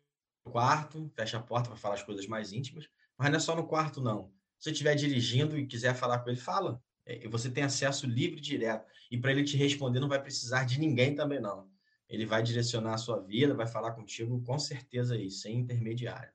quarto, 0.47 1.11
fecha 1.15 1.37
a 1.37 1.41
porta 1.41 1.69
para 1.69 1.77
falar 1.77 1.95
as 1.95 2.03
coisas 2.03 2.27
mais 2.27 2.51
íntimas, 2.51 2.87
mas 3.17 3.29
não 3.29 3.37
é 3.37 3.39
só 3.39 3.55
no 3.55 3.67
quarto, 3.67 4.01
não. 4.01 4.31
Se 4.57 4.65
você 4.65 4.71
estiver 4.71 4.95
dirigindo 4.95 5.57
e 5.57 5.67
quiser 5.67 5.93
falar 5.95 6.19
com 6.19 6.29
ele, 6.29 6.39
fala. 6.39 6.81
É, 7.05 7.27
você 7.27 7.49
tem 7.49 7.63
acesso 7.63 8.05
livre 8.05 8.41
direto. 8.41 8.85
E 9.09 9.17
para 9.17 9.31
ele 9.31 9.43
te 9.43 9.55
responder, 9.55 9.99
não 9.99 10.09
vai 10.09 10.21
precisar 10.21 10.65
de 10.65 10.79
ninguém 10.79 11.15
também, 11.15 11.39
não 11.39 11.69
ele 12.09 12.25
vai 12.25 12.41
direcionar 12.41 12.93
a 12.93 12.97
sua 12.97 13.19
vida, 13.19 13.53
vai 13.53 13.67
falar 13.67 13.91
contigo 13.91 14.41
com 14.43 14.57
certeza 14.57 15.15
aí, 15.15 15.29
sem 15.29 15.59
intermediário. 15.59 16.31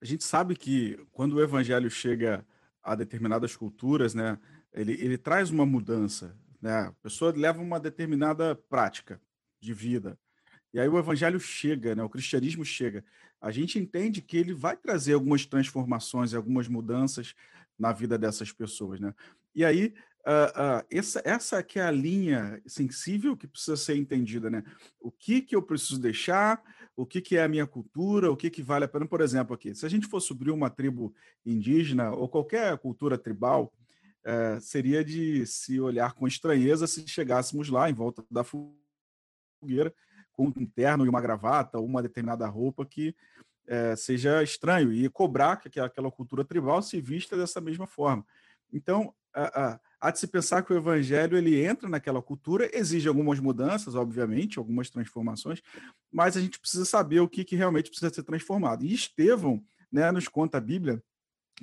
A 0.00 0.04
gente 0.04 0.24
sabe 0.24 0.56
que 0.56 0.98
quando 1.12 1.34
o 1.34 1.42
evangelho 1.42 1.90
chega 1.90 2.44
a 2.82 2.94
determinadas 2.94 3.56
culturas, 3.56 4.14
né, 4.14 4.38
ele, 4.72 4.92
ele 4.92 5.18
traz 5.18 5.50
uma 5.50 5.66
mudança, 5.66 6.36
né? 6.60 6.72
A 6.72 6.92
pessoa 7.02 7.32
leva 7.34 7.60
uma 7.60 7.78
determinada 7.78 8.54
prática 8.54 9.20
de 9.60 9.72
vida. 9.72 10.18
E 10.72 10.80
aí 10.80 10.88
o 10.88 10.98
evangelho 10.98 11.40
chega, 11.40 11.94
né? 11.94 12.02
O 12.02 12.08
cristianismo 12.08 12.64
chega. 12.64 13.04
A 13.40 13.50
gente 13.50 13.78
entende 13.78 14.20
que 14.20 14.36
ele 14.36 14.52
vai 14.52 14.76
trazer 14.76 15.14
algumas 15.14 15.46
transformações, 15.46 16.34
algumas 16.34 16.68
mudanças 16.68 17.34
na 17.78 17.92
vida 17.92 18.18
dessas 18.18 18.52
pessoas, 18.52 19.00
né? 19.00 19.14
E 19.54 19.64
aí 19.64 19.94
uh, 20.26 20.80
uh, 20.80 20.86
essa, 20.90 21.22
essa 21.24 21.62
que 21.62 21.78
é 21.78 21.82
a 21.82 21.90
linha 21.90 22.60
sensível 22.66 23.36
que 23.36 23.46
precisa 23.46 23.76
ser 23.76 23.96
entendida, 23.96 24.50
né? 24.50 24.62
O 25.00 25.10
que 25.10 25.40
que 25.40 25.56
eu 25.56 25.62
preciso 25.62 26.00
deixar, 26.00 26.62
o 26.96 27.06
que 27.06 27.20
que 27.20 27.36
é 27.36 27.44
a 27.44 27.48
minha 27.48 27.66
cultura, 27.66 28.30
o 28.30 28.36
que 28.36 28.50
que 28.50 28.62
vale 28.62 28.84
a 28.84 28.88
pena, 28.88 29.06
por 29.06 29.20
exemplo, 29.20 29.54
aqui, 29.54 29.74
se 29.74 29.86
a 29.86 29.88
gente 29.88 30.06
for 30.06 30.20
subir 30.20 30.50
uma 30.50 30.68
tribo 30.68 31.14
indígena 31.46 32.10
ou 32.10 32.28
qualquer 32.28 32.76
cultura 32.78 33.16
tribal, 33.16 33.72
uh, 34.26 34.60
seria 34.60 35.04
de 35.04 35.46
se 35.46 35.80
olhar 35.80 36.12
com 36.12 36.26
estranheza 36.26 36.86
se 36.86 37.06
chegássemos 37.08 37.68
lá 37.68 37.88
em 37.88 37.94
volta 37.94 38.24
da 38.30 38.44
fogueira 38.44 39.94
com 40.38 40.52
um 40.56 40.64
terno 40.64 41.04
e 41.04 41.08
uma 41.08 41.20
gravata 41.20 41.78
ou 41.80 41.84
uma 41.84 42.00
determinada 42.00 42.46
roupa 42.46 42.86
que 42.86 43.12
é, 43.66 43.96
seja 43.96 44.40
estranho 44.40 44.92
e 44.92 45.08
cobrar 45.08 45.56
que 45.56 45.80
aquela 45.80 46.12
cultura 46.12 46.44
tribal 46.44 46.80
se 46.80 47.00
vista 47.00 47.36
dessa 47.36 47.60
mesma 47.60 47.88
forma. 47.88 48.24
Então, 48.72 49.12
há 50.00 50.10
de 50.12 50.18
se 50.20 50.28
pensar 50.28 50.62
que 50.62 50.72
o 50.72 50.76
evangelho 50.76 51.36
ele 51.36 51.60
entra 51.60 51.88
naquela 51.88 52.22
cultura, 52.22 52.70
exige 52.72 53.08
algumas 53.08 53.40
mudanças, 53.40 53.96
obviamente, 53.96 54.60
algumas 54.60 54.90
transformações, 54.90 55.60
mas 56.12 56.36
a 56.36 56.40
gente 56.40 56.60
precisa 56.60 56.84
saber 56.84 57.18
o 57.18 57.28
que, 57.28 57.44
que 57.44 57.56
realmente 57.56 57.90
precisa 57.90 58.14
ser 58.14 58.22
transformado. 58.22 58.84
E 58.84 58.94
Estevão 58.94 59.60
né, 59.90 60.12
nos 60.12 60.28
conta 60.28 60.58
a 60.58 60.60
Bíblia 60.60 61.02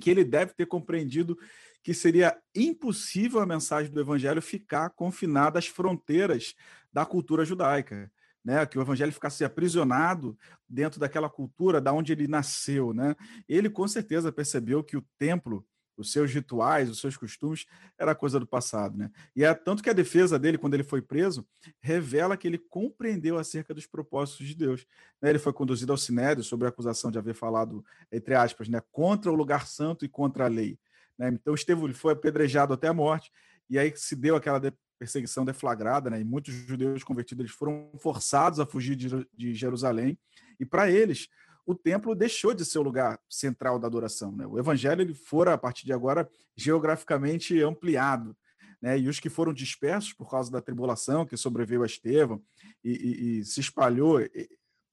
que 0.02 0.10
ele 0.10 0.26
deve 0.26 0.54
ter 0.54 0.66
compreendido 0.66 1.40
que 1.82 1.94
seria 1.94 2.38
impossível 2.54 3.40
a 3.40 3.46
mensagem 3.46 3.90
do 3.90 4.02
evangelho 4.02 4.42
ficar 4.42 4.90
confinada 4.90 5.60
às 5.60 5.68
fronteiras 5.68 6.56
da 6.92 7.06
cultura 7.06 7.46
judaica. 7.46 8.12
Né, 8.46 8.64
que 8.64 8.78
o 8.78 8.82
evangelho 8.82 9.12
ficasse 9.12 9.44
aprisionado 9.44 10.38
dentro 10.70 11.00
daquela 11.00 11.28
cultura 11.28 11.82
da 11.82 11.92
onde 11.92 12.12
ele 12.12 12.28
nasceu, 12.28 12.94
né? 12.94 13.16
Ele 13.50 13.72
com 13.72 13.88
certeza 13.88 14.32
percebeu 14.32 14.84
que 14.84 14.96
o 14.96 15.04
templo 15.18 15.66
os 15.98 16.12
seus 16.12 16.32
rituais, 16.32 16.90
os 16.90 17.00
seus 17.00 17.16
costumes, 17.16 17.66
era 17.98 18.14
coisa 18.14 18.40
do 18.40 18.46
passado, 18.46 18.98
né? 18.98 19.10
E 19.36 19.44
é 19.44 19.54
tanto 19.54 19.82
que 19.82 19.90
a 19.90 19.94
defesa 19.94 20.38
dele, 20.38 20.58
quando 20.58 20.74
ele 20.74 20.84
foi 20.84 21.02
preso, 21.02 21.48
revela 21.80 22.36
que 22.36 22.48
ele 22.48 22.58
compreendeu 22.58 23.38
acerca 23.38 23.74
dos 23.74 23.88
propósitos 23.88 24.48
de 24.48 24.56
Deus. 24.56 24.86
Né? 25.22 25.30
Ele 25.30 25.40
foi 25.40 25.54
conduzido 25.54 25.92
ao 25.92 25.98
Sinédrio 25.98 26.44
sobre 26.44 26.68
a 26.68 26.70
acusação 26.70 27.10
de 27.10 27.18
haver 27.18 27.36
falado, 27.36 27.84
entre 28.12 28.36
aspas, 28.36 28.68
né, 28.68 28.82
contra 28.92 29.32
o 29.32 29.36
lugar 29.36 29.68
santo 29.68 30.04
e 30.06 30.10
contra 30.10 30.46
a 30.46 30.50
lei. 30.50 30.78
Né? 31.18 31.30
Então, 31.30 31.56
Estevão 31.56 31.92
foi 31.94 32.14
apedrejado 32.14 32.74
até 32.74 32.88
a 32.88 32.94
morte, 32.94 33.32
e 33.70 33.80
aí 33.80 33.92
se 33.96 34.16
deu 34.16 34.36
aquela 34.36 34.60
perseguição 34.98 35.46
deflagrada, 35.46 36.10
né? 36.10 36.22
E 36.22 36.24
muitos 36.24 36.54
judeus 36.54 37.04
convertidos 37.04 37.46
eles 37.46 37.56
foram 37.56 37.92
forçados 37.98 38.60
a 38.60 38.66
fugir 38.66 38.96
de, 38.96 39.54
Jerusalém, 39.54 40.18
e 40.60 40.66
para 40.66 40.90
eles 40.90 41.28
o 41.66 41.74
templo 41.74 42.14
deixou 42.14 42.54
de 42.54 42.64
ser 42.64 42.78
o 42.78 42.84
lugar 42.84 43.20
central 43.28 43.80
da 43.80 43.88
adoração. 43.88 44.32
Né? 44.32 44.46
O 44.46 44.60
evangelho 44.60 45.02
ele 45.02 45.16
fora, 45.16 45.54
a 45.54 45.58
partir 45.58 45.84
de 45.84 45.92
agora, 45.92 46.30
geograficamente 46.56 47.60
ampliado. 47.60 48.38
Né? 48.80 49.00
E 49.00 49.10
os 49.10 49.20
que 49.20 49.30
foram 49.30 49.52
dispersos 49.52 50.14
por 50.14 50.30
causa 50.30 50.52
da 50.52 50.62
tribulação 50.62 51.26
que 51.26 51.36
sobreveio 51.36 51.82
a 51.82 51.88
Estevão 51.88 52.40
e, 52.84 52.92
e, 52.92 53.40
e 53.40 53.46
se 53.46 53.60
espalhou 53.60 54.20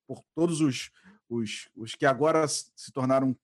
por 0.07 0.24
todos 0.35 0.62
os, 0.62 0.91
os, 1.29 1.68
os 1.77 1.95
que 1.95 2.07
agora 2.07 2.49
se 2.49 2.91
tornaram 2.91 3.37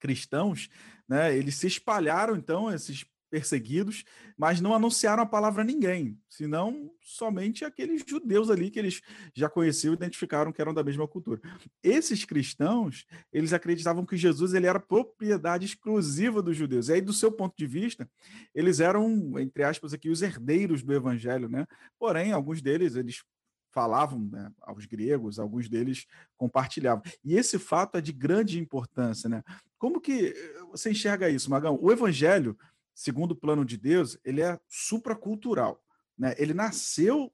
cristãos, 0.00 0.70
né? 1.06 1.36
eles 1.36 1.56
se 1.56 1.66
espalharam, 1.66 2.34
então, 2.34 2.72
esses 2.72 3.04
perseguidos, 3.34 4.04
mas 4.38 4.60
não 4.60 4.72
anunciaram 4.72 5.24
a 5.24 5.26
palavra 5.26 5.62
a 5.62 5.64
ninguém, 5.64 6.16
senão 6.30 6.88
somente 7.00 7.64
aqueles 7.64 8.04
judeus 8.06 8.48
ali 8.48 8.70
que 8.70 8.78
eles 8.78 9.02
já 9.34 9.48
conheciam 9.48 9.92
e 9.92 9.96
identificaram 9.96 10.52
que 10.52 10.60
eram 10.60 10.72
da 10.72 10.84
mesma 10.84 11.08
cultura. 11.08 11.40
Esses 11.82 12.24
cristãos, 12.24 13.04
eles 13.32 13.52
acreditavam 13.52 14.06
que 14.06 14.16
Jesus 14.16 14.54
ele 14.54 14.68
era 14.68 14.78
propriedade 14.78 15.66
exclusiva 15.66 16.40
dos 16.40 16.56
judeus. 16.56 16.88
E 16.88 16.92
aí, 16.92 17.00
do 17.00 17.12
seu 17.12 17.32
ponto 17.32 17.56
de 17.58 17.66
vista, 17.66 18.08
eles 18.54 18.78
eram, 18.78 19.36
entre 19.40 19.64
aspas, 19.64 19.92
aqui, 19.92 20.08
os 20.08 20.22
herdeiros 20.22 20.84
do 20.84 20.94
evangelho, 20.94 21.48
né? 21.48 21.66
Porém, 21.98 22.30
alguns 22.30 22.62
deles, 22.62 22.94
eles 22.94 23.24
falavam 23.72 24.20
né, 24.30 24.52
aos 24.62 24.86
gregos, 24.86 25.40
alguns 25.40 25.68
deles 25.68 26.06
compartilhavam. 26.36 27.02
E 27.24 27.34
esse 27.34 27.58
fato 27.58 27.98
é 27.98 28.00
de 28.00 28.12
grande 28.12 28.60
importância, 28.60 29.28
né? 29.28 29.42
Como 29.76 30.00
que 30.00 30.32
você 30.70 30.90
enxerga 30.90 31.28
isso, 31.28 31.50
Magão? 31.50 31.76
O 31.82 31.90
evangelho 31.92 32.56
segundo 32.94 33.32
o 33.32 33.36
plano 33.36 33.64
de 33.64 33.76
Deus, 33.76 34.18
ele 34.24 34.40
é 34.40 34.58
supracultural. 34.68 35.82
Né? 36.16 36.34
Ele 36.38 36.54
nasceu 36.54 37.32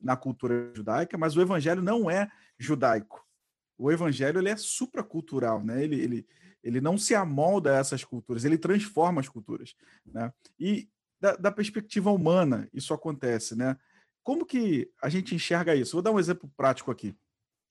na 0.00 0.16
cultura 0.16 0.72
judaica, 0.74 1.18
mas 1.18 1.36
o 1.36 1.40
evangelho 1.40 1.82
não 1.82 2.10
é 2.10 2.30
judaico. 2.58 3.24
O 3.76 3.90
evangelho 3.90 4.38
ele 4.38 4.50
é 4.50 4.56
supracultural, 4.56 5.64
né? 5.64 5.82
ele, 5.82 6.00
ele, 6.00 6.26
ele 6.62 6.80
não 6.80 6.96
se 6.96 7.14
amolda 7.14 7.72
a 7.74 7.78
essas 7.78 8.04
culturas, 8.04 8.44
ele 8.44 8.58
transforma 8.58 9.20
as 9.20 9.28
culturas. 9.28 9.74
Né? 10.06 10.32
E 10.58 10.88
da, 11.20 11.34
da 11.36 11.50
perspectiva 11.50 12.10
humana, 12.12 12.68
isso 12.72 12.94
acontece. 12.94 13.56
Né? 13.56 13.76
Como 14.22 14.46
que 14.46 14.90
a 15.02 15.08
gente 15.08 15.34
enxerga 15.34 15.74
isso? 15.74 15.92
Vou 15.92 16.02
dar 16.02 16.12
um 16.12 16.20
exemplo 16.20 16.50
prático 16.56 16.90
aqui. 16.90 17.16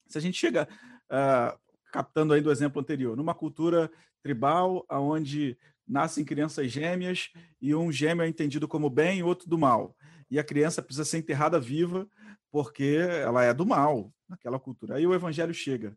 Se 0.08 0.18
a 0.18 0.20
gente 0.20 0.38
chega, 0.38 0.68
uh, 1.10 1.58
captando 1.90 2.34
aí 2.34 2.40
do 2.40 2.50
exemplo 2.50 2.80
anterior, 2.80 3.16
numa 3.16 3.34
cultura 3.34 3.90
tribal, 4.22 4.84
onde 4.90 5.56
nascem 5.86 6.24
crianças 6.24 6.70
gêmeas 6.70 7.30
e 7.60 7.74
um 7.74 7.92
gêmeo 7.92 8.24
é 8.24 8.28
entendido 8.28 8.66
como 8.66 8.88
bem 8.88 9.18
e 9.18 9.22
outro 9.22 9.48
do 9.48 9.58
mal. 9.58 9.96
E 10.30 10.38
a 10.38 10.44
criança 10.44 10.82
precisa 10.82 11.04
ser 11.04 11.18
enterrada 11.18 11.60
viva 11.60 12.08
porque 12.50 12.98
ela 13.22 13.44
é 13.44 13.52
do 13.52 13.66
mal 13.66 14.12
naquela 14.28 14.58
cultura. 14.58 14.96
Aí 14.96 15.06
o 15.06 15.14
evangelho 15.14 15.52
chega. 15.52 15.96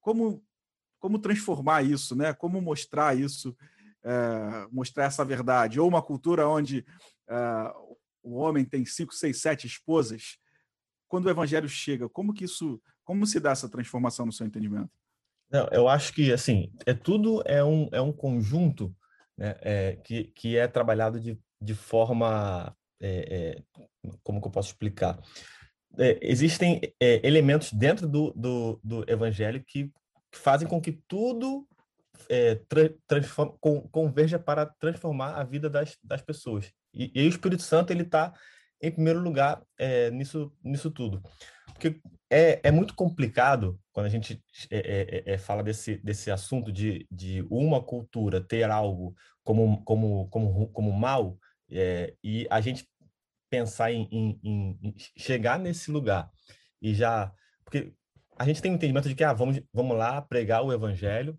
Como 0.00 0.44
como 1.04 1.18
transformar 1.18 1.82
isso, 1.82 2.16
né? 2.16 2.32
Como 2.32 2.62
mostrar 2.62 3.14
isso, 3.14 3.54
é, 4.02 4.66
mostrar 4.72 5.04
essa 5.04 5.22
verdade? 5.22 5.78
Ou 5.78 5.86
uma 5.86 6.00
cultura 6.00 6.48
onde 6.48 6.82
é, 7.28 7.74
o 8.22 8.36
homem 8.36 8.64
tem 8.64 8.86
cinco, 8.86 9.14
seis, 9.14 9.42
sete 9.42 9.66
esposas. 9.66 10.38
Quando 11.06 11.26
o 11.26 11.30
evangelho 11.30 11.68
chega, 11.68 12.08
como 12.08 12.32
que 12.32 12.44
isso, 12.44 12.80
como 13.04 13.26
se 13.26 13.38
dá 13.38 13.50
essa 13.50 13.68
transformação 13.68 14.24
no 14.24 14.32
seu 14.32 14.46
entendimento? 14.46 14.90
Não, 15.50 15.68
eu 15.72 15.88
acho 15.88 16.10
que 16.14 16.32
assim 16.32 16.72
é 16.86 16.94
tudo 16.94 17.42
é 17.44 17.62
um, 17.62 17.86
é 17.92 18.00
um 18.00 18.12
conjunto 18.12 18.96
né, 19.36 19.56
é, 19.60 19.96
que, 20.04 20.24
que 20.34 20.56
é 20.56 20.66
trabalhado 20.66 21.20
de, 21.20 21.38
de 21.60 21.74
forma 21.74 22.74
é, 23.00 23.62
como 24.22 24.40
que 24.40 24.46
eu 24.46 24.52
posso 24.52 24.68
explicar? 24.68 25.18
Existem 26.20 26.80
elementos 27.00 27.72
dentro 27.72 28.08
do, 28.08 28.32
do, 28.32 28.80
do 28.82 29.04
evangelho 29.08 29.62
que 29.64 29.92
fazem 30.34 30.66
com 30.66 30.80
que 30.80 31.00
tudo 31.06 31.68
é, 32.28 32.56
tra 32.66 32.90
converja 33.90 34.38
para 34.38 34.66
transformar 34.66 35.34
a 35.34 35.44
vida 35.44 35.68
das, 35.68 35.96
das 36.02 36.22
pessoas. 36.22 36.72
E, 36.92 37.10
e 37.14 37.26
o 37.26 37.28
Espírito 37.28 37.62
Santo 37.62 37.92
ele 37.92 38.02
está 38.02 38.32
em 38.80 38.90
primeiro 38.90 39.20
lugar 39.20 39.62
é, 39.78 40.10
nisso 40.10 40.52
nisso 40.62 40.90
tudo, 40.90 41.22
porque 41.72 42.00
é, 42.34 42.60
é 42.64 42.70
muito 42.72 42.94
complicado 42.96 43.78
quando 43.92 44.06
a 44.06 44.08
gente 44.08 44.42
é, 44.68 44.78
é, 44.78 45.02
é, 45.02 45.34
é, 45.34 45.38
fala 45.38 45.62
desse 45.62 45.98
desse 45.98 46.32
assunto 46.32 46.72
de, 46.72 47.06
de 47.08 47.46
uma 47.48 47.80
cultura 47.80 48.40
ter 48.40 48.68
algo 48.68 49.14
como 49.44 49.84
como 49.84 50.28
como 50.28 50.68
como 50.68 50.92
mal 50.92 51.38
e 51.70 52.46
a 52.50 52.60
gente 52.60 52.88
pensar 53.48 53.92
em, 53.92 54.08
em, 54.10 54.78
em, 54.82 54.94
chegar 55.16 55.60
nesse 55.60 55.92
lugar 55.92 56.28
e 56.82 56.92
já 56.92 57.32
porque 57.64 57.92
a 58.36 58.44
gente 58.44 58.60
tem 58.60 58.72
um 58.72 58.74
entendimento 58.74 59.08
de 59.08 59.14
que 59.14 59.22
ah, 59.22 59.32
vamos 59.32 59.60
vamos 59.72 59.96
lá 59.96 60.20
pregar 60.20 60.64
o 60.64 60.72
evangelho 60.72 61.38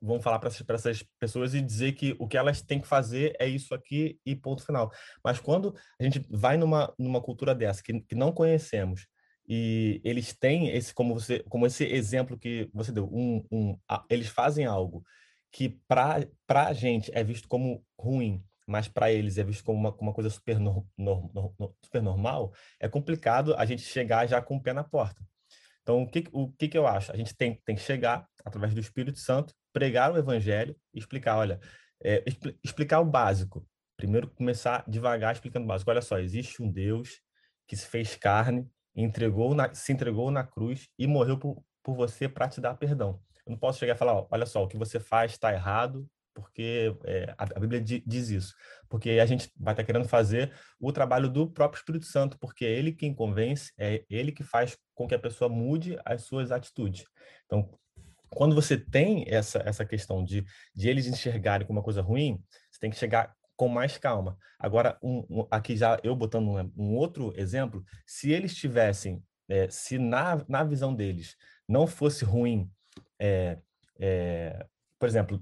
vão 0.00 0.20
falar 0.20 0.38
para 0.38 0.48
essas, 0.48 0.64
essas 0.68 1.02
pessoas 1.18 1.54
e 1.54 1.60
dizer 1.60 1.92
que 1.92 2.16
o 2.18 2.26
que 2.26 2.36
elas 2.36 2.62
têm 2.62 2.80
que 2.80 2.86
fazer 2.86 3.34
é 3.38 3.46
isso 3.46 3.74
aqui 3.74 4.20
e 4.24 4.36
ponto 4.36 4.62
final. 4.62 4.92
Mas 5.24 5.40
quando 5.40 5.74
a 5.98 6.02
gente 6.02 6.26
vai 6.30 6.58
numa, 6.58 6.92
numa 6.98 7.22
cultura 7.22 7.54
dessa 7.54 7.82
que, 7.82 8.00
que 8.00 8.14
não 8.14 8.30
conhecemos 8.30 9.06
e 9.46 10.00
eles 10.04 10.32
têm 10.32 10.68
esse 10.70 10.94
como 10.94 11.14
você 11.14 11.40
como 11.48 11.66
esse 11.66 11.84
exemplo 11.84 12.38
que 12.38 12.70
você 12.72 12.92
deu 12.92 13.04
um, 13.12 13.44
um 13.50 13.78
a, 13.88 14.04
eles 14.08 14.28
fazem 14.28 14.66
algo 14.66 15.04
que 15.52 15.68
para 15.86 16.26
para 16.46 16.68
a 16.68 16.72
gente 16.72 17.10
é 17.14 17.22
visto 17.22 17.48
como 17.48 17.84
ruim 17.98 18.42
mas 18.66 18.88
para 18.88 19.12
eles 19.12 19.36
é 19.36 19.44
visto 19.44 19.62
como 19.62 19.78
uma, 19.78 19.94
uma 19.96 20.14
coisa 20.14 20.30
super, 20.30 20.58
no, 20.58 20.88
no, 20.96 21.30
no, 21.58 21.76
super 21.84 22.02
normal 22.02 22.52
é 22.80 22.88
complicado 22.88 23.54
a 23.56 23.64
gente 23.64 23.82
chegar 23.82 24.26
já 24.26 24.40
com 24.40 24.56
o 24.56 24.62
pé 24.62 24.72
na 24.72 24.84
porta 24.84 25.22
então 25.82 26.02
o 26.02 26.08
que 26.08 26.24
o 26.32 26.50
que, 26.52 26.68
que 26.68 26.78
eu 26.78 26.86
acho 26.86 27.12
a 27.12 27.16
gente 27.16 27.34
tem 27.36 27.60
tem 27.64 27.76
que 27.76 27.82
chegar 27.82 28.26
através 28.44 28.72
do 28.74 28.80
Espírito 28.80 29.18
Santo 29.18 29.54
pregar 29.74 30.12
o 30.12 30.16
evangelho 30.16 30.76
explicar, 30.94 31.36
olha, 31.36 31.60
é, 32.02 32.22
expl 32.26 32.50
explicar 32.62 33.00
o 33.00 33.04
básico. 33.04 33.66
Primeiro 33.96 34.28
começar 34.28 34.84
devagar 34.88 35.34
explicando 35.34 35.64
o 35.64 35.68
básico. 35.68 35.90
Olha 35.90 36.02
só, 36.02 36.18
existe 36.18 36.62
um 36.62 36.70
Deus 36.70 37.20
que 37.66 37.76
se 37.76 37.86
fez 37.86 38.14
carne, 38.14 38.68
entregou 38.94 39.54
na, 39.54 39.74
se 39.74 39.92
entregou 39.92 40.30
na 40.30 40.44
cruz 40.44 40.88
e 40.98 41.06
morreu 41.06 41.38
por, 41.38 41.62
por 41.82 41.94
você 41.94 42.28
para 42.28 42.48
te 42.48 42.60
dar 42.60 42.74
perdão. 42.74 43.20
Eu 43.46 43.52
não 43.52 43.58
posso 43.58 43.78
chegar 43.78 43.94
e 43.94 43.98
falar, 43.98 44.14
ó, 44.14 44.26
olha 44.30 44.46
só, 44.46 44.62
o 44.62 44.68
que 44.68 44.76
você 44.76 44.98
faz 44.98 45.32
está 45.32 45.52
errado, 45.52 46.08
porque 46.34 46.94
é, 47.04 47.34
a, 47.38 47.60
Bíblia 47.60 47.80
diz 47.80 48.30
isso. 48.30 48.54
Porque 48.88 49.10
a 49.10 49.26
gente 49.26 49.50
vai 49.56 49.72
estar 49.72 49.82
tá 49.82 49.86
querendo 49.86 50.08
fazer 50.08 50.52
o 50.80 50.92
trabalho 50.92 51.28
do 51.28 51.48
próprio 51.48 51.78
Espírito 51.78 52.06
Santo, 52.06 52.38
porque 52.38 52.64
é 52.64 52.70
ele 52.70 52.92
quem 52.92 53.14
convence, 53.14 53.72
é 53.78 54.04
ele 54.10 54.32
que 54.32 54.42
faz 54.42 54.76
com 54.94 55.06
que 55.06 55.14
a 55.14 55.18
pessoa 55.18 55.48
mude 55.48 55.98
as 56.04 56.22
suas 56.22 56.50
atitudes. 56.50 57.04
Então, 57.46 57.70
quando 58.30 58.54
você 58.54 58.76
tem 58.76 59.24
essa, 59.28 59.62
essa 59.64 59.84
questão 59.84 60.24
de, 60.24 60.44
de 60.74 60.88
eles 60.88 61.06
enxergarem 61.06 61.66
como 61.66 61.78
uma 61.78 61.84
coisa 61.84 62.02
ruim, 62.02 62.42
você 62.70 62.80
tem 62.80 62.90
que 62.90 62.96
chegar 62.96 63.32
com 63.56 63.68
mais 63.68 63.98
calma. 63.98 64.36
Agora, 64.58 64.98
um, 65.02 65.24
um, 65.30 65.46
aqui 65.50 65.76
já 65.76 65.98
eu 66.02 66.14
botando 66.14 66.48
um, 66.48 66.72
um, 66.76 66.94
outro 66.96 67.32
exemplo, 67.36 67.84
se 68.06 68.32
eles 68.32 68.54
tivessem, 68.54 69.22
é, 69.48 69.68
se 69.68 69.98
na, 69.98 70.44
na 70.48 70.64
visão 70.64 70.94
deles 70.94 71.36
não 71.68 71.86
fosse 71.86 72.24
ruim, 72.24 72.70
é, 73.18 73.58
é, 73.98 74.66
por 74.98 75.08
exemplo, 75.08 75.40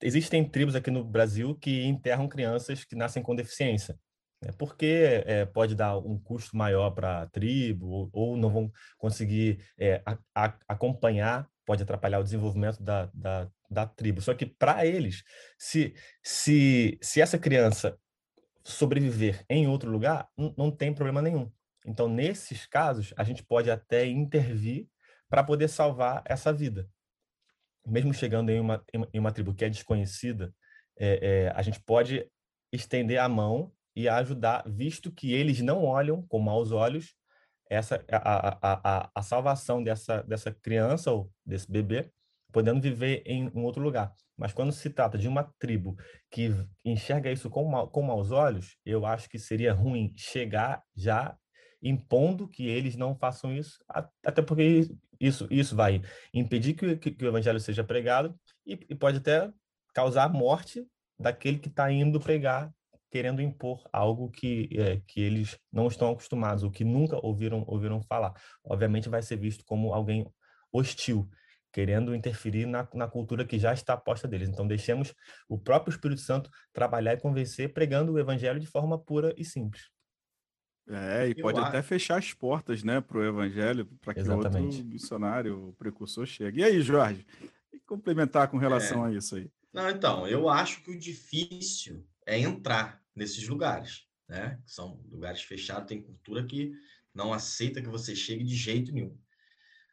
existem 0.00 0.48
tribos 0.48 0.74
aqui 0.74 0.90
no 0.90 1.04
Brasil 1.04 1.54
que 1.54 1.84
enterram 1.84 2.28
crianças 2.28 2.84
que 2.84 2.96
nascem 2.96 3.22
com 3.22 3.34
deficiência. 3.34 3.98
Né, 4.42 4.50
porque 4.58 5.24
pode 5.54 5.74
dar 5.74 5.96
um 5.96 6.18
custo 6.18 6.56
maior 6.56 6.90
para 6.90 7.22
a 7.22 7.26
tribo, 7.26 7.86
ou, 7.86 8.10
ou, 8.12 8.36
não 8.36 8.50
vão 8.50 8.72
conseguir 8.98 9.64
a, 10.04 10.18
a, 10.34 10.58
acompanhar 10.68 11.48
pode 11.66 11.82
atrapalhar 11.82 12.20
o 12.20 12.24
desenvolvimento 12.24 12.82
da, 12.82 13.10
da, 13.12 13.50
da 13.68 13.86
tribo. 13.86 14.22
Só 14.22 14.32
que 14.32 14.46
para 14.46 14.86
eles, 14.86 15.24
se, 15.58 15.94
se, 16.22 16.96
se 17.02 17.20
essa 17.20 17.36
criança 17.36 17.98
sobreviver 18.64 19.44
em 19.50 19.66
outro 19.66 19.90
lugar, 19.90 20.28
não 20.56 20.70
tem 20.70 20.94
problema 20.94 21.20
nenhum. 21.20 21.50
Então, 21.84 22.08
nesses 22.08 22.66
casos, 22.66 23.12
a 23.16 23.22
gente 23.22 23.42
pode 23.42 23.70
até 23.70 24.06
intervir 24.06 24.88
para 25.28 25.44
poder 25.44 25.68
salvar 25.68 26.22
essa 26.24 26.52
vida. 26.52 26.88
Mesmo 27.86 28.14
chegando 28.14 28.50
em 28.50 28.58
uma, 28.58 28.84
em 29.12 29.18
uma 29.18 29.32
tribo 29.32 29.54
que 29.54 29.64
é 29.64 29.68
desconhecida, 29.68 30.54
é, 30.98 31.18
é, 31.22 31.52
a 31.54 31.62
gente 31.62 31.80
pode 31.80 32.28
estender 32.72 33.18
a 33.18 33.28
mão 33.28 33.72
e 33.94 34.08
ajudar, 34.08 34.64
visto 34.66 35.12
que 35.12 35.32
eles 35.32 35.60
não 35.60 35.84
olham 35.84 36.22
com 36.26 36.38
maus 36.38 36.72
olhos 36.72 37.14
essa 37.68 38.04
a, 38.10 38.48
a, 38.48 38.80
a, 38.84 39.10
a 39.14 39.22
salvação 39.22 39.82
dessa, 39.82 40.22
dessa 40.22 40.50
criança 40.52 41.10
ou 41.10 41.30
desse 41.44 41.70
bebê 41.70 42.10
podendo 42.52 42.80
viver 42.80 43.22
em 43.26 43.50
um 43.54 43.64
outro 43.64 43.82
lugar. 43.82 44.14
Mas 44.34 44.52
quando 44.52 44.72
se 44.72 44.88
trata 44.88 45.18
de 45.18 45.28
uma 45.28 45.52
tribo 45.58 45.94
que 46.30 46.50
enxerga 46.84 47.30
isso 47.30 47.50
com, 47.50 47.64
mal, 47.68 47.88
com 47.88 48.02
maus 48.02 48.30
olhos, 48.30 48.76
eu 48.84 49.04
acho 49.04 49.28
que 49.28 49.38
seria 49.38 49.74
ruim 49.74 50.12
chegar 50.16 50.82
já 50.94 51.36
impondo 51.82 52.48
que 52.48 52.66
eles 52.66 52.96
não 52.96 53.14
façam 53.14 53.54
isso, 53.54 53.78
até 54.24 54.40
porque 54.40 54.88
isso, 55.20 55.46
isso 55.50 55.76
vai 55.76 56.00
impedir 56.32 56.74
que, 56.74 56.96
que, 56.96 57.10
que 57.10 57.24
o 57.24 57.28
evangelho 57.28 57.60
seja 57.60 57.84
pregado 57.84 58.34
e, 58.66 58.72
e 58.88 58.94
pode 58.94 59.18
até 59.18 59.50
causar 59.94 60.24
a 60.24 60.28
morte 60.28 60.86
daquele 61.18 61.58
que 61.58 61.68
está 61.68 61.90
indo 61.92 62.18
pregar 62.18 62.72
querendo 63.16 63.40
impor 63.40 63.82
algo 63.90 64.30
que, 64.30 64.68
é, 64.74 65.00
que 65.06 65.22
eles 65.22 65.58
não 65.72 65.86
estão 65.86 66.10
acostumados, 66.10 66.62
ou 66.62 66.70
que 66.70 66.84
nunca 66.84 67.18
ouviram, 67.24 67.64
ouviram 67.66 68.02
falar. 68.02 68.34
Obviamente 68.62 69.08
vai 69.08 69.22
ser 69.22 69.38
visto 69.38 69.64
como 69.64 69.94
alguém 69.94 70.30
hostil, 70.70 71.26
querendo 71.72 72.14
interferir 72.14 72.66
na, 72.66 72.86
na 72.92 73.08
cultura 73.08 73.42
que 73.46 73.58
já 73.58 73.72
está 73.72 73.96
posta 73.96 74.28
deles. 74.28 74.50
Então, 74.50 74.68
deixemos 74.68 75.14
o 75.48 75.58
próprio 75.58 75.92
Espírito 75.92 76.20
Santo 76.20 76.50
trabalhar 76.74 77.14
e 77.14 77.20
convencer, 77.20 77.72
pregando 77.72 78.12
o 78.12 78.18
evangelho 78.18 78.60
de 78.60 78.66
forma 78.66 78.98
pura 78.98 79.34
e 79.38 79.44
simples. 79.46 79.88
É, 80.86 81.28
e 81.28 81.30
Eu 81.30 81.42
pode 81.42 81.58
acho. 81.58 81.68
até 81.68 81.80
fechar 81.80 82.18
as 82.18 82.34
portas, 82.34 82.84
né, 82.84 83.00
para 83.00 83.16
o 83.16 83.24
evangelho, 83.24 83.86
para 84.02 84.12
que 84.12 84.20
Exatamente. 84.20 84.76
outro 84.76 84.90
missionário, 84.90 85.68
o 85.68 85.72
precursor 85.72 86.26
chegue. 86.26 86.60
E 86.60 86.64
aí, 86.64 86.82
Jorge, 86.82 87.26
e 87.72 87.80
complementar 87.80 88.48
com 88.48 88.58
relação 88.58 89.06
é. 89.06 89.08
a 89.08 89.12
isso 89.14 89.36
aí? 89.36 89.50
Não, 89.72 89.88
então, 89.88 90.28
eu 90.28 90.50
acho 90.50 90.82
que 90.82 90.90
o 90.90 90.98
difícil 90.98 92.06
é 92.26 92.38
entrar 92.38 93.05
nesses 93.16 93.48
lugares, 93.48 94.06
né? 94.28 94.60
São 94.66 95.02
lugares 95.10 95.42
fechados, 95.42 95.88
tem 95.88 96.02
cultura 96.02 96.44
que 96.44 96.72
não 97.14 97.32
aceita 97.32 97.80
que 97.80 97.88
você 97.88 98.14
chegue 98.14 98.44
de 98.44 98.54
jeito 98.54 98.92
nenhum. 98.92 99.18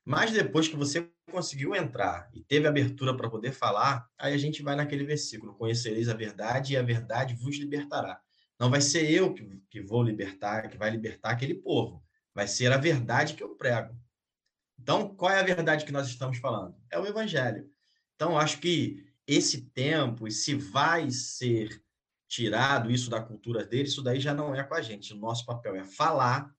Mas 0.05 0.31
depois 0.31 0.67
que 0.67 0.75
você 0.75 1.09
conseguiu 1.31 1.73
entrar 1.73 2.29
e 2.33 2.43
teve 2.43 2.67
abertura 2.67 3.15
para 3.15 3.29
poder 3.29 3.53
falar, 3.53 4.05
aí 4.17 4.33
a 4.33 4.37
gente 4.37 4.61
vai 4.61 4.75
naquele 4.75 5.05
versículo: 5.05 5.55
Conhecereis 5.55 6.09
a 6.09 6.13
verdade 6.13 6.73
e 6.73 6.77
a 6.77 6.83
verdade 6.83 7.35
vos 7.35 7.57
libertará. 7.57 8.19
Não 8.59 8.69
vai 8.69 8.81
ser 8.81 9.09
eu 9.09 9.33
que, 9.33 9.61
que 9.69 9.81
vou 9.81 10.03
libertar, 10.03 10.69
que 10.69 10.77
vai 10.77 10.89
libertar 10.89 11.31
aquele 11.31 11.55
povo. 11.55 12.03
Vai 12.35 12.47
ser 12.47 12.71
a 12.71 12.77
verdade 12.77 13.33
que 13.33 13.43
eu 13.43 13.55
prego. 13.55 13.95
Então, 14.79 15.15
qual 15.15 15.31
é 15.31 15.39
a 15.39 15.43
verdade 15.43 15.85
que 15.85 15.91
nós 15.91 16.07
estamos 16.07 16.37
falando? 16.39 16.75
É 16.91 16.99
o 16.99 17.05
evangelho. 17.05 17.69
Então, 18.15 18.37
acho 18.37 18.59
que 18.59 19.05
esse 19.25 19.69
tempo, 19.69 20.27
e 20.27 20.31
se 20.31 20.55
vai 20.55 21.09
ser 21.09 21.82
tirado 22.33 22.89
isso 22.89 23.11
da 23.11 23.21
cultura 23.21 23.63
dele, 23.63 23.83
isso 23.83 24.01
daí 24.01 24.19
já 24.19 24.33
não 24.33 24.55
é 24.55 24.63
com 24.63 24.73
a 24.73 24.81
gente. 24.81 25.13
O 25.13 25.17
nosso 25.17 25.45
papel 25.45 25.75
é 25.75 25.83
falar, 25.83 26.51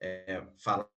é, 0.00 0.46
falar 0.56 0.88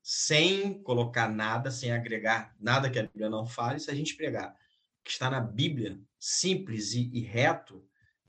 sem 0.00 0.80
colocar 0.84 1.28
nada, 1.28 1.68
sem 1.72 1.90
agregar 1.90 2.54
nada 2.60 2.88
que 2.88 2.98
a 2.98 3.02
Bíblia 3.02 3.28
não 3.28 3.44
fale. 3.44 3.80
Se 3.80 3.90
a 3.90 3.94
gente 3.94 4.14
pregar 4.14 4.54
que 5.02 5.10
está 5.10 5.28
na 5.28 5.40
Bíblia, 5.40 6.00
simples 6.18 6.92
e, 6.92 7.10
e 7.12 7.20
reto, 7.20 7.84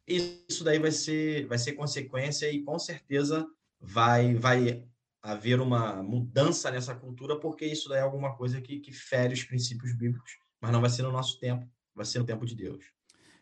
isso 0.08 0.64
daí 0.64 0.80
vai 0.80 0.92
ser, 0.92 1.46
vai 1.46 1.60
ser 1.60 1.74
consequência 1.74 2.52
e 2.52 2.64
com 2.64 2.80
certeza 2.80 3.48
vai, 3.80 4.34
vai 4.34 4.88
haver 5.22 5.62
uma 5.62 6.02
mudança 6.02 6.72
nessa 6.72 6.96
cultura, 6.96 7.40
porque 7.40 7.66
isso 7.66 7.90
daí 7.90 8.00
é 8.00 8.02
alguma 8.02 8.36
coisa 8.36 8.60
que, 8.60 8.80
que 8.80 8.92
fere 8.92 9.36
os 9.36 9.44
princípios 9.44 9.94
bíblicos, 9.94 10.40
mas 10.60 10.72
não 10.72 10.82
vai 10.82 10.90
ser 10.90 11.04
no 11.04 11.12
nosso 11.12 11.40
tempo, 11.40 11.70
vai 11.94 12.06
ser 12.06 12.18
no 12.18 12.26
tempo 12.26 12.44
de 12.44 12.56
Deus. 12.56 12.86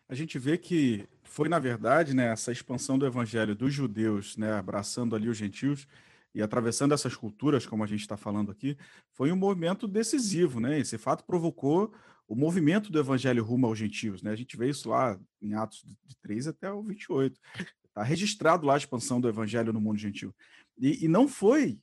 A 0.08 0.14
gente 0.14 0.38
vê 0.38 0.58
que 0.58 1.08
foi, 1.26 1.48
na 1.48 1.58
verdade, 1.58 2.14
né, 2.14 2.32
essa 2.32 2.52
expansão 2.52 2.98
do 2.98 3.06
evangelho 3.06 3.54
dos 3.54 3.72
judeus, 3.72 4.36
né, 4.36 4.52
abraçando 4.52 5.14
ali 5.14 5.28
os 5.28 5.36
gentios 5.36 5.86
e 6.34 6.42
atravessando 6.42 6.92
essas 6.92 7.16
culturas, 7.16 7.66
como 7.66 7.82
a 7.82 7.86
gente 7.86 8.00
está 8.00 8.16
falando 8.16 8.50
aqui, 8.50 8.76
foi 9.12 9.32
um 9.32 9.36
movimento 9.36 9.88
decisivo. 9.88 10.60
Né? 10.60 10.78
Esse 10.78 10.98
fato 10.98 11.24
provocou 11.24 11.92
o 12.28 12.34
movimento 12.34 12.90
do 12.90 12.98
evangelho 12.98 13.44
rumo 13.44 13.66
aos 13.66 13.78
gentios. 13.78 14.22
Né? 14.22 14.30
A 14.32 14.36
gente 14.36 14.56
vê 14.56 14.68
isso 14.68 14.88
lá 14.88 15.18
em 15.40 15.54
Atos 15.54 15.82
de 16.04 16.16
3 16.18 16.48
até 16.48 16.70
o 16.70 16.82
28. 16.82 17.40
Está 17.88 18.02
registrado 18.02 18.66
lá 18.66 18.74
a 18.74 18.78
expansão 18.78 19.20
do 19.20 19.28
evangelho 19.28 19.72
no 19.72 19.80
mundo 19.80 19.98
gentil. 19.98 20.34
E, 20.78 21.06
e 21.06 21.08
não 21.08 21.26
foi 21.26 21.80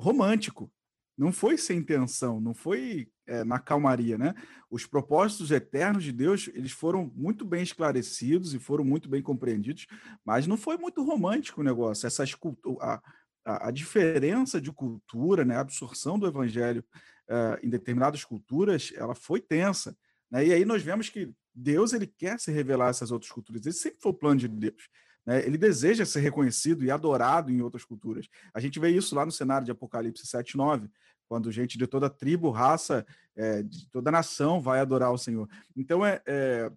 romântico, 0.00 0.72
não 1.16 1.30
foi 1.30 1.58
sem 1.58 1.78
intenção, 1.78 2.40
não 2.40 2.54
foi 2.54 3.08
é, 3.26 3.44
na 3.44 3.58
calmaria, 3.58 4.18
né? 4.18 4.34
Os 4.70 4.86
propósitos 4.86 5.50
eternos 5.50 6.04
de 6.04 6.12
Deus, 6.12 6.48
eles 6.52 6.72
foram 6.72 7.10
muito 7.14 7.44
bem 7.44 7.62
esclarecidos 7.62 8.54
e 8.54 8.58
foram 8.58 8.84
muito 8.84 9.08
bem 9.08 9.22
compreendidos, 9.22 9.86
mas 10.24 10.46
não 10.46 10.56
foi 10.56 10.76
muito 10.76 11.02
romântico 11.04 11.60
o 11.60 11.64
negócio. 11.64 12.06
Essas, 12.06 12.36
a, 12.80 13.02
a, 13.44 13.68
a 13.68 13.70
diferença 13.70 14.60
de 14.60 14.72
cultura, 14.72 15.44
né, 15.44 15.56
a 15.56 15.60
absorção 15.60 16.18
do 16.18 16.26
evangelho 16.26 16.84
uh, 17.28 17.58
em 17.64 17.68
determinadas 17.68 18.24
culturas, 18.24 18.92
ela 18.96 19.14
foi 19.14 19.40
tensa. 19.40 19.96
Né? 20.30 20.46
E 20.46 20.52
aí 20.52 20.64
nós 20.64 20.82
vemos 20.82 21.08
que 21.08 21.32
Deus 21.54 21.92
ele 21.92 22.06
quer 22.06 22.38
se 22.40 22.50
revelar 22.50 22.86
a 22.86 22.90
essas 22.90 23.10
outras 23.12 23.30
culturas. 23.30 23.64
Esse 23.64 23.80
sempre 23.80 24.00
foi 24.00 24.12
o 24.12 24.14
plano 24.16 24.40
de 24.40 24.48
Deus. 24.48 24.88
Né? 25.26 25.46
Ele 25.46 25.56
deseja 25.56 26.04
ser 26.04 26.20
reconhecido 26.20 26.84
e 26.84 26.90
adorado 26.90 27.50
em 27.50 27.60
outras 27.62 27.84
culturas. 27.84 28.26
A 28.52 28.60
gente 28.60 28.78
vê 28.78 28.90
isso 28.90 29.14
lá 29.14 29.24
no 29.24 29.32
cenário 29.32 29.64
de 29.64 29.70
Apocalipse 29.70 30.26
7, 30.26 30.56
9, 30.56 30.88
quando 31.34 31.50
gente 31.50 31.76
de 31.76 31.84
toda 31.84 32.08
tribo, 32.08 32.48
raça, 32.52 33.04
é, 33.34 33.60
de 33.64 33.90
toda 33.90 34.08
nação 34.08 34.60
vai 34.60 34.78
adorar 34.78 35.12
o 35.12 35.18
Senhor. 35.18 35.48
Então, 35.76 36.06
é, 36.06 36.22
é, 36.24 36.70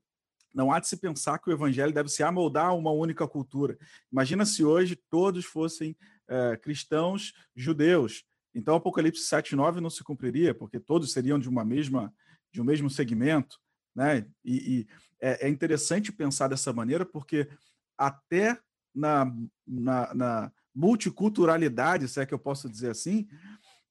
não 0.52 0.72
há 0.72 0.80
de 0.80 0.88
se 0.88 0.98
pensar 0.98 1.38
que 1.38 1.48
o 1.48 1.54
evangelho 1.54 1.94
deve 1.94 2.10
se 2.10 2.24
amoldar 2.24 2.66
a 2.66 2.74
uma 2.74 2.90
única 2.90 3.28
cultura. 3.28 3.78
Imagina 4.12 4.48
se 4.48 4.66
hoje 4.66 4.96
todos 4.96 5.46
fossem 5.46 5.96
é, 6.28 6.58
cristãos 6.58 7.36
judeus. 7.56 8.26
Então, 8.56 8.74
Apocalipse 8.74 9.22
7 9.22 9.56
9 9.56 9.80
não 9.80 9.92
se 9.92 10.04
cumpriria, 10.04 10.56
porque 10.56 10.80
todos 10.80 11.12
seriam 11.12 11.38
de 11.38 11.48
uma 11.48 11.64
mesma 11.64 12.12
de 12.52 12.60
um 12.60 12.64
mesmo 12.64 12.90
segmento, 12.90 13.60
né? 13.96 14.26
E, 14.44 14.80
e 14.80 14.88
é, 15.22 15.46
é, 15.46 15.50
interessante 15.50 16.12
pensar 16.12 16.48
dessa 16.48 16.74
maneira, 16.74 17.06
porque 17.06 17.48
até 17.96 18.58
na, 18.96 19.32
na, 19.68 20.14
na, 20.16 20.52
multiculturalidade, 20.74 22.08
se 22.08 22.20
é 22.20 22.26
que 22.26 22.34
eu 22.34 22.40
posso 22.40 22.68
dizer 22.68 22.92
assim, 22.92 23.28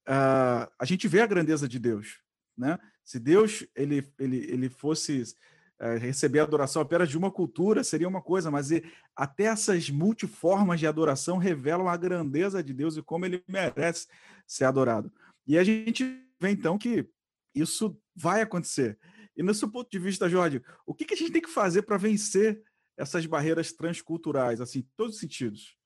uh, 0.08 0.70
a 0.78 0.84
gente 0.84 1.08
vê 1.08 1.20
a 1.20 1.26
grandeza 1.26 1.68
de 1.68 1.78
Deus, 1.78 2.20
né? 2.56 2.78
Se 3.04 3.20
Deus 3.20 3.66
ele, 3.74 4.04
ele, 4.18 4.38
ele 4.50 4.68
fosse 4.68 5.22
uh, 5.80 5.98
receber 5.98 6.40
adoração 6.40 6.82
apenas 6.82 7.08
de 7.08 7.16
uma 7.16 7.30
cultura, 7.30 7.84
seria 7.84 8.08
uma 8.08 8.22
coisa, 8.22 8.50
mas 8.50 8.70
até 9.14 9.44
essas 9.44 9.90
multiformas 9.90 10.80
de 10.80 10.86
adoração 10.86 11.38
revelam 11.38 11.88
a 11.88 11.96
grandeza 11.96 12.62
de 12.62 12.72
Deus 12.72 12.96
e 12.96 13.02
como 13.02 13.24
ele 13.26 13.42
merece 13.46 14.08
ser 14.46 14.64
adorado. 14.64 15.12
E 15.46 15.58
a 15.58 15.64
gente 15.64 16.04
vê 16.40 16.50
então 16.50 16.76
que 16.78 17.08
isso 17.54 18.00
vai 18.14 18.42
acontecer. 18.42 18.98
E 19.36 19.42
no 19.42 19.54
seu 19.54 19.70
ponto 19.70 19.90
de 19.90 19.98
vista, 19.98 20.28
Jorge, 20.28 20.62
o 20.84 20.94
que, 20.94 21.04
que 21.04 21.14
a 21.14 21.16
gente 21.16 21.32
tem 21.32 21.42
que 21.42 21.50
fazer 21.50 21.82
para 21.82 21.96
vencer 21.96 22.62
essas 22.96 23.26
barreiras 23.26 23.72
transculturais, 23.72 24.60
assim, 24.60 24.80
em 24.80 24.90
todos 24.96 25.14
os 25.14 25.20
sentidos? 25.20 25.76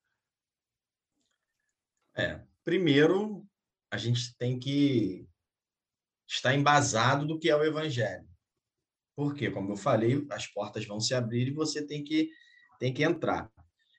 É, 2.14 2.40
primeiro, 2.64 3.46
a 3.90 3.96
gente 3.96 4.36
tem 4.36 4.58
que 4.58 5.26
estar 6.28 6.54
embasado 6.54 7.26
do 7.26 7.38
que 7.38 7.50
é 7.50 7.56
o 7.56 7.64
evangelho. 7.64 8.28
Porque, 9.16 9.50
como 9.50 9.72
eu 9.72 9.76
falei, 9.76 10.24
as 10.30 10.46
portas 10.46 10.86
vão 10.86 11.00
se 11.00 11.14
abrir 11.14 11.48
e 11.48 11.54
você 11.54 11.84
tem 11.84 12.04
que, 12.04 12.30
tem 12.78 12.94
que 12.94 13.02
entrar. 13.02 13.50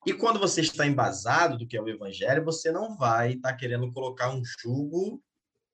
E 0.06 0.14
quando 0.14 0.40
você 0.40 0.62
está 0.62 0.88
embasado 0.88 1.58
do 1.58 1.68
que 1.68 1.78
é 1.78 1.82
o 1.82 1.90
evangelho, 1.90 2.44
você 2.44 2.72
não 2.72 2.96
vai 2.96 3.34
estar 3.34 3.54
querendo 3.54 3.92
colocar 3.92 4.34
um 4.34 4.42
jugo 4.44 5.22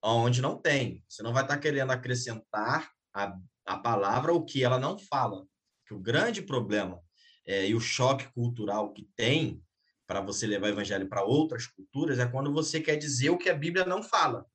onde 0.03 0.41
não 0.41 0.57
tem. 0.57 1.03
Você 1.07 1.23
não 1.23 1.31
vai 1.31 1.43
estar 1.43 1.57
querendo 1.59 1.91
acrescentar 1.91 2.91
a, 3.13 3.37
a 3.65 3.77
palavra 3.77 4.33
o 4.33 4.43
que 4.43 4.63
ela 4.63 4.79
não 4.79 4.97
fala. 4.97 5.45
Que 5.85 5.93
o 5.93 5.99
grande 5.99 6.41
problema 6.41 7.01
é, 7.45 7.67
e 7.69 7.75
o 7.75 7.79
choque 7.79 8.27
cultural 8.33 8.91
que 8.91 9.07
tem 9.15 9.63
para 10.07 10.21
você 10.21 10.47
levar 10.47 10.67
o 10.67 10.69
evangelho 10.69 11.07
para 11.07 11.23
outras 11.23 11.67
culturas 11.67 12.17
é 12.17 12.25
quando 12.25 12.51
você 12.51 12.79
quer 12.79 12.95
dizer 12.95 13.29
o 13.29 13.37
que 13.37 13.49
a 13.49 13.53
Bíblia 13.53 13.85
não 13.85 14.01
fala. 14.01 14.45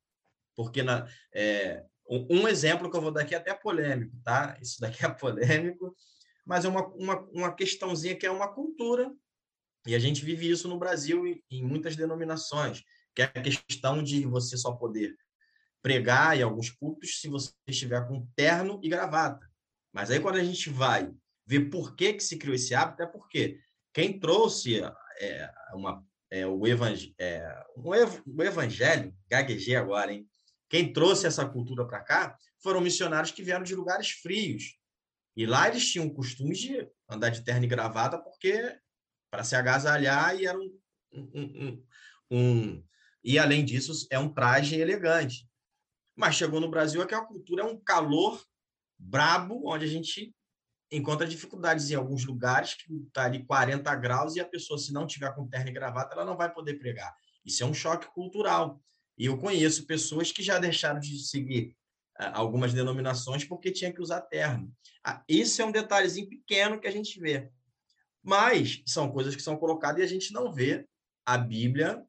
Porque 0.55 0.81
na, 0.81 1.07
é, 1.33 1.85
um 2.09 2.47
exemplo 2.47 2.89
que 2.89 2.97
eu 2.97 3.01
vou 3.01 3.11
dar 3.11 3.21
aqui 3.21 3.35
é 3.35 3.37
até 3.37 3.53
polêmico, 3.53 4.19
tá? 4.23 4.57
Isso 4.59 4.81
daqui 4.81 5.05
é 5.05 5.09
polêmico, 5.13 5.95
mas 6.45 6.65
é 6.65 6.67
uma, 6.67 6.87
uma, 6.87 7.19
uma 7.31 7.55
questãozinha 7.55 8.15
que 8.15 8.25
é 8.25 8.31
uma 8.31 8.51
cultura, 8.51 9.13
e 9.85 9.95
a 9.95 9.99
gente 9.99 10.25
vive 10.25 10.49
isso 10.49 10.67
no 10.67 10.79
Brasil 10.79 11.27
em, 11.27 11.43
em 11.51 11.63
muitas 11.63 11.95
denominações, 11.95 12.81
que 13.15 13.21
é 13.21 13.25
a 13.25 13.41
questão 13.41 14.01
de 14.01 14.25
você 14.25 14.57
só 14.57 14.71
poder 14.71 15.15
pregar 15.81 16.37
em 16.37 16.41
alguns 16.41 16.69
cultos 16.69 17.19
se 17.19 17.27
você 17.27 17.51
estiver 17.67 18.07
com 18.07 18.25
terno 18.35 18.79
e 18.81 18.89
gravata. 18.89 19.47
Mas 19.91 20.09
aí 20.09 20.19
quando 20.19 20.37
a 20.37 20.43
gente 20.43 20.69
vai 20.69 21.13
ver 21.45 21.69
por 21.69 21.95
que, 21.95 22.13
que 22.13 22.23
se 22.23 22.37
criou 22.37 22.55
esse 22.55 22.73
hábito, 22.73 23.03
é 23.03 23.05
porque 23.05 23.59
quem 23.93 24.17
trouxe 24.17 24.81
é, 25.19 25.51
uma, 25.73 26.05
é, 26.29 26.45
o, 26.47 26.65
evang 26.65 27.15
é, 27.19 27.45
ev 27.95 28.21
o 28.25 28.43
evangelho, 28.43 29.15
gaguejei 29.29 29.75
agora, 29.75 30.13
hein? 30.13 30.27
Quem 30.69 30.91
trouxe 30.91 31.27
essa 31.27 31.47
cultura 31.47 31.85
para 31.85 32.01
cá 32.01 32.37
foram 32.61 32.81
missionários 32.81 33.31
que 33.31 33.43
vieram 33.43 33.63
de 33.63 33.75
lugares 33.75 34.09
frios. 34.09 34.77
E 35.35 35.45
lá 35.45 35.67
eles 35.67 35.91
tinham 35.91 36.07
o 36.07 36.13
costume 36.13 36.55
de 36.55 36.87
andar 37.09 37.29
de 37.29 37.43
terno 37.43 37.65
e 37.65 37.67
gravata 37.67 38.17
porque 38.17 38.79
para 39.29 39.43
se 39.43 39.55
agasalhar 39.55 40.35
e 40.35 40.45
era 40.45 40.57
um, 40.57 40.79
um, 41.11 41.27
um, 41.33 41.85
um, 42.31 42.83
e 43.23 43.39
além 43.39 43.63
disso 43.63 44.07
é 44.09 44.17
um 44.17 44.33
traje 44.33 44.79
elegante. 44.79 45.47
Mas 46.15 46.35
chegou 46.35 46.59
no 46.59 46.69
Brasil 46.69 47.01
é 47.01 47.05
que 47.07 47.15
a 47.15 47.25
cultura 47.25 47.63
é 47.63 47.65
um 47.65 47.77
calor 47.77 48.43
brabo, 48.97 49.67
onde 49.67 49.85
a 49.85 49.87
gente 49.87 50.33
encontra 50.95 51.27
dificuldades 51.27 51.89
em 51.89 51.95
alguns 51.95 52.23
lugares 52.25 52.75
que 52.75 52.93
está 53.07 53.25
ali 53.25 53.43
40 53.45 53.93
graus 53.95 54.35
e 54.35 54.39
a 54.39 54.45
pessoa, 54.45 54.77
se 54.77 54.93
não 54.93 55.07
tiver 55.07 55.33
com 55.33 55.47
terno 55.47 55.69
e 55.69 55.73
gravata, 55.73 56.13
ela 56.13 56.23
não 56.23 56.37
vai 56.37 56.53
poder 56.53 56.75
pregar. 56.75 57.15
Isso 57.43 57.63
é 57.63 57.65
um 57.65 57.73
choque 57.73 58.07
cultural. 58.13 58.79
E 59.17 59.25
eu 59.25 59.37
conheço 59.37 59.85
pessoas 59.85 60.31
que 60.31 60.43
já 60.43 60.59
deixaram 60.59 60.99
de 60.99 61.19
seguir 61.19 61.75
uh, 62.19 62.31
algumas 62.33 62.73
denominações 62.73 63.43
porque 63.43 63.71
tinha 63.71 63.91
que 63.91 64.01
usar 64.01 64.21
terno. 64.21 64.71
Isso 65.27 65.61
é 65.61 65.65
um 65.65 65.71
detalhezinho 65.71 66.29
pequeno 66.29 66.79
que 66.79 66.87
a 66.87 66.91
gente 66.91 67.19
vê. 67.19 67.51
Mas 68.21 68.81
são 68.85 69.11
coisas 69.11 69.35
que 69.35 69.41
são 69.41 69.57
colocadas 69.57 69.99
e 69.99 70.03
a 70.03 70.07
gente 70.07 70.31
não 70.31 70.51
vê 70.51 70.87
a 71.25 71.37
Bíblia 71.37 72.05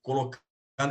colocando 0.00 0.40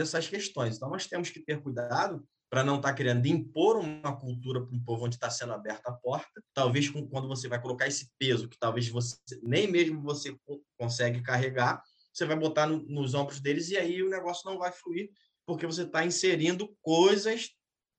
essas 0.01 0.27
questões. 0.27 0.75
Então, 0.75 0.89
nós 0.89 1.07
temos 1.07 1.29
que 1.29 1.39
ter 1.39 1.61
cuidado 1.61 2.27
para 2.49 2.63
não 2.63 2.77
estar 2.77 2.89
tá 2.89 2.93
querendo 2.93 3.25
impor 3.25 3.77
uma 3.77 4.15
cultura 4.15 4.61
para 4.61 4.75
um 4.75 4.83
povo 4.83 5.05
onde 5.05 5.15
está 5.15 5.29
sendo 5.29 5.53
aberta 5.53 5.89
a 5.89 5.93
porta. 5.93 6.41
Talvez 6.53 6.89
com, 6.89 7.07
quando 7.07 7.27
você 7.27 7.47
vai 7.47 7.61
colocar 7.61 7.87
esse 7.87 8.09
peso 8.17 8.47
que 8.47 8.57
talvez 8.57 8.87
você 8.87 9.17
nem 9.43 9.69
mesmo 9.69 10.01
você 10.01 10.37
consegue 10.77 11.21
carregar, 11.21 11.81
você 12.13 12.25
vai 12.25 12.37
botar 12.37 12.65
no, 12.65 12.77
nos 12.83 13.13
ombros 13.13 13.39
deles 13.39 13.69
e 13.69 13.77
aí 13.77 14.01
o 14.01 14.09
negócio 14.09 14.49
não 14.49 14.57
vai 14.57 14.71
fluir, 14.71 15.09
porque 15.45 15.65
você 15.65 15.83
está 15.83 16.05
inserindo 16.05 16.73
coisas 16.81 17.51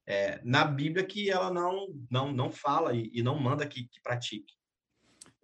é, 0.06 0.40
na 0.44 0.64
Bíblia 0.64 1.04
que 1.04 1.30
ela 1.30 1.52
não 1.52 1.88
não, 2.10 2.32
não 2.32 2.50
fala 2.50 2.94
e, 2.94 3.10
e 3.12 3.22
não 3.22 3.38
manda 3.38 3.66
que, 3.66 3.88
que 3.88 4.00
pratique. 4.00 4.54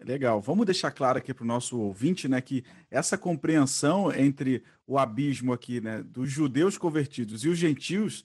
Legal. 0.05 0.41
Vamos 0.41 0.67
deixar 0.67 0.91
claro 0.91 1.19
aqui 1.19 1.33
para 1.33 1.45
o 1.45 1.47
nosso 1.47 1.79
ouvinte, 1.79 2.27
né, 2.29 2.41
que 2.41 2.65
essa 2.91 3.17
compreensão 3.17 4.13
entre 4.13 4.63
o 4.87 4.99
abismo 4.99 5.53
aqui, 5.53 5.81
né, 5.81 6.03
dos 6.03 6.31
judeus 6.31 6.77
convertidos 6.77 7.45
e 7.45 7.49
os 7.49 7.59
gentios 7.59 8.25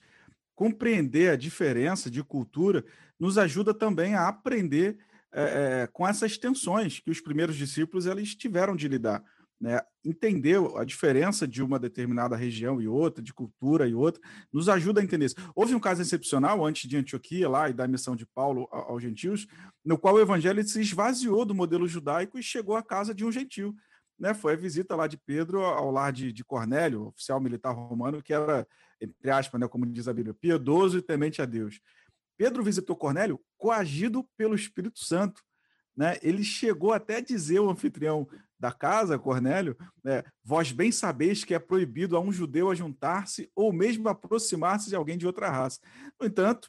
compreender 0.58 1.30
a 1.30 1.36
diferença 1.36 2.10
de 2.10 2.20
cultura 2.20 2.84
nos 3.16 3.38
ajuda 3.38 3.72
também 3.72 4.16
a 4.16 4.26
aprender 4.26 4.98
é, 5.30 5.88
com 5.92 6.04
essas 6.04 6.36
tensões 6.36 6.98
que 6.98 7.12
os 7.12 7.20
primeiros 7.20 7.54
discípulos 7.54 8.06
eles 8.06 8.34
tiveram 8.34 8.74
de 8.74 8.88
lidar. 8.88 9.22
né, 9.60 9.80
entender 10.04 10.58
a 10.76 10.84
diferença 10.84 11.46
de 11.46 11.62
uma 11.62 11.78
determinada 11.78 12.34
região 12.34 12.82
e 12.82 12.88
outra, 12.88 13.22
de 13.22 13.32
cultura 13.32 13.86
e 13.86 13.94
outra, 13.94 14.20
nos 14.52 14.68
ajuda 14.68 15.00
a 15.00 15.04
entender 15.04 15.26
isso. 15.26 15.36
Houve 15.54 15.76
um 15.76 15.80
caso 15.80 16.02
excepcional 16.02 16.66
antes 16.66 16.88
de 16.88 16.96
Antioquia 16.96 17.48
lá 17.48 17.70
e 17.70 17.72
da 17.72 17.86
missão 17.86 18.16
de 18.16 18.26
Paulo 18.26 18.66
aos 18.72 19.00
gentios, 19.00 19.46
no 19.84 19.96
qual 19.96 20.14
o 20.16 20.20
evangelho 20.20 20.66
se 20.66 20.80
esvaziou 20.80 21.44
do 21.44 21.54
modelo 21.54 21.86
judaico 21.86 22.36
e 22.36 22.42
chegou 22.42 22.74
à 22.74 22.82
casa 22.82 23.14
de 23.14 23.24
um 23.24 23.30
gentio. 23.30 23.72
Né, 24.18 24.34
foi 24.34 24.54
a 24.54 24.56
visita 24.56 24.96
lá 24.96 25.06
de 25.06 25.16
Pedro 25.16 25.60
ao 25.60 25.92
lar 25.92 26.12
de, 26.12 26.32
de 26.32 26.44
Cornélio, 26.44 27.06
oficial 27.06 27.40
militar 27.40 27.72
romano, 27.72 28.20
que 28.20 28.32
era, 28.32 28.66
entre 29.00 29.30
aspas, 29.30 29.60
né, 29.60 29.68
como 29.68 29.86
diz 29.86 30.08
a 30.08 30.12
Bíblia, 30.12 30.34
piedoso 30.34 30.98
e 30.98 31.02
temente 31.02 31.40
a 31.40 31.44
Deus. 31.44 31.80
Pedro 32.36 32.62
visitou 32.62 32.96
Cornélio 32.96 33.40
coagido 33.56 34.24
pelo 34.36 34.54
Espírito 34.54 35.00
Santo. 35.00 35.42
Né? 35.96 36.16
Ele 36.22 36.44
chegou 36.44 36.92
até 36.92 37.16
a 37.16 37.20
dizer 37.20 37.58
ao 37.58 37.68
anfitrião: 37.68 38.28
da 38.58 38.72
casa, 38.72 39.18
Cornélio, 39.18 39.76
né, 40.02 40.24
vós 40.42 40.72
bem 40.72 40.90
sabeis 40.90 41.44
que 41.44 41.54
é 41.54 41.58
proibido 41.58 42.16
a 42.16 42.20
um 42.20 42.32
judeu 42.32 42.70
ajuntar-se 42.70 43.50
ou 43.54 43.72
mesmo 43.72 44.08
aproximar-se 44.08 44.88
de 44.88 44.96
alguém 44.96 45.16
de 45.16 45.26
outra 45.26 45.48
raça. 45.48 45.80
No 46.20 46.26
entanto, 46.26 46.68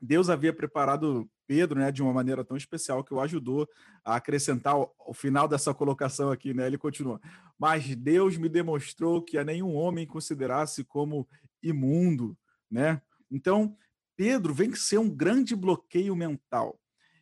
Deus 0.00 0.28
havia 0.28 0.52
preparado 0.52 1.28
Pedro 1.46 1.78
né, 1.78 1.92
de 1.92 2.02
uma 2.02 2.12
maneira 2.12 2.44
tão 2.44 2.56
especial 2.56 3.04
que 3.04 3.12
o 3.12 3.20
ajudou 3.20 3.68
a 4.04 4.16
acrescentar 4.16 4.76
o, 4.76 5.12
final 5.12 5.46
dessa 5.46 5.74
colocação 5.74 6.30
aqui. 6.30 6.54
Né, 6.54 6.66
ele 6.66 6.78
continua: 6.78 7.20
Mas 7.58 7.94
Deus 7.94 8.36
me 8.36 8.48
demonstrou 8.48 9.22
que 9.22 9.36
a 9.36 9.44
nenhum 9.44 9.74
homem 9.74 10.06
considerasse 10.06 10.84
como 10.84 11.28
imundo. 11.62 12.36
Né? 12.70 13.00
Então, 13.30 13.76
Pedro 14.16 14.52
vem 14.52 14.74
ser 14.74 14.98
um 14.98 15.08
grande 15.08 15.56
bloqueio 15.56 16.14
mental. 16.14 16.78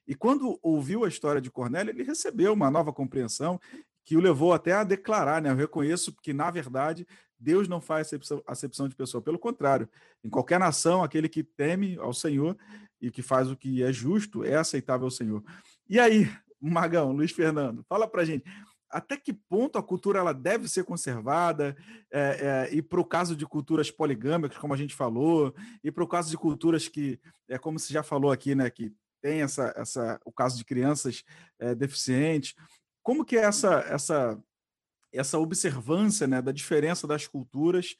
E 0.07 0.15
quando 0.15 0.59
ouviu 0.63 1.05
a 1.05 1.09
história 1.09 1.41
de 1.41 1.51
Cornélio, 1.51 1.93
ele 1.93 2.03
recebeu 2.03 2.53
uma 2.55 2.71
nova 2.71 2.93
compreensão 2.93 3.61
que 4.05 4.17
o 4.17 4.21
levou 4.21 4.55
até 4.55 4.73
a 4.73 4.83
declarar, 4.83 5.43
né? 5.43 5.51
Eu 5.51 5.55
reconheço 5.55 6.17
que, 6.23 6.33
na 6.33 6.51
verdade, 6.51 7.07
Deus 7.39 7.69
não 7.69 7.79
faz 7.79 8.11
acepção, 8.47 8.89
de 8.89 8.97
pessoa. 8.97 9.23
Pelo 9.23 9.39
contrário, 9.39 9.87
em 10.25 10.31
qualquer 10.31 10.59
nação, 10.59 11.05
aquele 11.05 11.29
que 11.29 11.45
teme 11.45 11.99
ao 11.99 12.15
Senhor 12.15 12.57
e 13.01 13.11
que 13.11 13.21
faz 13.21 13.51
o 13.51 13.57
que 13.57 13.83
é 13.83 13.93
justo 13.93 14.43
é 14.43 14.57
aceitável 14.57 15.05
ao 15.05 15.11
Senhor. 15.11 15.45
E 15.87 16.01
aí, 16.01 16.27
Magão, 16.59 17.13
Luiz 17.13 17.31
Fernando, 17.31 17.85
fala 17.89 18.09
para 18.09 18.25
gente, 18.25 18.45
até 18.91 19.17
que 19.17 19.33
ponto 19.33 19.79
a 19.79 19.83
cultura 19.83 20.19
ela 20.19 20.33
deve 20.33 20.69
ser 20.69 20.85
conservada, 20.85 21.77
é, 22.11 22.69
é, 22.71 22.75
e 22.75 22.83
para 22.83 23.01
o 23.01 23.05
caso 23.05 23.37
de 23.37 23.47
culturas 23.47 23.91
poligâmicas, 23.91 24.59
como 24.59 24.75
a 24.75 24.77
gente 24.77 24.95
falou, 24.95 25.55
e 25.85 25.91
para 25.91 26.05
o 26.05 26.09
caso 26.09 26.31
de 26.31 26.37
culturas 26.37 26.89
que, 26.89 27.21
é 27.49 27.59
como 27.59 27.79
se 27.79 27.93
já 27.93 28.03
falou 28.03 28.31
aqui, 28.31 28.55
né, 28.55 28.71
que 28.71 28.93
tem 29.21 29.43
essa, 29.43 29.75
essa, 29.77 30.21
o 30.25 30.33
caso 30.33 30.57
de 30.57 30.65
crianças 30.65 31.25
é, 31.59 31.75
deficientes, 31.75 32.55
como 33.03 33.25
que 33.25 33.37
é 33.37 33.43
essa, 33.43 33.81
essa, 33.89 34.43
essa 35.13 35.39
observância 35.39 36.27
né, 36.27 36.41
da 36.41 36.53
diferença 36.53 37.07
das 37.07 37.27
culturas? 37.27 37.97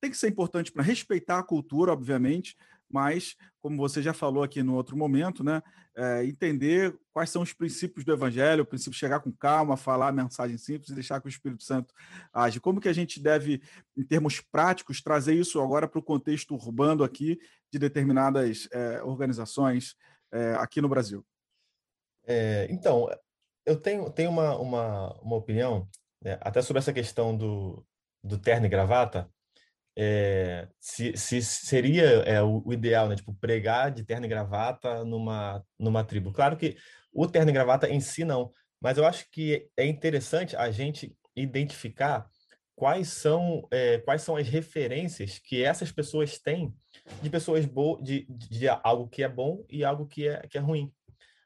Tem 0.00 0.10
que 0.10 0.16
ser 0.16 0.28
importante 0.28 0.72
para 0.72 0.82
respeitar 0.82 1.38
a 1.38 1.44
cultura, 1.44 1.92
obviamente, 1.92 2.56
mas, 2.92 3.34
como 3.60 3.76
você 3.76 4.02
já 4.02 4.12
falou 4.12 4.42
aqui 4.42 4.62
no 4.62 4.74
outro 4.74 4.96
momento, 4.96 5.42
né, 5.42 5.62
é, 5.96 6.24
entender 6.24 6.96
quais 7.12 7.30
são 7.30 7.42
os 7.42 7.52
princípios 7.52 8.04
do 8.04 8.12
Evangelho, 8.12 8.62
o 8.62 8.66
princípio 8.66 8.92
de 8.92 8.98
chegar 8.98 9.20
com 9.20 9.32
calma, 9.32 9.76
falar 9.76 10.08
a 10.08 10.12
mensagem 10.12 10.58
simples 10.58 10.90
e 10.90 10.94
deixar 10.94 11.20
que 11.20 11.26
o 11.26 11.28
Espírito 11.28 11.62
Santo 11.62 11.94
age. 12.32 12.60
Como 12.60 12.80
que 12.80 12.88
a 12.88 12.92
gente 12.92 13.20
deve, 13.20 13.62
em 13.96 14.04
termos 14.04 14.40
práticos, 14.40 15.02
trazer 15.02 15.34
isso 15.34 15.60
agora 15.60 15.88
para 15.88 15.98
o 15.98 16.02
contexto 16.02 16.54
urbano 16.54 17.04
aqui 17.04 17.38
de 17.70 17.78
determinadas 17.78 18.68
é, 18.72 19.02
organizações 19.02 19.94
é, 20.32 20.54
aqui 20.54 20.80
no 20.80 20.88
Brasil? 20.88 21.24
É, 22.24 22.66
então, 22.70 23.08
eu 23.66 23.76
tenho, 23.76 24.10
tenho 24.10 24.30
uma, 24.30 24.56
uma, 24.56 25.12
uma 25.20 25.36
opinião, 25.36 25.88
né, 26.22 26.38
até 26.40 26.62
sobre 26.62 26.78
essa 26.78 26.92
questão 26.92 27.36
do, 27.36 27.84
do 28.22 28.38
terno 28.38 28.66
e 28.66 28.68
gravata, 28.68 29.28
é, 29.96 30.68
se, 30.80 31.16
se 31.16 31.42
seria 31.42 32.04
é, 32.04 32.42
o, 32.42 32.62
o, 32.64 32.72
ideal, 32.72 33.08
né, 33.08 33.16
tipo, 33.16 33.34
pregar 33.34 33.90
de 33.90 34.04
terno 34.04 34.26
e 34.26 34.28
gravata 34.28 35.04
numa, 35.04 35.64
numa 35.78 36.04
tribo. 36.04 36.32
Claro 36.32 36.56
que 36.56 36.76
o 37.12 37.26
terno 37.26 37.50
e 37.50 37.52
gravata 37.52 37.88
em 37.88 38.00
si 38.00 38.24
não, 38.24 38.52
mas 38.80 38.96
eu 38.96 39.06
acho 39.06 39.30
que 39.30 39.68
é 39.76 39.86
interessante 39.86 40.56
a 40.56 40.70
gente 40.70 41.16
identificar 41.36 42.26
quais 42.74 43.08
são, 43.08 43.66
é, 43.70 43.98
quais 43.98 44.22
são 44.22 44.36
as 44.36 44.48
referências 44.48 45.38
que 45.38 45.62
essas 45.62 45.92
pessoas 45.92 46.38
têm 46.38 46.74
de 47.22 47.30
pessoas 47.30 47.64
boas, 47.66 48.02
de, 48.02 48.26
de 48.28 48.68
algo 48.68 49.08
que 49.08 49.22
é 49.22 49.28
bom 49.28 49.64
e 49.70 49.84
algo 49.84 50.06
que 50.06 50.26
é, 50.26 50.40
que 50.48 50.58
é 50.58 50.60
ruim. 50.60 50.92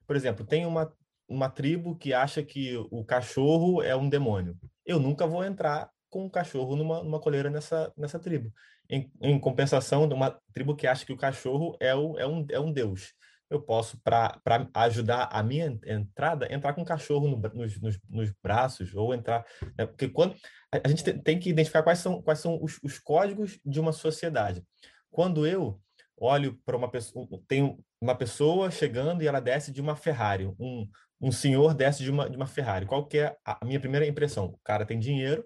Por 0.06 0.14
exemplo, 0.14 0.46
tem 0.46 0.64
uma, 0.64 0.92
uma 1.28 1.50
tribo 1.50 1.96
que 1.96 2.14
acha 2.14 2.42
que 2.42 2.76
o 2.90 3.04
cachorro 3.04 3.82
é 3.82 3.94
um 3.94 4.08
demônio. 4.08 4.56
Eu 4.84 5.00
nunca 5.00 5.26
vou 5.26 5.44
entrar 5.44 5.90
com 6.10 6.24
um 6.24 6.30
cachorro 6.30 6.76
numa, 6.76 7.02
numa 7.02 7.20
coleira 7.20 7.50
nessa, 7.50 7.92
nessa 7.96 8.18
tribo. 8.18 8.52
Em, 8.88 9.10
em 9.20 9.38
compensação, 9.38 10.08
de 10.08 10.14
uma 10.14 10.38
tribo 10.52 10.76
que 10.76 10.86
acha 10.86 11.04
que 11.04 11.12
o 11.12 11.16
cachorro 11.16 11.76
é, 11.80 11.94
o, 11.94 12.18
é, 12.18 12.26
um, 12.26 12.46
é 12.50 12.60
um 12.60 12.72
deus. 12.72 13.12
Eu 13.48 13.60
posso, 13.60 14.00
para 14.02 14.40
ajudar 14.74 15.28
a 15.30 15.42
minha 15.42 15.78
entrada, 15.86 16.52
entrar 16.52 16.72
com 16.72 16.82
o 16.82 16.86
cachorro 16.86 17.28
no, 17.28 17.36
nos, 17.54 17.80
nos, 17.80 17.98
nos, 18.08 18.32
braços, 18.42 18.94
ou 18.94 19.14
entrar. 19.14 19.44
Né? 19.78 19.86
Porque 19.86 20.08
quando 20.08 20.34
a 20.72 20.88
gente 20.88 21.04
tem 21.20 21.38
que 21.38 21.50
identificar 21.50 21.82
quais 21.82 22.00
são, 22.00 22.20
quais 22.22 22.40
são 22.40 22.58
os, 22.60 22.78
os 22.82 22.98
códigos 22.98 23.58
de 23.64 23.78
uma 23.78 23.92
sociedade. 23.92 24.64
Quando 25.10 25.46
eu 25.46 25.80
olho 26.16 26.58
para 26.64 26.76
uma 26.76 26.90
pessoa, 26.90 27.26
tenho 27.46 27.78
uma 28.00 28.14
pessoa 28.14 28.70
chegando 28.70 29.22
e 29.22 29.28
ela 29.28 29.40
desce 29.40 29.70
de 29.70 29.80
uma 29.80 29.94
Ferrari, 29.94 30.46
um, 30.58 30.88
um 31.20 31.30
senhor 31.30 31.74
desce 31.74 32.02
de 32.02 32.10
uma, 32.10 32.28
de 32.28 32.36
uma 32.36 32.46
Ferrari. 32.46 32.86
Qual 32.86 33.06
que 33.06 33.18
é 33.18 33.36
a 33.44 33.64
minha 33.64 33.80
primeira 33.80 34.06
impressão? 34.06 34.46
O 34.46 34.60
cara 34.64 34.84
tem 34.84 34.98
dinheiro 34.98 35.44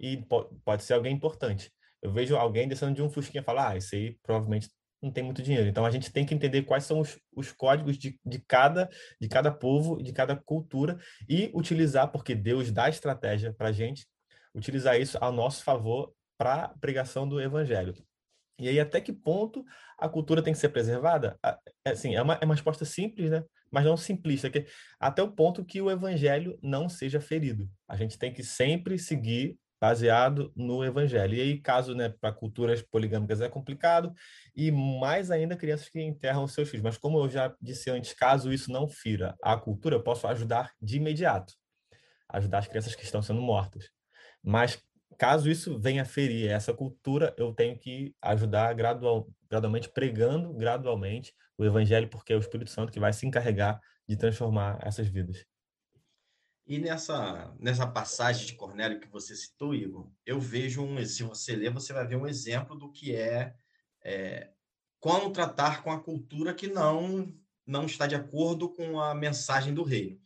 e 0.00 0.24
pode 0.64 0.82
ser 0.82 0.94
alguém 0.94 1.14
importante. 1.14 1.70
Eu 2.02 2.10
vejo 2.10 2.34
alguém 2.34 2.66
descendo 2.66 2.94
de 2.94 3.02
um 3.02 3.10
fusquinha 3.10 3.42
e 3.42 3.44
falo, 3.44 3.60
ah, 3.60 3.76
esse 3.76 3.94
aí 3.94 4.18
provavelmente 4.22 4.70
não 5.02 5.10
tem 5.10 5.22
muito 5.22 5.42
dinheiro. 5.42 5.68
Então 5.68 5.84
a 5.84 5.90
gente 5.90 6.10
tem 6.10 6.24
que 6.24 6.34
entender 6.34 6.62
quais 6.62 6.84
são 6.84 7.00
os, 7.00 7.18
os 7.36 7.52
códigos 7.52 7.98
de, 7.98 8.18
de, 8.24 8.38
cada, 8.40 8.88
de 9.20 9.28
cada 9.28 9.50
povo, 9.50 10.02
de 10.02 10.12
cada 10.12 10.34
cultura 10.34 10.98
e 11.28 11.50
utilizar, 11.54 12.10
porque 12.10 12.34
Deus 12.34 12.72
dá 12.72 12.88
estratégia 12.88 13.52
para 13.52 13.68
a 13.68 13.72
gente, 13.72 14.06
utilizar 14.54 14.98
isso 14.98 15.18
ao 15.20 15.32
nosso 15.32 15.62
favor 15.62 16.12
para 16.38 16.64
a 16.64 16.68
pregação 16.68 17.28
do 17.28 17.40
evangelho. 17.40 17.94
E 18.58 18.68
aí, 18.68 18.78
até 18.78 19.00
que 19.00 19.12
ponto 19.12 19.64
a 19.98 20.08
cultura 20.08 20.42
tem 20.42 20.52
que 20.52 20.58
ser 20.58 20.68
preservada? 20.68 21.38
Assim, 21.84 22.14
é 22.14 22.22
uma, 22.22 22.34
é 22.34 22.44
uma 22.44 22.54
resposta 22.54 22.84
simples, 22.84 23.30
né? 23.30 23.42
mas 23.70 23.84
não 23.84 23.96
simplista, 23.96 24.50
que, 24.50 24.66
até 24.98 25.22
o 25.22 25.30
ponto 25.30 25.64
que 25.64 25.80
o 25.80 25.90
evangelho 25.90 26.58
não 26.62 26.88
seja 26.88 27.20
ferido. 27.20 27.70
A 27.88 27.96
gente 27.96 28.18
tem 28.18 28.32
que 28.32 28.42
sempre 28.42 28.98
seguir 28.98 29.56
baseado 29.80 30.52
no 30.54 30.84
evangelho. 30.84 31.34
E 31.34 31.40
aí, 31.40 31.58
caso 31.58 31.94
né, 31.94 32.10
para 32.10 32.32
culturas 32.32 32.82
poligâmicas 32.82 33.40
é 33.40 33.48
complicado, 33.48 34.12
e 34.54 34.70
mais 34.70 35.30
ainda 35.30 35.56
crianças 35.56 35.88
que 35.88 36.00
enterram 36.00 36.46
seus 36.46 36.68
filhos. 36.68 36.84
Mas 36.84 36.98
como 36.98 37.18
eu 37.18 37.28
já 37.28 37.54
disse 37.60 37.90
antes, 37.90 38.12
caso 38.12 38.52
isso 38.52 38.70
não 38.70 38.86
fira 38.88 39.36
a 39.42 39.56
cultura, 39.56 39.96
eu 39.96 40.02
posso 40.02 40.26
ajudar 40.26 40.72
de 40.80 40.98
imediato, 40.98 41.54
ajudar 42.28 42.58
as 42.58 42.68
crianças 42.68 42.94
que 42.94 43.04
estão 43.04 43.22
sendo 43.22 43.40
mortas. 43.40 43.90
Mas 44.42 44.82
caso 45.18 45.50
isso 45.50 45.78
venha 45.78 46.04
ferir 46.04 46.50
essa 46.50 46.74
cultura, 46.74 47.34
eu 47.38 47.54
tenho 47.54 47.78
que 47.78 48.14
ajudar 48.20 48.72
gradual, 48.74 49.28
gradualmente, 49.48 49.88
pregando 49.88 50.52
gradualmente 50.54 51.32
o 51.56 51.64
evangelho, 51.64 52.08
porque 52.08 52.32
é 52.32 52.36
o 52.36 52.40
Espírito 52.40 52.70
Santo 52.70 52.92
que 52.92 53.00
vai 53.00 53.12
se 53.12 53.26
encarregar 53.26 53.80
de 54.08 54.16
transformar 54.16 54.78
essas 54.82 55.08
vidas. 55.08 55.44
E 56.70 56.78
nessa, 56.78 57.52
nessa 57.58 57.84
passagem 57.84 58.46
de 58.46 58.54
Cornélio 58.54 59.00
que 59.00 59.08
você 59.08 59.34
citou, 59.34 59.74
Igor, 59.74 60.08
eu 60.24 60.38
vejo 60.38 60.80
um, 60.84 61.04
se 61.04 61.24
você 61.24 61.56
ler, 61.56 61.72
você 61.72 61.92
vai 61.92 62.06
ver 62.06 62.14
um 62.14 62.28
exemplo 62.28 62.76
do 62.76 62.92
que 62.92 63.12
é, 63.12 63.56
é 64.04 64.52
como 65.00 65.32
tratar 65.32 65.82
com 65.82 65.90
a 65.90 66.00
cultura 66.00 66.54
que 66.54 66.68
não 66.68 67.34
não 67.66 67.86
está 67.86 68.06
de 68.06 68.14
acordo 68.14 68.68
com 68.68 69.00
a 69.00 69.12
mensagem 69.12 69.74
do 69.74 69.82
reino. 69.82 70.20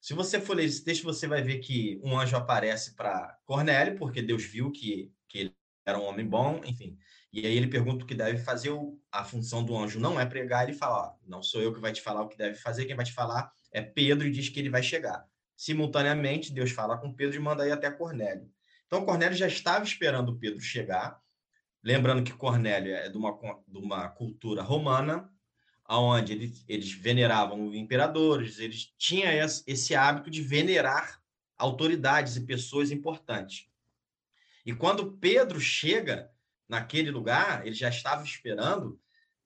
Se 0.00 0.14
você 0.14 0.40
for 0.40 0.56
ler 0.56 0.64
esse 0.64 0.82
texto, 0.82 1.04
você 1.04 1.26
vai 1.26 1.42
ver 1.42 1.58
que 1.58 2.00
um 2.02 2.18
anjo 2.18 2.36
aparece 2.36 2.94
para 2.94 3.38
Cornélio, 3.44 3.98
porque 3.98 4.22
Deus 4.22 4.44
viu 4.44 4.72
que, 4.72 5.12
que 5.28 5.38
ele 5.40 5.56
era 5.84 5.98
um 5.98 6.04
homem 6.04 6.26
bom, 6.26 6.62
enfim. 6.64 6.96
E 7.30 7.46
aí 7.46 7.54
ele 7.54 7.66
pergunta 7.66 8.02
o 8.02 8.08
que 8.08 8.14
deve 8.14 8.38
fazer. 8.38 8.72
A 9.12 9.24
função 9.24 9.62
do 9.62 9.76
anjo 9.76 10.00
não 10.00 10.18
é 10.18 10.24
pregar, 10.24 10.66
ele 10.66 10.78
fala: 10.78 11.08
ó, 11.08 11.14
não 11.26 11.42
sou 11.42 11.60
eu 11.60 11.74
que 11.74 11.80
vai 11.80 11.92
te 11.92 12.00
falar 12.00 12.22
o 12.22 12.28
que 12.28 12.38
deve 12.38 12.56
fazer, 12.56 12.86
quem 12.86 12.96
vai 12.96 13.04
te 13.04 13.12
falar 13.12 13.52
é 13.70 13.82
Pedro 13.82 14.26
e 14.26 14.30
diz 14.30 14.48
que 14.48 14.58
ele 14.58 14.70
vai 14.70 14.82
chegar. 14.82 15.28
Simultaneamente, 15.56 16.52
Deus 16.52 16.70
fala 16.70 16.98
com 16.98 17.12
Pedro 17.12 17.36
e 17.36 17.40
manda 17.40 17.66
ir 17.66 17.72
até 17.72 17.90
Cornélio. 17.90 18.50
Então, 18.86 19.04
Cornélio 19.04 19.36
já 19.36 19.48
estava 19.48 19.84
esperando 19.84 20.38
Pedro 20.38 20.60
chegar. 20.60 21.20
Lembrando 21.82 22.22
que 22.22 22.32
Cornélio 22.32 22.94
é 22.94 23.08
de 23.08 23.16
uma, 23.16 23.32
de 23.66 23.78
uma 23.78 24.08
cultura 24.08 24.62
romana, 24.62 25.30
onde 25.88 26.32
eles, 26.32 26.64
eles 26.68 26.92
veneravam 26.92 27.74
imperadores, 27.74 28.58
eles 28.58 28.92
tinham 28.98 29.30
esse 29.66 29.94
hábito 29.94 30.30
de 30.30 30.42
venerar 30.42 31.20
autoridades 31.56 32.36
e 32.36 32.44
pessoas 32.44 32.90
importantes. 32.90 33.68
E 34.64 34.74
quando 34.74 35.12
Pedro 35.12 35.60
chega 35.60 36.30
naquele 36.68 37.10
lugar, 37.10 37.64
ele 37.64 37.74
já 37.74 37.88
estava 37.88 38.24
esperando, 38.24 39.00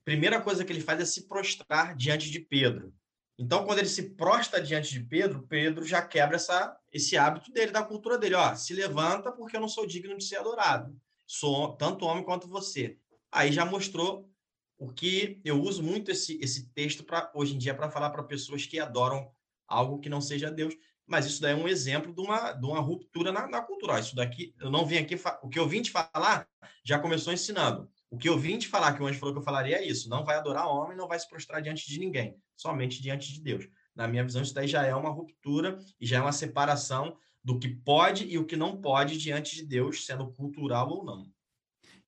primeira 0.04 0.40
coisa 0.40 0.64
que 0.64 0.72
ele 0.72 0.80
faz 0.80 1.00
é 1.00 1.04
se 1.04 1.28
prostrar 1.28 1.94
diante 1.94 2.30
de 2.30 2.40
Pedro. 2.40 2.94
Então, 3.40 3.64
quando 3.64 3.78
ele 3.78 3.88
se 3.88 4.10
prostra 4.10 4.60
diante 4.60 4.90
de 4.92 5.00
Pedro, 5.00 5.46
Pedro 5.48 5.82
já 5.82 6.02
quebra 6.02 6.36
essa, 6.36 6.78
esse 6.92 7.16
hábito 7.16 7.50
dele, 7.50 7.72
da 7.72 7.82
cultura 7.82 8.18
dele. 8.18 8.34
Ó, 8.34 8.54
se 8.54 8.74
levanta 8.74 9.32
porque 9.32 9.56
eu 9.56 9.60
não 9.62 9.68
sou 9.68 9.86
digno 9.86 10.14
de 10.18 10.24
ser 10.24 10.36
adorado. 10.36 10.94
Sou 11.26 11.74
tanto 11.74 12.04
homem 12.04 12.22
quanto 12.22 12.46
você. 12.46 12.98
Aí 13.32 13.50
já 13.50 13.64
mostrou 13.64 14.30
o 14.76 14.92
que 14.92 15.40
eu 15.42 15.58
uso 15.58 15.82
muito 15.82 16.10
esse, 16.10 16.38
esse 16.42 16.68
texto 16.74 17.02
para 17.02 17.32
hoje 17.34 17.54
em 17.54 17.58
dia 17.58 17.74
para 17.74 17.90
falar 17.90 18.10
para 18.10 18.22
pessoas 18.24 18.66
que 18.66 18.78
adoram 18.78 19.32
algo 19.66 20.00
que 20.00 20.10
não 20.10 20.20
seja 20.20 20.50
Deus. 20.50 20.74
Mas 21.06 21.24
isso 21.24 21.40
daí 21.40 21.52
é 21.52 21.56
um 21.56 21.66
exemplo 21.66 22.12
de 22.12 22.20
uma, 22.20 22.52
de 22.52 22.66
uma 22.66 22.80
ruptura 22.80 23.32
na, 23.32 23.48
na 23.48 23.62
cultura. 23.62 23.98
Isso 23.98 24.14
daqui, 24.14 24.54
eu 24.60 24.70
não 24.70 24.84
vim 24.84 24.98
aqui. 24.98 25.18
O 25.42 25.48
que 25.48 25.58
eu 25.58 25.66
vim 25.66 25.80
te 25.80 25.90
falar 25.90 26.46
já 26.84 26.98
começou 26.98 27.32
ensinando. 27.32 27.90
O 28.10 28.18
que 28.18 28.28
eu 28.28 28.36
vim 28.36 28.58
te 28.58 28.66
falar, 28.66 28.94
que 28.94 29.02
o 29.02 29.06
anjo 29.06 29.20
falou 29.20 29.32
que 29.32 29.38
eu 29.38 29.44
falaria 29.44 29.76
é 29.76 29.86
isso: 29.86 30.08
não 30.08 30.24
vai 30.24 30.36
adorar 30.36 30.66
homem, 30.66 30.96
não 30.96 31.06
vai 31.06 31.18
se 31.18 31.28
prostrar 31.28 31.62
diante 31.62 31.88
de 31.88 31.98
ninguém, 31.98 32.36
somente 32.56 33.00
diante 33.00 33.32
de 33.32 33.40
Deus. 33.40 33.68
Na 33.94 34.08
minha 34.08 34.24
visão, 34.24 34.42
isso 34.42 34.54
daí 34.54 34.66
já 34.66 34.84
é 34.84 34.94
uma 34.94 35.10
ruptura 35.10 35.78
e 36.00 36.06
já 36.06 36.18
é 36.18 36.20
uma 36.20 36.32
separação 36.32 37.16
do 37.42 37.58
que 37.58 37.68
pode 37.68 38.26
e 38.26 38.36
o 38.36 38.44
que 38.44 38.56
não 38.56 38.80
pode 38.80 39.16
diante 39.16 39.54
de 39.54 39.64
Deus, 39.64 40.04
sendo 40.04 40.32
cultural 40.32 40.88
ou 40.90 41.04
não. 41.04 41.30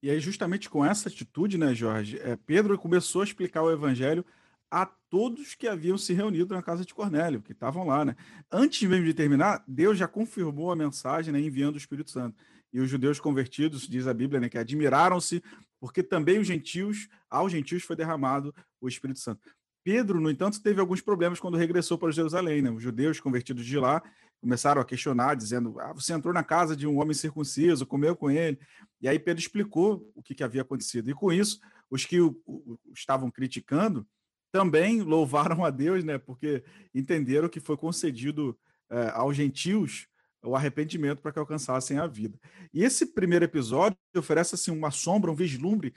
E 0.02 0.10
aí, 0.10 0.18
justamente 0.18 0.68
com 0.68 0.84
essa 0.84 1.08
atitude, 1.08 1.56
né, 1.56 1.72
Jorge, 1.72 2.18
é, 2.18 2.34
Pedro 2.34 2.76
começou 2.76 3.22
a 3.22 3.24
explicar 3.24 3.62
o 3.62 3.70
evangelho 3.70 4.26
a 4.68 4.86
todos 4.86 5.54
que 5.54 5.68
haviam 5.68 5.96
se 5.96 6.12
reunido 6.12 6.54
na 6.54 6.62
casa 6.62 6.84
de 6.84 6.94
Cornélio, 6.94 7.42
que 7.42 7.52
estavam 7.52 7.86
lá, 7.86 8.04
né? 8.04 8.16
Antes 8.50 8.88
mesmo 8.88 9.04
de 9.04 9.14
terminar, 9.14 9.62
Deus 9.68 9.98
já 9.98 10.08
confirmou 10.08 10.72
a 10.72 10.76
mensagem, 10.76 11.32
né, 11.32 11.38
enviando 11.38 11.74
o 11.74 11.78
Espírito 11.78 12.10
Santo. 12.10 12.42
E 12.72 12.80
os 12.80 12.88
judeus 12.88 13.20
convertidos, 13.20 13.86
diz 13.86 14.06
a 14.06 14.14
Bíblia, 14.14 14.40
né, 14.40 14.48
que 14.48 14.58
admiraram-se, 14.58 15.42
porque 15.80 16.02
também 16.02 16.38
os 16.38 16.46
gentios, 16.46 17.08
aos 17.28 17.52
gentios 17.52 17.82
foi 17.82 17.96
derramado 17.96 18.54
o 18.80 18.88
Espírito 18.88 19.20
Santo. 19.20 19.40
Pedro, 19.84 20.20
no 20.20 20.30
entanto, 20.30 20.62
teve 20.62 20.80
alguns 20.80 21.00
problemas 21.00 21.40
quando 21.40 21.56
regressou 21.56 21.98
para 21.98 22.12
Jerusalém. 22.12 22.62
Né? 22.62 22.70
Os 22.70 22.82
judeus 22.82 23.18
convertidos 23.18 23.66
de 23.66 23.78
lá 23.78 24.02
começaram 24.40 24.80
a 24.80 24.84
questionar, 24.84 25.34
dizendo: 25.34 25.78
ah, 25.80 25.92
você 25.92 26.12
entrou 26.12 26.32
na 26.32 26.44
casa 26.44 26.76
de 26.76 26.86
um 26.86 27.00
homem 27.00 27.14
circunciso, 27.14 27.86
comeu 27.86 28.14
com 28.14 28.30
ele. 28.30 28.58
E 29.00 29.08
aí 29.08 29.18
Pedro 29.18 29.40
explicou 29.40 30.08
o 30.14 30.22
que, 30.22 30.34
que 30.34 30.44
havia 30.44 30.62
acontecido. 30.62 31.10
E 31.10 31.14
com 31.14 31.32
isso, 31.32 31.60
os 31.90 32.04
que 32.04 32.20
o, 32.20 32.40
o, 32.46 32.78
estavam 32.94 33.30
criticando 33.30 34.06
também 34.52 35.00
louvaram 35.02 35.64
a 35.64 35.70
Deus, 35.70 36.04
né? 36.04 36.18
porque 36.18 36.62
entenderam 36.94 37.48
que 37.48 37.60
foi 37.60 37.76
concedido 37.76 38.56
é, 38.90 39.10
aos 39.10 39.36
gentios 39.36 40.06
o 40.42 40.56
arrependimento 40.56 41.20
para 41.20 41.32
que 41.32 41.38
alcançassem 41.38 41.98
a 41.98 42.06
vida. 42.06 42.38
E 42.74 42.82
esse 42.82 43.06
primeiro 43.06 43.44
episódio 43.44 43.96
oferece 44.16 44.54
assim 44.54 44.70
uma 44.70 44.90
sombra, 44.90 45.30
um 45.30 45.34
vislumbre 45.34 45.94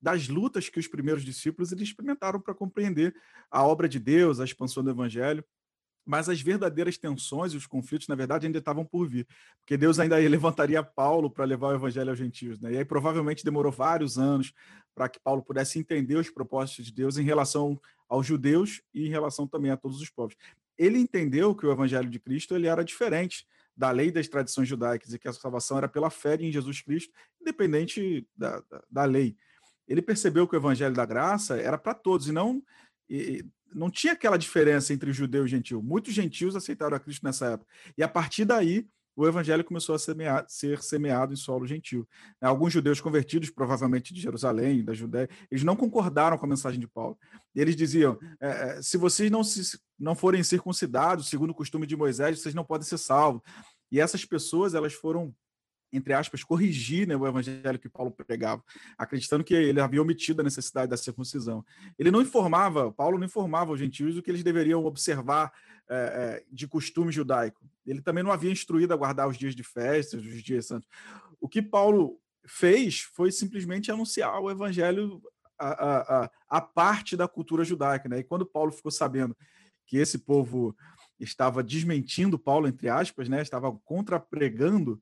das 0.00 0.28
lutas 0.28 0.68
que 0.68 0.78
os 0.78 0.86
primeiros 0.86 1.24
discípulos 1.24 1.72
eles 1.72 1.88
experimentaram 1.88 2.40
para 2.40 2.54
compreender 2.54 3.14
a 3.50 3.64
obra 3.64 3.88
de 3.88 3.98
Deus, 3.98 4.38
a 4.38 4.44
expansão 4.44 4.82
do 4.82 4.90
evangelho. 4.90 5.44
Mas 6.06 6.28
as 6.28 6.40
verdadeiras 6.40 6.96
tensões 6.96 7.52
e 7.52 7.56
os 7.56 7.66
conflitos, 7.66 8.08
na 8.08 8.14
verdade, 8.14 8.46
ainda 8.46 8.58
estavam 8.58 8.82
por 8.82 9.06
vir, 9.06 9.26
porque 9.60 9.76
Deus 9.76 9.98
ainda 9.98 10.16
levantaria 10.26 10.82
Paulo 10.82 11.28
para 11.28 11.44
levar 11.44 11.68
o 11.68 11.74
evangelho 11.74 12.08
aos 12.08 12.18
gentios. 12.18 12.58
Né? 12.60 12.72
E 12.72 12.78
aí 12.78 12.84
provavelmente 12.84 13.44
demorou 13.44 13.70
vários 13.70 14.16
anos 14.16 14.54
para 14.94 15.08
que 15.08 15.20
Paulo 15.20 15.42
pudesse 15.42 15.78
entender 15.78 16.16
os 16.16 16.30
propósitos 16.30 16.86
de 16.86 16.92
Deus 16.92 17.18
em 17.18 17.24
relação 17.24 17.78
aos 18.08 18.26
judeus 18.26 18.80
e 18.94 19.06
em 19.06 19.10
relação 19.10 19.46
também 19.46 19.70
a 19.70 19.76
todos 19.76 20.00
os 20.00 20.08
povos. 20.08 20.34
Ele 20.78 20.98
entendeu 20.98 21.54
que 21.54 21.66
o 21.66 21.72
evangelho 21.72 22.08
de 22.08 22.18
Cristo 22.18 22.54
ele 22.54 22.68
era 22.68 22.84
diferente 22.84 23.46
da 23.78 23.90
lei 23.90 24.10
das 24.10 24.28
tradições 24.28 24.68
judaicas 24.68 25.14
e 25.14 25.18
que 25.18 25.28
a 25.28 25.32
salvação 25.32 25.78
era 25.78 25.88
pela 25.88 26.10
fé 26.10 26.34
em 26.34 26.52
Jesus 26.52 26.82
Cristo, 26.82 27.12
independente 27.40 28.26
da, 28.36 28.60
da, 28.68 28.82
da 28.90 29.04
lei 29.04 29.36
ele 29.88 30.02
percebeu 30.02 30.46
que 30.46 30.54
o 30.54 30.58
evangelho 30.58 30.94
da 30.94 31.06
graça 31.06 31.56
era 31.56 31.78
para 31.78 31.94
todos 31.94 32.28
e 32.28 32.32
não 32.32 32.62
e, 33.08 33.44
não 33.74 33.90
tinha 33.90 34.12
aquela 34.12 34.36
diferença 34.36 34.92
entre 34.92 35.12
judeu 35.12 35.44
e 35.44 35.48
gentil. 35.48 35.82
Muitos 35.82 36.14
gentios 36.14 36.56
aceitaram 36.56 36.96
a 36.96 37.00
Cristo 37.00 37.24
nessa 37.24 37.46
época. 37.46 37.70
E 37.96 38.02
a 38.02 38.08
partir 38.08 38.44
daí, 38.44 38.86
o 39.18 39.26
evangelho 39.26 39.64
começou 39.64 39.96
a 39.96 39.98
semear, 39.98 40.44
ser 40.46 40.80
semeado 40.80 41.32
em 41.32 41.36
solo 41.36 41.66
gentil. 41.66 42.08
Alguns 42.40 42.72
judeus 42.72 43.00
convertidos, 43.00 43.50
provavelmente 43.50 44.14
de 44.14 44.20
Jerusalém, 44.20 44.84
da 44.84 44.94
Judéia, 44.94 45.28
eles 45.50 45.64
não 45.64 45.74
concordaram 45.74 46.38
com 46.38 46.46
a 46.46 46.48
mensagem 46.48 46.78
de 46.78 46.86
Paulo. 46.86 47.18
Eles 47.52 47.74
diziam: 47.74 48.16
é, 48.40 48.48
é, 48.48 48.80
se 48.80 48.96
vocês 48.96 49.28
não, 49.28 49.42
se, 49.42 49.76
não 49.98 50.14
forem 50.14 50.44
circuncidados, 50.44 51.28
segundo 51.28 51.50
o 51.50 51.54
costume 51.54 51.84
de 51.84 51.96
Moisés, 51.96 52.38
vocês 52.38 52.54
não 52.54 52.64
podem 52.64 52.86
ser 52.86 52.96
salvos. 52.96 53.42
E 53.90 53.98
essas 53.98 54.24
pessoas, 54.24 54.74
elas 54.74 54.92
foram 54.92 55.34
entre 55.92 56.12
aspas, 56.12 56.44
corrigir 56.44 57.06
né, 57.06 57.16
o 57.16 57.26
evangelho 57.26 57.78
que 57.78 57.88
Paulo 57.88 58.10
pregava, 58.10 58.62
acreditando 58.96 59.42
que 59.42 59.54
ele 59.54 59.80
havia 59.80 60.02
omitido 60.02 60.40
a 60.40 60.44
necessidade 60.44 60.90
da 60.90 60.96
circuncisão. 60.96 61.64
Ele 61.98 62.10
não 62.10 62.20
informava, 62.20 62.92
Paulo 62.92 63.18
não 63.18 63.24
informava 63.24 63.72
os 63.72 63.78
gentios 63.78 64.16
o 64.16 64.22
que 64.22 64.30
eles 64.30 64.42
deveriam 64.42 64.84
observar 64.84 65.52
é, 65.88 66.44
de 66.52 66.68
costume 66.68 67.10
judaico. 67.10 67.60
Ele 67.86 68.02
também 68.02 68.22
não 68.22 68.32
havia 68.32 68.52
instruído 68.52 68.92
a 68.92 68.96
guardar 68.96 69.28
os 69.28 69.38
dias 69.38 69.54
de 69.54 69.62
festas, 69.62 70.22
os 70.22 70.42
dias 70.42 70.66
santos. 70.66 70.88
O 71.40 71.48
que 71.48 71.62
Paulo 71.62 72.20
fez 72.46 73.00
foi 73.00 73.30
simplesmente 73.30 73.90
anunciar 73.90 74.40
o 74.40 74.50
evangelho 74.50 75.22
a, 75.58 75.68
a, 75.68 76.24
a, 76.24 76.30
a 76.48 76.60
parte 76.60 77.16
da 77.16 77.26
cultura 77.26 77.64
judaica. 77.64 78.08
Né? 78.08 78.20
E 78.20 78.24
quando 78.24 78.46
Paulo 78.46 78.70
ficou 78.70 78.92
sabendo 78.92 79.36
que 79.86 79.96
esse 79.96 80.18
povo 80.18 80.76
estava 81.18 81.62
desmentindo 81.62 82.38
Paulo, 82.38 82.68
entre 82.68 82.88
aspas, 82.88 83.28
né? 83.28 83.42
estava 83.42 83.72
contra-pregando 83.84 85.00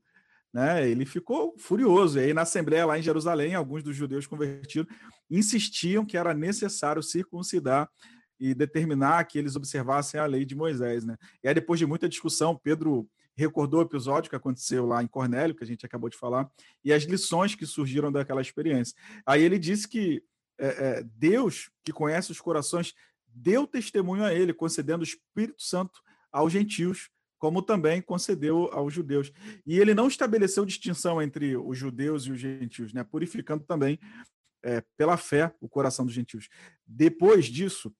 né? 0.56 0.88
Ele 0.88 1.04
ficou 1.04 1.54
furioso. 1.58 2.18
E 2.18 2.22
aí, 2.22 2.32
na 2.32 2.40
Assembleia 2.40 2.86
lá 2.86 2.98
em 2.98 3.02
Jerusalém, 3.02 3.54
alguns 3.54 3.82
dos 3.82 3.94
judeus 3.94 4.26
convertidos 4.26 4.90
insistiam 5.30 6.02
que 6.02 6.16
era 6.16 6.32
necessário 6.32 7.02
circuncidar 7.02 7.90
e 8.40 8.54
determinar 8.54 9.22
que 9.26 9.38
eles 9.38 9.54
observassem 9.54 10.18
a 10.18 10.24
lei 10.24 10.46
de 10.46 10.54
Moisés. 10.54 11.04
Né? 11.04 11.14
E 11.44 11.48
aí, 11.48 11.52
depois 11.52 11.78
de 11.78 11.84
muita 11.84 12.08
discussão, 12.08 12.56
Pedro 12.56 13.06
recordou 13.36 13.80
o 13.80 13.82
episódio 13.82 14.30
que 14.30 14.36
aconteceu 14.36 14.86
lá 14.86 15.02
em 15.02 15.06
Cornélio, 15.06 15.54
que 15.54 15.62
a 15.62 15.66
gente 15.66 15.84
acabou 15.84 16.08
de 16.08 16.16
falar, 16.16 16.48
e 16.82 16.90
as 16.90 17.02
lições 17.02 17.54
que 17.54 17.66
surgiram 17.66 18.10
daquela 18.10 18.40
experiência. 18.40 18.96
Aí 19.26 19.42
ele 19.42 19.58
disse 19.58 19.86
que 19.86 20.22
é, 20.58 20.68
é, 20.68 21.02
Deus, 21.18 21.68
que 21.84 21.92
conhece 21.92 22.32
os 22.32 22.40
corações, 22.40 22.94
deu 23.26 23.66
testemunho 23.66 24.24
a 24.24 24.32
ele, 24.32 24.54
concedendo 24.54 25.02
o 25.02 25.06
Espírito 25.06 25.62
Santo 25.62 26.00
aos 26.32 26.50
gentios 26.50 27.10
como 27.46 27.62
também 27.62 28.02
concedeu 28.02 28.68
aos 28.72 28.92
judeus. 28.92 29.30
E 29.64 29.78
ele 29.78 29.94
não 29.94 30.08
estabeleceu 30.08 30.64
distinção 30.64 31.22
entre 31.22 31.56
os 31.56 31.78
judeus 31.78 32.24
e 32.24 32.32
os 32.32 32.40
gentios, 32.40 32.92
né? 32.92 33.04
purificando 33.04 33.62
também 33.62 34.00
é, 34.64 34.82
pela 34.96 35.16
fé 35.16 35.54
o 35.60 35.68
coração 35.68 36.04
dos 36.04 36.12
gentios. 36.12 36.48
Depois 36.84 37.44
disso, 37.44 37.94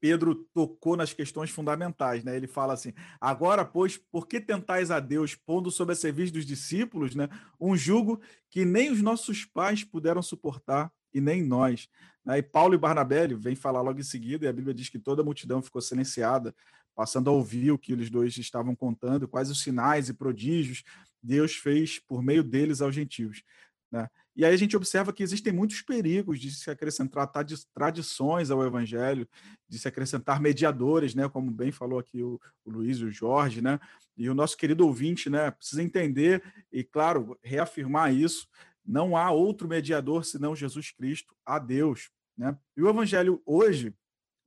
Pedro 0.00 0.36
tocou 0.54 0.96
nas 0.96 1.12
questões 1.12 1.50
fundamentais, 1.50 2.24
né? 2.24 2.34
Ele 2.34 2.46
fala 2.46 2.72
assim: 2.72 2.94
agora, 3.20 3.62
pois, 3.62 3.98
por 4.10 4.26
que 4.26 4.40
tentais 4.40 4.90
a 4.90 5.00
Deus, 5.00 5.34
pondo 5.34 5.70
sob 5.70 5.92
a 5.92 5.96
serviço 5.96 6.32
dos 6.32 6.46
discípulos, 6.46 7.14
né, 7.14 7.28
um 7.60 7.76
jugo 7.76 8.18
que 8.48 8.64
nem 8.64 8.90
os 8.90 9.02
nossos 9.02 9.44
pais 9.44 9.84
puderam 9.84 10.22
suportar 10.22 10.90
e 11.12 11.20
nem 11.20 11.42
nós? 11.42 11.90
Né? 12.24 12.38
E 12.38 12.42
Paulo 12.42 12.74
e 12.74 12.78
Barnabé 12.78 13.26
vem 13.26 13.56
falar 13.56 13.82
logo 13.82 13.98
em 13.98 14.04
seguida, 14.04 14.46
e 14.46 14.48
a 14.48 14.52
Bíblia 14.52 14.72
diz 14.72 14.88
que 14.88 14.98
toda 14.98 15.20
a 15.20 15.24
multidão 15.24 15.60
ficou 15.60 15.82
silenciada 15.82 16.54
passando 16.98 17.30
a 17.30 17.32
ouvir 17.32 17.70
o 17.70 17.78
que 17.78 17.92
eles 17.92 18.10
dois 18.10 18.36
estavam 18.38 18.74
contando, 18.74 19.28
quais 19.28 19.50
os 19.50 19.62
sinais 19.62 20.08
e 20.08 20.12
prodígios 20.12 20.82
Deus 21.22 21.54
fez 21.54 22.00
por 22.00 22.20
meio 22.24 22.42
deles 22.42 22.80
aos 22.82 22.92
gentios. 22.92 23.44
Né? 23.88 24.10
E 24.34 24.44
aí 24.44 24.52
a 24.52 24.56
gente 24.56 24.76
observa 24.76 25.12
que 25.12 25.22
existem 25.22 25.52
muitos 25.52 25.80
perigos 25.80 26.40
de 26.40 26.50
se 26.50 26.68
acrescentar 26.68 27.30
tradições 27.72 28.50
ao 28.50 28.66
evangelho, 28.66 29.28
de 29.68 29.78
se 29.78 29.86
acrescentar 29.86 30.40
mediadores, 30.40 31.14
né? 31.14 31.28
como 31.28 31.52
bem 31.52 31.70
falou 31.70 32.00
aqui 32.00 32.20
o, 32.20 32.40
o 32.64 32.70
Luiz 32.72 32.98
e 32.98 33.04
o 33.04 33.12
Jorge, 33.12 33.62
né? 33.62 33.78
e 34.16 34.28
o 34.28 34.34
nosso 34.34 34.56
querido 34.56 34.84
ouvinte 34.84 35.30
né? 35.30 35.52
precisa 35.52 35.84
entender 35.84 36.42
e, 36.72 36.82
claro, 36.82 37.38
reafirmar 37.44 38.12
isso, 38.12 38.48
não 38.84 39.16
há 39.16 39.30
outro 39.30 39.68
mediador 39.68 40.24
senão 40.24 40.56
Jesus 40.56 40.90
Cristo, 40.90 41.32
a 41.46 41.60
Deus. 41.60 42.10
Né? 42.36 42.58
E 42.76 42.82
o 42.82 42.88
evangelho 42.88 43.40
hoje, 43.46 43.94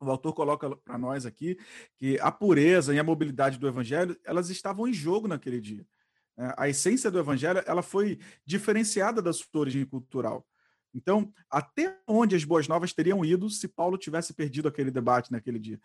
o 0.02 0.10
autor 0.10 0.34
coloca 0.34 0.76
para 0.78 0.98
nós 0.98 1.26
aqui 1.26 1.58
que 1.98 2.20
a 2.20 2.32
pureza 2.32 2.94
e 2.94 3.00
a 3.00 3.04
mobilidade 3.04 3.58
do 3.58 3.68
evangelho 3.68 4.18
elas 4.26 4.50
estavam 4.50 4.88
em 4.88 4.94
jogo 4.94 5.28
naquele 5.28 5.62
dia. 5.62 5.86
Né? 6.36 6.54
A 6.58 6.68
essência 6.68 7.12
do 7.12 7.20
evangelho 7.20 7.62
ela 7.66 7.82
foi 7.82 8.20
diferenciada 8.46 9.22
da 9.22 9.32
sua 9.32 9.48
origem 9.62 9.86
cultural. 9.86 10.46
Então, 10.94 11.32
até 11.50 11.98
onde 12.08 12.36
as 12.36 12.44
boas 12.44 12.68
novas 12.68 12.92
teriam 12.92 13.24
ido 13.24 13.50
se 13.50 13.68
Paulo 13.68 13.98
tivesse 13.98 14.34
perdido 14.34 14.68
aquele 14.68 14.92
debate 14.92 15.32
naquele 15.32 15.60
dia? 15.60 15.80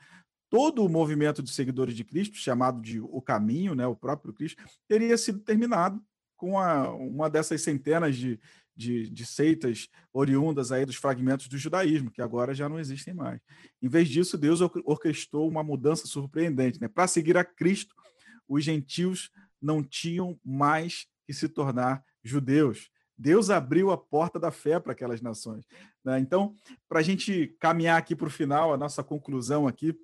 Todo 0.50 0.84
o 0.84 0.88
movimento 0.88 1.42
de 1.42 1.50
seguidores 1.52 1.94
de 1.94 2.04
Cristo, 2.04 2.36
chamado 2.36 2.80
de 2.80 3.00
o 3.00 3.20
caminho, 3.20 3.74
né, 3.74 3.86
o 3.86 3.94
próprio 3.94 4.32
Cristo, 4.32 4.62
teria 4.88 5.16
sido 5.16 5.40
terminado 5.40 6.02
com 6.36 6.58
a, 6.58 6.92
uma 6.92 7.30
dessas 7.30 7.62
centenas 7.62 8.16
de, 8.16 8.40
de, 8.76 9.08
de, 9.08 9.24
seitas 9.24 9.88
oriundas 10.12 10.70
aí 10.70 10.84
dos 10.84 10.96
fragmentos 10.96 11.48
do 11.48 11.56
judaísmo, 11.56 12.10
que 12.10 12.20
agora 12.20 12.54
já 12.54 12.68
não 12.68 12.78
existem 12.78 13.14
mais. 13.14 13.40
Em 13.80 13.88
vez 13.88 14.08
disso, 14.08 14.36
Deus 14.36 14.60
orquestrou 14.60 15.48
uma 15.48 15.62
mudança 15.62 16.06
surpreendente. 16.06 16.80
Né? 16.80 16.88
Para 16.88 17.06
seguir 17.06 17.36
a 17.36 17.44
Cristo, 17.44 17.94
os 18.48 18.62
gentios 18.62 19.30
não 19.60 19.82
tinham 19.82 20.38
mais 20.44 21.06
que 21.26 21.32
se 21.32 21.48
tornar 21.48 22.04
judeus. 22.22 22.90
Deus 23.18 23.48
abriu 23.48 23.90
a 23.90 23.96
porta 23.96 24.38
da 24.38 24.50
fé 24.50 24.78
para 24.78 24.92
aquelas 24.92 25.22
nações. 25.22 25.64
Né? 26.04 26.18
Então, 26.18 26.54
para 26.88 27.00
a 27.00 27.02
gente 27.02 27.56
caminhar 27.58 27.98
aqui 27.98 28.14
para 28.14 28.26
o 28.26 28.30
final, 28.30 28.74
a 28.74 28.76
nossa 28.76 29.02
conclusão 29.02 29.66
aqui, 29.66 29.98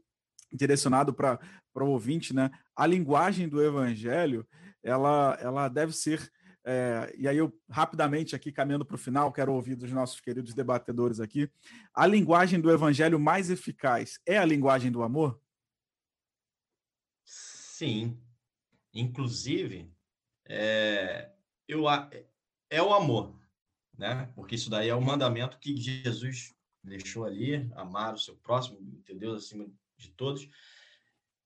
direcionado 0.53 1.15
para 1.15 1.39
o 1.75 1.87
ouvinte, 1.87 2.35
né? 2.35 2.51
A 2.77 2.87
linguagem 2.87 3.49
do 3.49 3.63
evangelho, 3.63 4.47
ela, 4.83 5.37
ela 5.41 5.69
deve 5.69 5.93
ser. 5.93 6.31
É, 6.65 7.13
e 7.19 7.27
aí, 7.27 7.37
eu 7.37 7.53
rapidamente 7.69 8.37
aqui 8.37 8.53
caminhando 8.53 8.85
para 8.85 8.95
o 8.95 8.99
final, 8.99 9.33
quero 9.33 9.53
ouvir 9.53 9.75
dos 9.75 9.91
nossos 9.91 10.21
queridos 10.21 10.55
debatedores 10.55 11.19
aqui. 11.19 11.51
A 11.93 12.07
linguagem 12.07 12.61
do 12.61 12.71
evangelho 12.71 13.19
mais 13.19 13.51
eficaz 13.51 14.21
é 14.25 14.39
a 14.39 14.45
linguagem 14.45 14.91
do 14.91 15.03
amor? 15.03 15.41
Sim. 17.25 18.17
Inclusive, 18.95 19.91
é, 20.47 21.33
eu, 21.67 21.85
é 22.71 22.83
o 22.83 22.93
amor, 22.93 23.37
né? 23.99 24.31
Porque 24.37 24.55
isso 24.55 24.71
daí 24.71 24.89
é 24.89 24.95
o 24.95 25.03
mandamento 25.03 25.59
que 25.59 25.77
Jesus 25.77 26.55
deixou 26.85 27.25
ali, 27.25 27.71
amar 27.75 28.15
o 28.15 28.19
seu 28.19 28.37
próximo, 28.37 28.79
ter 29.05 29.15
Deus 29.15 29.45
acima 29.45 29.67
de 29.97 30.11
todos. 30.11 30.49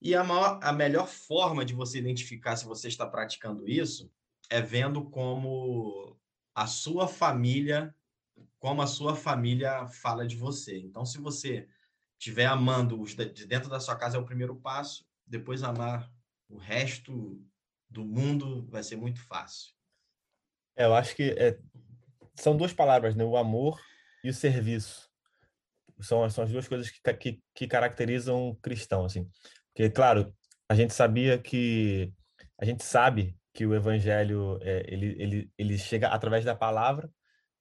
E 0.01 0.15
a, 0.15 0.23
maior, 0.23 0.59
a 0.63 0.73
melhor 0.73 1.07
forma 1.07 1.65
de 1.65 1.73
você 1.73 1.99
identificar 1.99 2.57
se 2.57 2.67
você 2.67 2.89
está 2.89 3.07
praticando 3.07 3.67
isso 3.67 4.11
é 4.51 4.61
vendo 4.61 5.05
como 5.11 6.17
a 6.55 6.67
sua 6.67 7.07
família, 7.07 7.95
como 8.59 8.83
a 8.83 8.87
sua 8.87 9.15
família 9.15 9.87
fala 9.89 10.27
de 10.27 10.37
você. 10.37 10.79
Então, 10.79 11.05
se 11.05 11.19
você 11.19 11.69
estiver 12.19 12.47
amando 12.47 13.01
os 13.01 13.15
de 13.15 13.47
dentro 13.47 13.69
da 13.69 13.81
sua 13.81 13.97
casa 13.97 14.17
é 14.17 14.21
o 14.21 14.25
primeiro 14.25 14.57
passo, 14.57 15.07
depois 15.27 15.63
amar 15.63 16.11
o 16.49 16.57
resto 16.57 17.43
do 17.89 18.05
mundo 18.05 18.67
vai 18.69 18.83
ser 18.83 18.97
muito 18.97 19.21
fácil. 19.27 19.75
É, 20.77 20.85
eu 20.85 20.95
acho 20.95 21.15
que 21.15 21.31
é, 21.39 21.59
são 22.35 22.57
duas 22.57 22.73
palavras, 22.73 23.15
né? 23.15 23.25
O 23.25 23.37
amor 23.37 23.81
e 24.23 24.29
o 24.29 24.35
serviço. 24.35 25.11
São, 26.01 26.29
são 26.29 26.45
as 26.45 26.51
duas 26.51 26.69
coisas 26.69 26.91
que, 26.91 27.15
que, 27.15 27.43
que 27.55 27.67
caracterizam 27.67 28.49
o 28.49 28.57
cristão, 28.57 29.05
assim. 29.05 29.29
Porque, 29.69 29.91
claro, 29.91 30.35
a 30.69 30.75
gente 30.75 30.93
sabia 30.93 31.39
que... 31.39 32.13
A 32.59 32.65
gente 32.65 32.85
sabe 32.85 33.37
que 33.57 33.67
o 33.67 33.75
evangelho, 33.75 34.59
é, 34.61 34.85
ele, 34.87 35.17
ele, 35.19 35.51
ele 35.57 35.79
chega 35.79 36.09
através 36.09 36.45
da 36.45 36.55
palavra, 36.55 37.11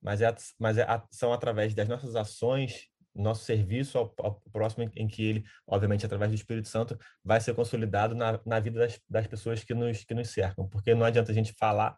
mas, 0.02 0.22
é, 0.22 0.36
mas 0.60 0.78
é, 0.78 0.86
são 1.10 1.32
através 1.32 1.74
das 1.74 1.88
nossas 1.88 2.18
ações, 2.18 2.90
nosso 3.16 3.46
serviço 3.46 3.98
ao, 3.98 4.14
ao, 4.20 4.42
próximo, 4.52 4.92
em 4.98 5.08
que 5.08 5.24
ele, 5.24 5.46
obviamente, 5.66 6.06
através 6.06 6.30
do 6.30 6.36
Espírito 6.36 6.68
Santo, 6.68 7.00
vai 7.24 7.40
ser 7.40 7.56
consolidado 7.56 8.14
na, 8.14 8.42
na 8.46 8.60
vida 8.60 8.78
das, 8.80 9.00
das 9.10 9.26
pessoas 9.26 9.64
que 9.64 9.74
nos, 9.74 10.04
que 10.04 10.14
nos 10.14 10.30
cercam. 10.32 10.68
Porque 10.68 10.94
não 10.94 11.06
adianta 11.06 11.32
a 11.32 11.36
gente 11.36 11.54
falar 11.58 11.98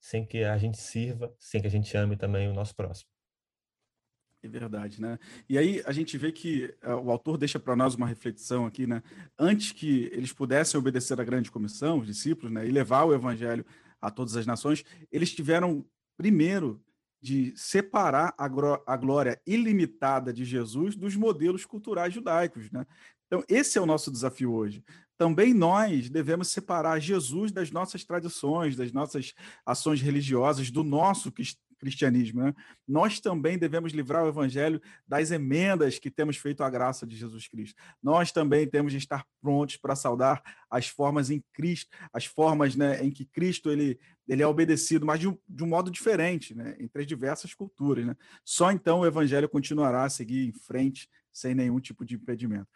sem 0.00 0.24
que 0.26 0.42
a 0.42 0.56
gente 0.56 0.78
sirva, 0.78 1.30
sem 1.38 1.60
que 1.60 1.66
a 1.66 1.70
gente 1.70 1.94
ame 1.98 2.16
também 2.16 2.48
o 2.48 2.54
nosso 2.54 2.74
próximo. 2.74 3.13
É 4.44 4.48
verdade, 4.48 5.00
né? 5.00 5.18
E 5.48 5.56
aí 5.56 5.82
a 5.86 5.92
gente 5.92 6.18
vê 6.18 6.30
que 6.30 6.66
uh, 6.84 6.96
o 6.96 7.10
autor 7.10 7.38
deixa 7.38 7.58
para 7.58 7.74
nós 7.74 7.94
uma 7.94 8.06
reflexão 8.06 8.66
aqui, 8.66 8.86
né? 8.86 9.02
Antes 9.38 9.72
que 9.72 10.10
eles 10.12 10.34
pudessem 10.34 10.78
obedecer 10.78 11.18
à 11.18 11.24
grande 11.24 11.50
comissão, 11.50 12.00
os 12.00 12.06
discípulos, 12.06 12.52
né, 12.52 12.68
e 12.68 12.70
levar 12.70 13.04
o 13.04 13.14
evangelho 13.14 13.64
a 14.02 14.10
todas 14.10 14.36
as 14.36 14.44
nações, 14.44 14.84
eles 15.10 15.32
tiveram 15.32 15.82
primeiro 16.14 16.78
de 17.22 17.54
separar 17.56 18.34
a, 18.36 18.44
a 18.86 18.96
glória 18.98 19.40
ilimitada 19.46 20.30
de 20.30 20.44
Jesus 20.44 20.94
dos 20.94 21.16
modelos 21.16 21.64
culturais 21.64 22.12
judaicos, 22.12 22.70
né? 22.70 22.86
Então, 23.26 23.42
esse 23.48 23.78
é 23.78 23.80
o 23.80 23.86
nosso 23.86 24.12
desafio 24.12 24.52
hoje 24.52 24.84
também 25.16 25.54
nós 25.54 26.10
devemos 26.10 26.48
separar 26.48 26.98
Jesus 26.98 27.52
das 27.52 27.70
nossas 27.70 28.04
tradições, 28.04 28.76
das 28.76 28.92
nossas 28.92 29.32
ações 29.64 30.00
religiosas, 30.00 30.70
do 30.70 30.82
nosso 30.82 31.30
cristianismo. 31.84 32.42
Né? 32.42 32.54
Nós 32.88 33.20
também 33.20 33.58
devemos 33.58 33.92
livrar 33.92 34.24
o 34.24 34.28
evangelho 34.28 34.80
das 35.06 35.30
emendas 35.30 35.98
que 35.98 36.10
temos 36.10 36.38
feito 36.38 36.62
à 36.62 36.70
graça 36.70 37.06
de 37.06 37.14
Jesus 37.14 37.46
Cristo. 37.46 37.80
Nós 38.02 38.32
também 38.32 38.66
temos 38.66 38.92
de 38.92 38.98
estar 38.98 39.26
prontos 39.40 39.76
para 39.76 39.94
saudar 39.94 40.42
as 40.70 40.88
formas 40.88 41.28
em 41.28 41.44
Cristo, 41.52 41.90
as 42.12 42.24
formas 42.24 42.74
né, 42.74 43.04
em 43.04 43.10
que 43.10 43.26
Cristo 43.26 43.70
ele, 43.70 43.98
ele 44.26 44.42
é 44.42 44.46
obedecido, 44.46 45.04
mas 45.04 45.20
de 45.20 45.28
um, 45.28 45.36
de 45.46 45.62
um 45.62 45.66
modo 45.66 45.90
diferente, 45.90 46.54
né, 46.54 46.74
entre 46.80 47.02
as 47.02 47.06
diversas 47.06 47.52
culturas. 47.52 48.06
Né? 48.06 48.16
Só 48.44 48.72
então 48.72 49.00
o 49.00 49.06
evangelho 49.06 49.48
continuará 49.48 50.04
a 50.04 50.10
seguir 50.10 50.48
em 50.48 50.52
frente 50.52 51.08
sem 51.34 51.52
nenhum 51.52 51.80
tipo 51.80 52.04
de 52.04 52.14
impedimento. 52.14 52.68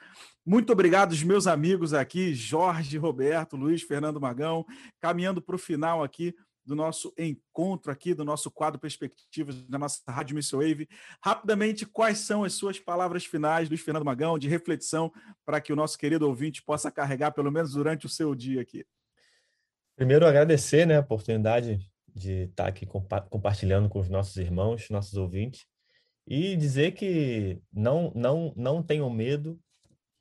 Muito 0.45 0.73
obrigado, 0.73 1.15
meus 1.25 1.47
amigos 1.47 1.95
aqui, 1.95 2.35
Jorge, 2.35 2.99
Roberto, 2.99 3.57
Luiz, 3.57 3.83
Fernando 3.83 4.21
Magão, 4.21 4.67
caminhando 5.01 5.41
para 5.41 5.55
o 5.55 5.59
final 5.59 6.03
aqui 6.03 6.35
do 6.69 6.77
nosso 6.77 7.15
encontro 7.17 7.91
aqui, 7.91 8.13
do 8.13 8.27
nosso 8.27 8.51
quadro 8.51 8.79
Perspectivas 8.79 9.63
da 9.63 9.79
nossa 9.79 10.03
Rádio 10.07 10.39
Wave. 10.53 10.87
Rapidamente, 11.25 11.87
quais 11.87 12.19
são 12.19 12.45
as 12.45 12.53
suas 12.53 12.79
palavras 12.79 13.25
finais, 13.25 13.71
Luiz 13.71 13.81
Fernando 13.81 14.05
Magão, 14.05 14.39
de 14.39 14.49
reflexão, 14.49 15.11
para 15.47 15.63
que 15.63 15.73
o 15.73 15.77
nosso 15.77 15.97
querido 15.97 16.29
ouvinte 16.29 16.63
possa 16.63 16.91
carregar, 16.91 17.31
pelo 17.31 17.51
menos 17.51 17.73
durante 17.73 18.05
o 18.05 18.09
seu 18.09 18.35
dia 18.35 18.61
aqui? 18.61 18.85
Primeiro, 19.97 20.27
agradecer 20.27 20.87
né, 20.87 20.99
a 20.99 21.01
oportunidade 21.01 21.79
de 22.15 22.43
estar 22.43 22.67
aqui 22.67 22.85
compartilhando 22.85 23.89
com 23.89 23.99
os 23.99 24.11
nossos 24.11 24.37
irmãos, 24.37 24.91
nossos 24.91 25.15
ouvintes. 25.15 25.65
E 26.27 26.55
dizer 26.55 26.93
que 26.93 27.59
não, 27.73 28.13
não, 28.15 28.53
não 28.55 28.83
tenham 28.83 29.09
medo, 29.09 29.59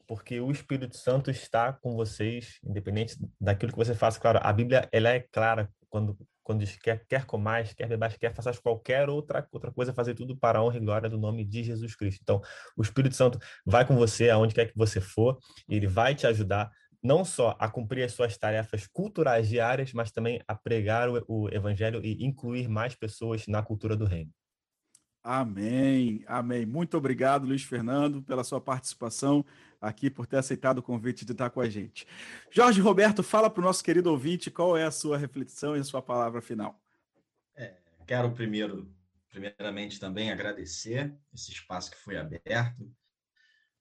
porque 0.08 0.39
o 0.39 0.50
Espírito 0.50 0.95
Santo 0.95 1.30
está 1.30 1.74
com 1.74 1.93
vocês, 1.98 2.58
independente 2.64 3.18
daquilo 3.39 3.74
que 3.74 3.78
você 3.78 3.93
faça. 3.93 4.18
Claro, 4.18 4.39
a 4.41 4.54
Bíblia 4.54 4.88
ela 4.93 5.10
é 5.10 5.20
clara 5.20 5.70
quando, 5.89 6.18
quando 6.48 6.62
diz 6.62 6.78
quer, 6.78 7.06
quer 7.10 7.26
comais, 7.26 7.74
quer 7.74 7.89
bebais, 7.89 8.16
quer 8.16 8.34
faças 8.34 8.58
qualquer 8.58 9.10
outra, 9.10 9.45
outra 9.52 9.70
coisa, 9.70 9.93
fazer 9.93 10.14
tudo 10.14 10.38
para 10.38 10.60
a 10.60 10.64
honra 10.64 10.78
e 10.78 10.80
glória 10.80 11.10
do 11.10 11.18
nome 11.18 11.43
de 11.43 11.62
Jesus 11.62 11.93
Cristo. 11.93 12.22
Então, 12.24 12.41
o 12.78 12.82
Espírito 12.82 13.18
Santo 13.18 13.38
vai 13.66 13.86
com 13.86 13.98
você 13.98 14.30
aonde 14.30 14.56
quer 14.56 14.68
que 14.68 14.78
você 14.78 15.02
for, 15.02 15.38
ele 15.68 15.88
vai 15.88 16.16
te 16.16 16.26
ajudar 16.26 16.72
não 17.04 17.26
só 17.26 17.54
a 17.60 17.70
cumprir 17.70 18.04
as 18.04 18.14
suas 18.14 18.38
tarefas 18.38 18.88
culturais 18.88 19.50
diárias, 19.50 19.91
mas 19.91 20.10
também 20.10 20.41
a 20.48 20.56
pregar 20.56 21.10
o, 21.10 21.22
o 21.28 21.50
evangelho 21.50 22.00
e 22.02 22.26
incluir 22.26 22.70
mais 22.70 22.95
pessoas 22.95 23.45
na 23.45 23.62
cultura 23.62 23.98
do 23.98 24.06
reino. 24.06 24.32
Amém, 25.30 26.23
amém. 26.25 26.65
Muito 26.65 26.95
obrigado, 26.95 27.45
Luiz 27.45 27.61
Fernando, 27.61 28.21
pela 28.21 28.45
sua 28.45 28.61
participação 28.61 29.45
aqui, 29.82 30.09
por 30.09 30.25
ter 30.25 30.38
aceitado 30.38 30.78
o 30.78 30.82
convite 30.82 31.25
de 31.25 31.34
estar 31.34 31.49
com 31.49 31.59
a 31.59 31.67
gente. 31.67 32.07
Jorge 32.49 32.80
Roberto, 32.80 33.21
fala 33.21 33.49
para 33.49 33.59
o 33.59 33.63
nosso 33.65 33.84
querido 33.84 34.09
ouvinte 34.09 34.49
qual 34.49 34.78
é 34.78 34.86
a 34.86 34.91
sua 34.91 35.17
reflexão 35.17 35.75
e 35.75 35.82
a 35.82 35.84
sua 35.84 36.01
palavra 36.01 36.41
final. 36.41 36.82
É, 37.57 37.75
quero 38.07 38.32
primeiro, 38.32 38.89
primeiramente 39.28 39.99
também 39.99 40.32
agradecer 40.32 41.13
esse 41.34 41.51
espaço 41.51 41.91
que 41.91 41.97
foi 41.97 42.15
aberto, 42.15 42.89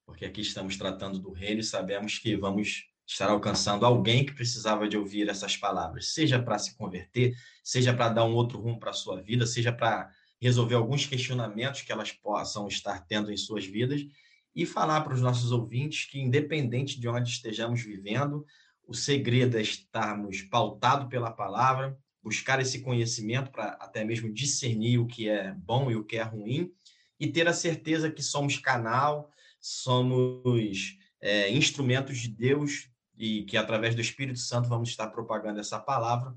porque 0.05 0.25
aqui 0.25 0.41
estamos 0.41 0.77
tratando 0.77 1.21
do 1.21 1.31
reino 1.31 1.61
e 1.61 1.65
sabemos 1.65 2.19
que 2.19 2.35
vamos 2.35 2.89
estar 3.07 3.31
alcançando 3.31 3.87
alguém 3.87 4.27
que 4.27 4.35
precisava 4.35 4.89
de 4.89 4.99
ouvir 4.99 5.29
essas 5.29 5.57
palavras, 5.57 6.13
seja 6.13 6.43
para 6.43 6.59
se 6.59 6.77
converter, 6.77 7.37
seja 7.63 7.95
para 7.95 8.09
dar 8.09 8.25
um 8.25 8.35
outro 8.35 8.59
rumo 8.59 8.81
para 8.81 8.91
a 8.91 8.93
sua 8.93 9.23
vida, 9.23 9.47
seja 9.47 9.73
para 9.73 10.11
resolver 10.41 10.75
alguns 10.75 11.07
questionamentos 11.07 11.83
que 11.83 11.93
elas 11.93 12.13
possam 12.13 12.69
estar 12.69 13.07
tendo 13.07 13.33
em 13.33 13.37
suas 13.37 13.67
vidas 13.67 14.07
e 14.55 14.65
falar 14.65 15.03
para 15.03 15.15
os 15.15 15.21
nossos 15.21 15.53
ouvintes 15.53 16.07
que, 16.07 16.19
independente 16.19 16.99
de 16.99 17.09
onde 17.09 17.31
estejamos 17.31 17.83
vivendo, 17.83 18.45
o 18.87 18.95
segredo 18.95 19.59
é 19.59 19.63
estarmos 19.63 20.43
pautados 20.43 21.09
pela 21.09 21.31
palavra, 21.31 21.99
buscar 22.23 22.61
esse 22.61 22.81
conhecimento 22.81 23.51
para 23.51 23.71
até 23.81 24.05
mesmo 24.05 24.33
discernir 24.33 24.99
o 24.99 25.07
que 25.07 25.29
é 25.29 25.53
bom 25.53 25.91
e 25.91 25.97
o 25.97 26.05
que 26.05 26.17
é 26.17 26.23
ruim 26.23 26.73
e 27.19 27.27
ter 27.27 27.49
a 27.49 27.53
certeza 27.53 28.11
que 28.11 28.23
somos 28.23 28.59
canal, 28.59 29.31
somos 29.61 30.97
é, 31.21 31.51
instrumentos 31.51 32.19
de 32.19 32.29
Deus 32.29 32.91
e 33.17 33.43
que 33.45 33.57
através 33.57 33.95
do 33.95 34.01
Espírito 34.01 34.39
Santo 34.39 34.69
vamos 34.69 34.91
estar 34.91 35.09
propagando 35.09 35.61
essa 35.61 35.79
palavra 35.79 36.37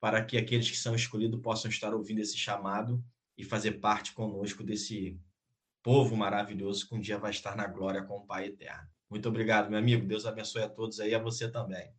para 0.00 0.24
que 0.24 0.36
aqueles 0.36 0.70
que 0.70 0.76
são 0.76 0.94
escolhidos 0.94 1.40
possam 1.40 1.70
estar 1.70 1.94
ouvindo 1.94 2.20
esse 2.20 2.36
chamado 2.36 3.02
e 3.38 3.44
fazer 3.44 3.80
parte 3.80 4.12
conosco 4.12 4.64
desse 4.64 5.18
povo 5.82 6.16
maravilhoso 6.16 6.88
que 6.88 6.94
um 6.94 7.00
dia 7.00 7.18
vai 7.18 7.30
estar 7.30 7.56
na 7.56 7.66
glória 7.66 8.02
com 8.02 8.16
o 8.16 8.26
Pai 8.26 8.46
eterno. 8.46 8.88
Muito 9.08 9.28
obrigado, 9.28 9.70
meu 9.70 9.78
amigo. 9.78 10.06
Deus 10.06 10.26
abençoe 10.26 10.64
a 10.64 10.68
todos 10.68 11.00
aí, 11.00 11.14
a 11.14 11.18
você 11.18 11.48
também. 11.48 11.90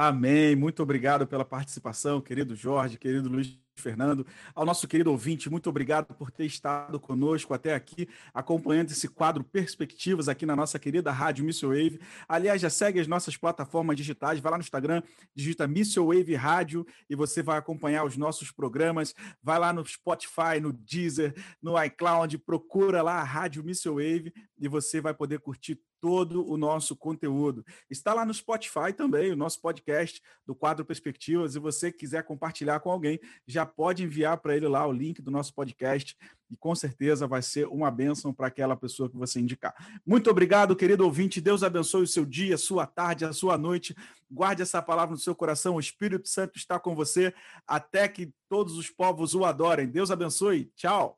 Amém. 0.00 0.54
Muito 0.54 0.80
obrigado 0.80 1.26
pela 1.26 1.44
participação, 1.44 2.20
querido 2.20 2.54
Jorge, 2.54 2.96
querido 2.96 3.28
Luiz 3.28 3.58
Fernando. 3.74 4.24
Ao 4.54 4.64
nosso 4.64 4.86
querido 4.86 5.10
ouvinte, 5.10 5.50
muito 5.50 5.68
obrigado 5.68 6.14
por 6.14 6.30
ter 6.30 6.46
estado 6.46 7.00
conosco 7.00 7.52
até 7.52 7.74
aqui, 7.74 8.08
acompanhando 8.32 8.92
esse 8.92 9.08
quadro 9.08 9.42
Perspectivas 9.42 10.28
aqui 10.28 10.46
na 10.46 10.54
nossa 10.54 10.78
querida 10.78 11.10
Rádio 11.10 11.44
Missile 11.44 11.72
Wave. 11.72 12.00
Aliás, 12.28 12.60
já 12.60 12.70
segue 12.70 13.00
as 13.00 13.08
nossas 13.08 13.36
plataformas 13.36 13.96
digitais, 13.96 14.38
vai 14.38 14.52
lá 14.52 14.58
no 14.58 14.62
Instagram, 14.62 15.02
digita 15.34 15.66
Missile 15.66 16.06
Wave 16.06 16.36
Rádio 16.36 16.86
e 17.10 17.16
você 17.16 17.42
vai 17.42 17.58
acompanhar 17.58 18.04
os 18.04 18.16
nossos 18.16 18.52
programas. 18.52 19.12
Vai 19.42 19.58
lá 19.58 19.72
no 19.72 19.84
Spotify, 19.84 20.60
no 20.62 20.72
Deezer, 20.72 21.34
no 21.60 21.74
iCloud, 21.82 22.38
procura 22.38 23.02
lá 23.02 23.14
a 23.14 23.24
Rádio 23.24 23.64
Missile 23.64 23.94
Wave 23.96 24.32
e 24.60 24.68
você 24.68 25.00
vai 25.00 25.12
poder 25.12 25.40
curtir 25.40 25.80
todo 26.00 26.48
o 26.48 26.56
nosso 26.56 26.96
conteúdo. 26.96 27.64
Está 27.90 28.14
lá 28.14 28.24
no 28.24 28.32
Spotify 28.32 28.92
também, 28.96 29.32
o 29.32 29.36
nosso 29.36 29.60
podcast 29.60 30.22
do 30.46 30.54
Quadro 30.54 30.84
Perspectivas. 30.84 31.52
Se 31.52 31.58
você 31.58 31.92
quiser 31.92 32.22
compartilhar 32.24 32.80
com 32.80 32.90
alguém, 32.90 33.20
já 33.46 33.64
pode 33.64 34.02
enviar 34.02 34.38
para 34.38 34.56
ele 34.56 34.68
lá 34.68 34.86
o 34.86 34.92
link 34.92 35.20
do 35.20 35.30
nosso 35.30 35.54
podcast 35.54 36.16
e 36.50 36.56
com 36.56 36.74
certeza 36.74 37.26
vai 37.26 37.42
ser 37.42 37.66
uma 37.68 37.90
bênção 37.90 38.32
para 38.32 38.46
aquela 38.46 38.76
pessoa 38.76 39.08
que 39.08 39.16
você 39.16 39.38
indicar. 39.40 39.74
Muito 40.06 40.30
obrigado, 40.30 40.74
querido 40.74 41.04
ouvinte. 41.04 41.40
Deus 41.40 41.62
abençoe 41.62 42.02
o 42.02 42.06
seu 42.06 42.24
dia, 42.24 42.56
sua 42.56 42.86
tarde, 42.86 43.24
a 43.24 43.32
sua 43.32 43.58
noite. 43.58 43.94
Guarde 44.30 44.62
essa 44.62 44.80
palavra 44.80 45.14
no 45.14 45.20
seu 45.20 45.34
coração. 45.34 45.76
O 45.76 45.80
Espírito 45.80 46.28
Santo 46.28 46.56
está 46.56 46.78
com 46.78 46.94
você 46.94 47.34
até 47.66 48.08
que 48.08 48.32
todos 48.48 48.76
os 48.76 48.90
povos 48.90 49.34
o 49.34 49.44
adorem. 49.44 49.88
Deus 49.88 50.10
abençoe. 50.10 50.72
Tchau. 50.74 51.17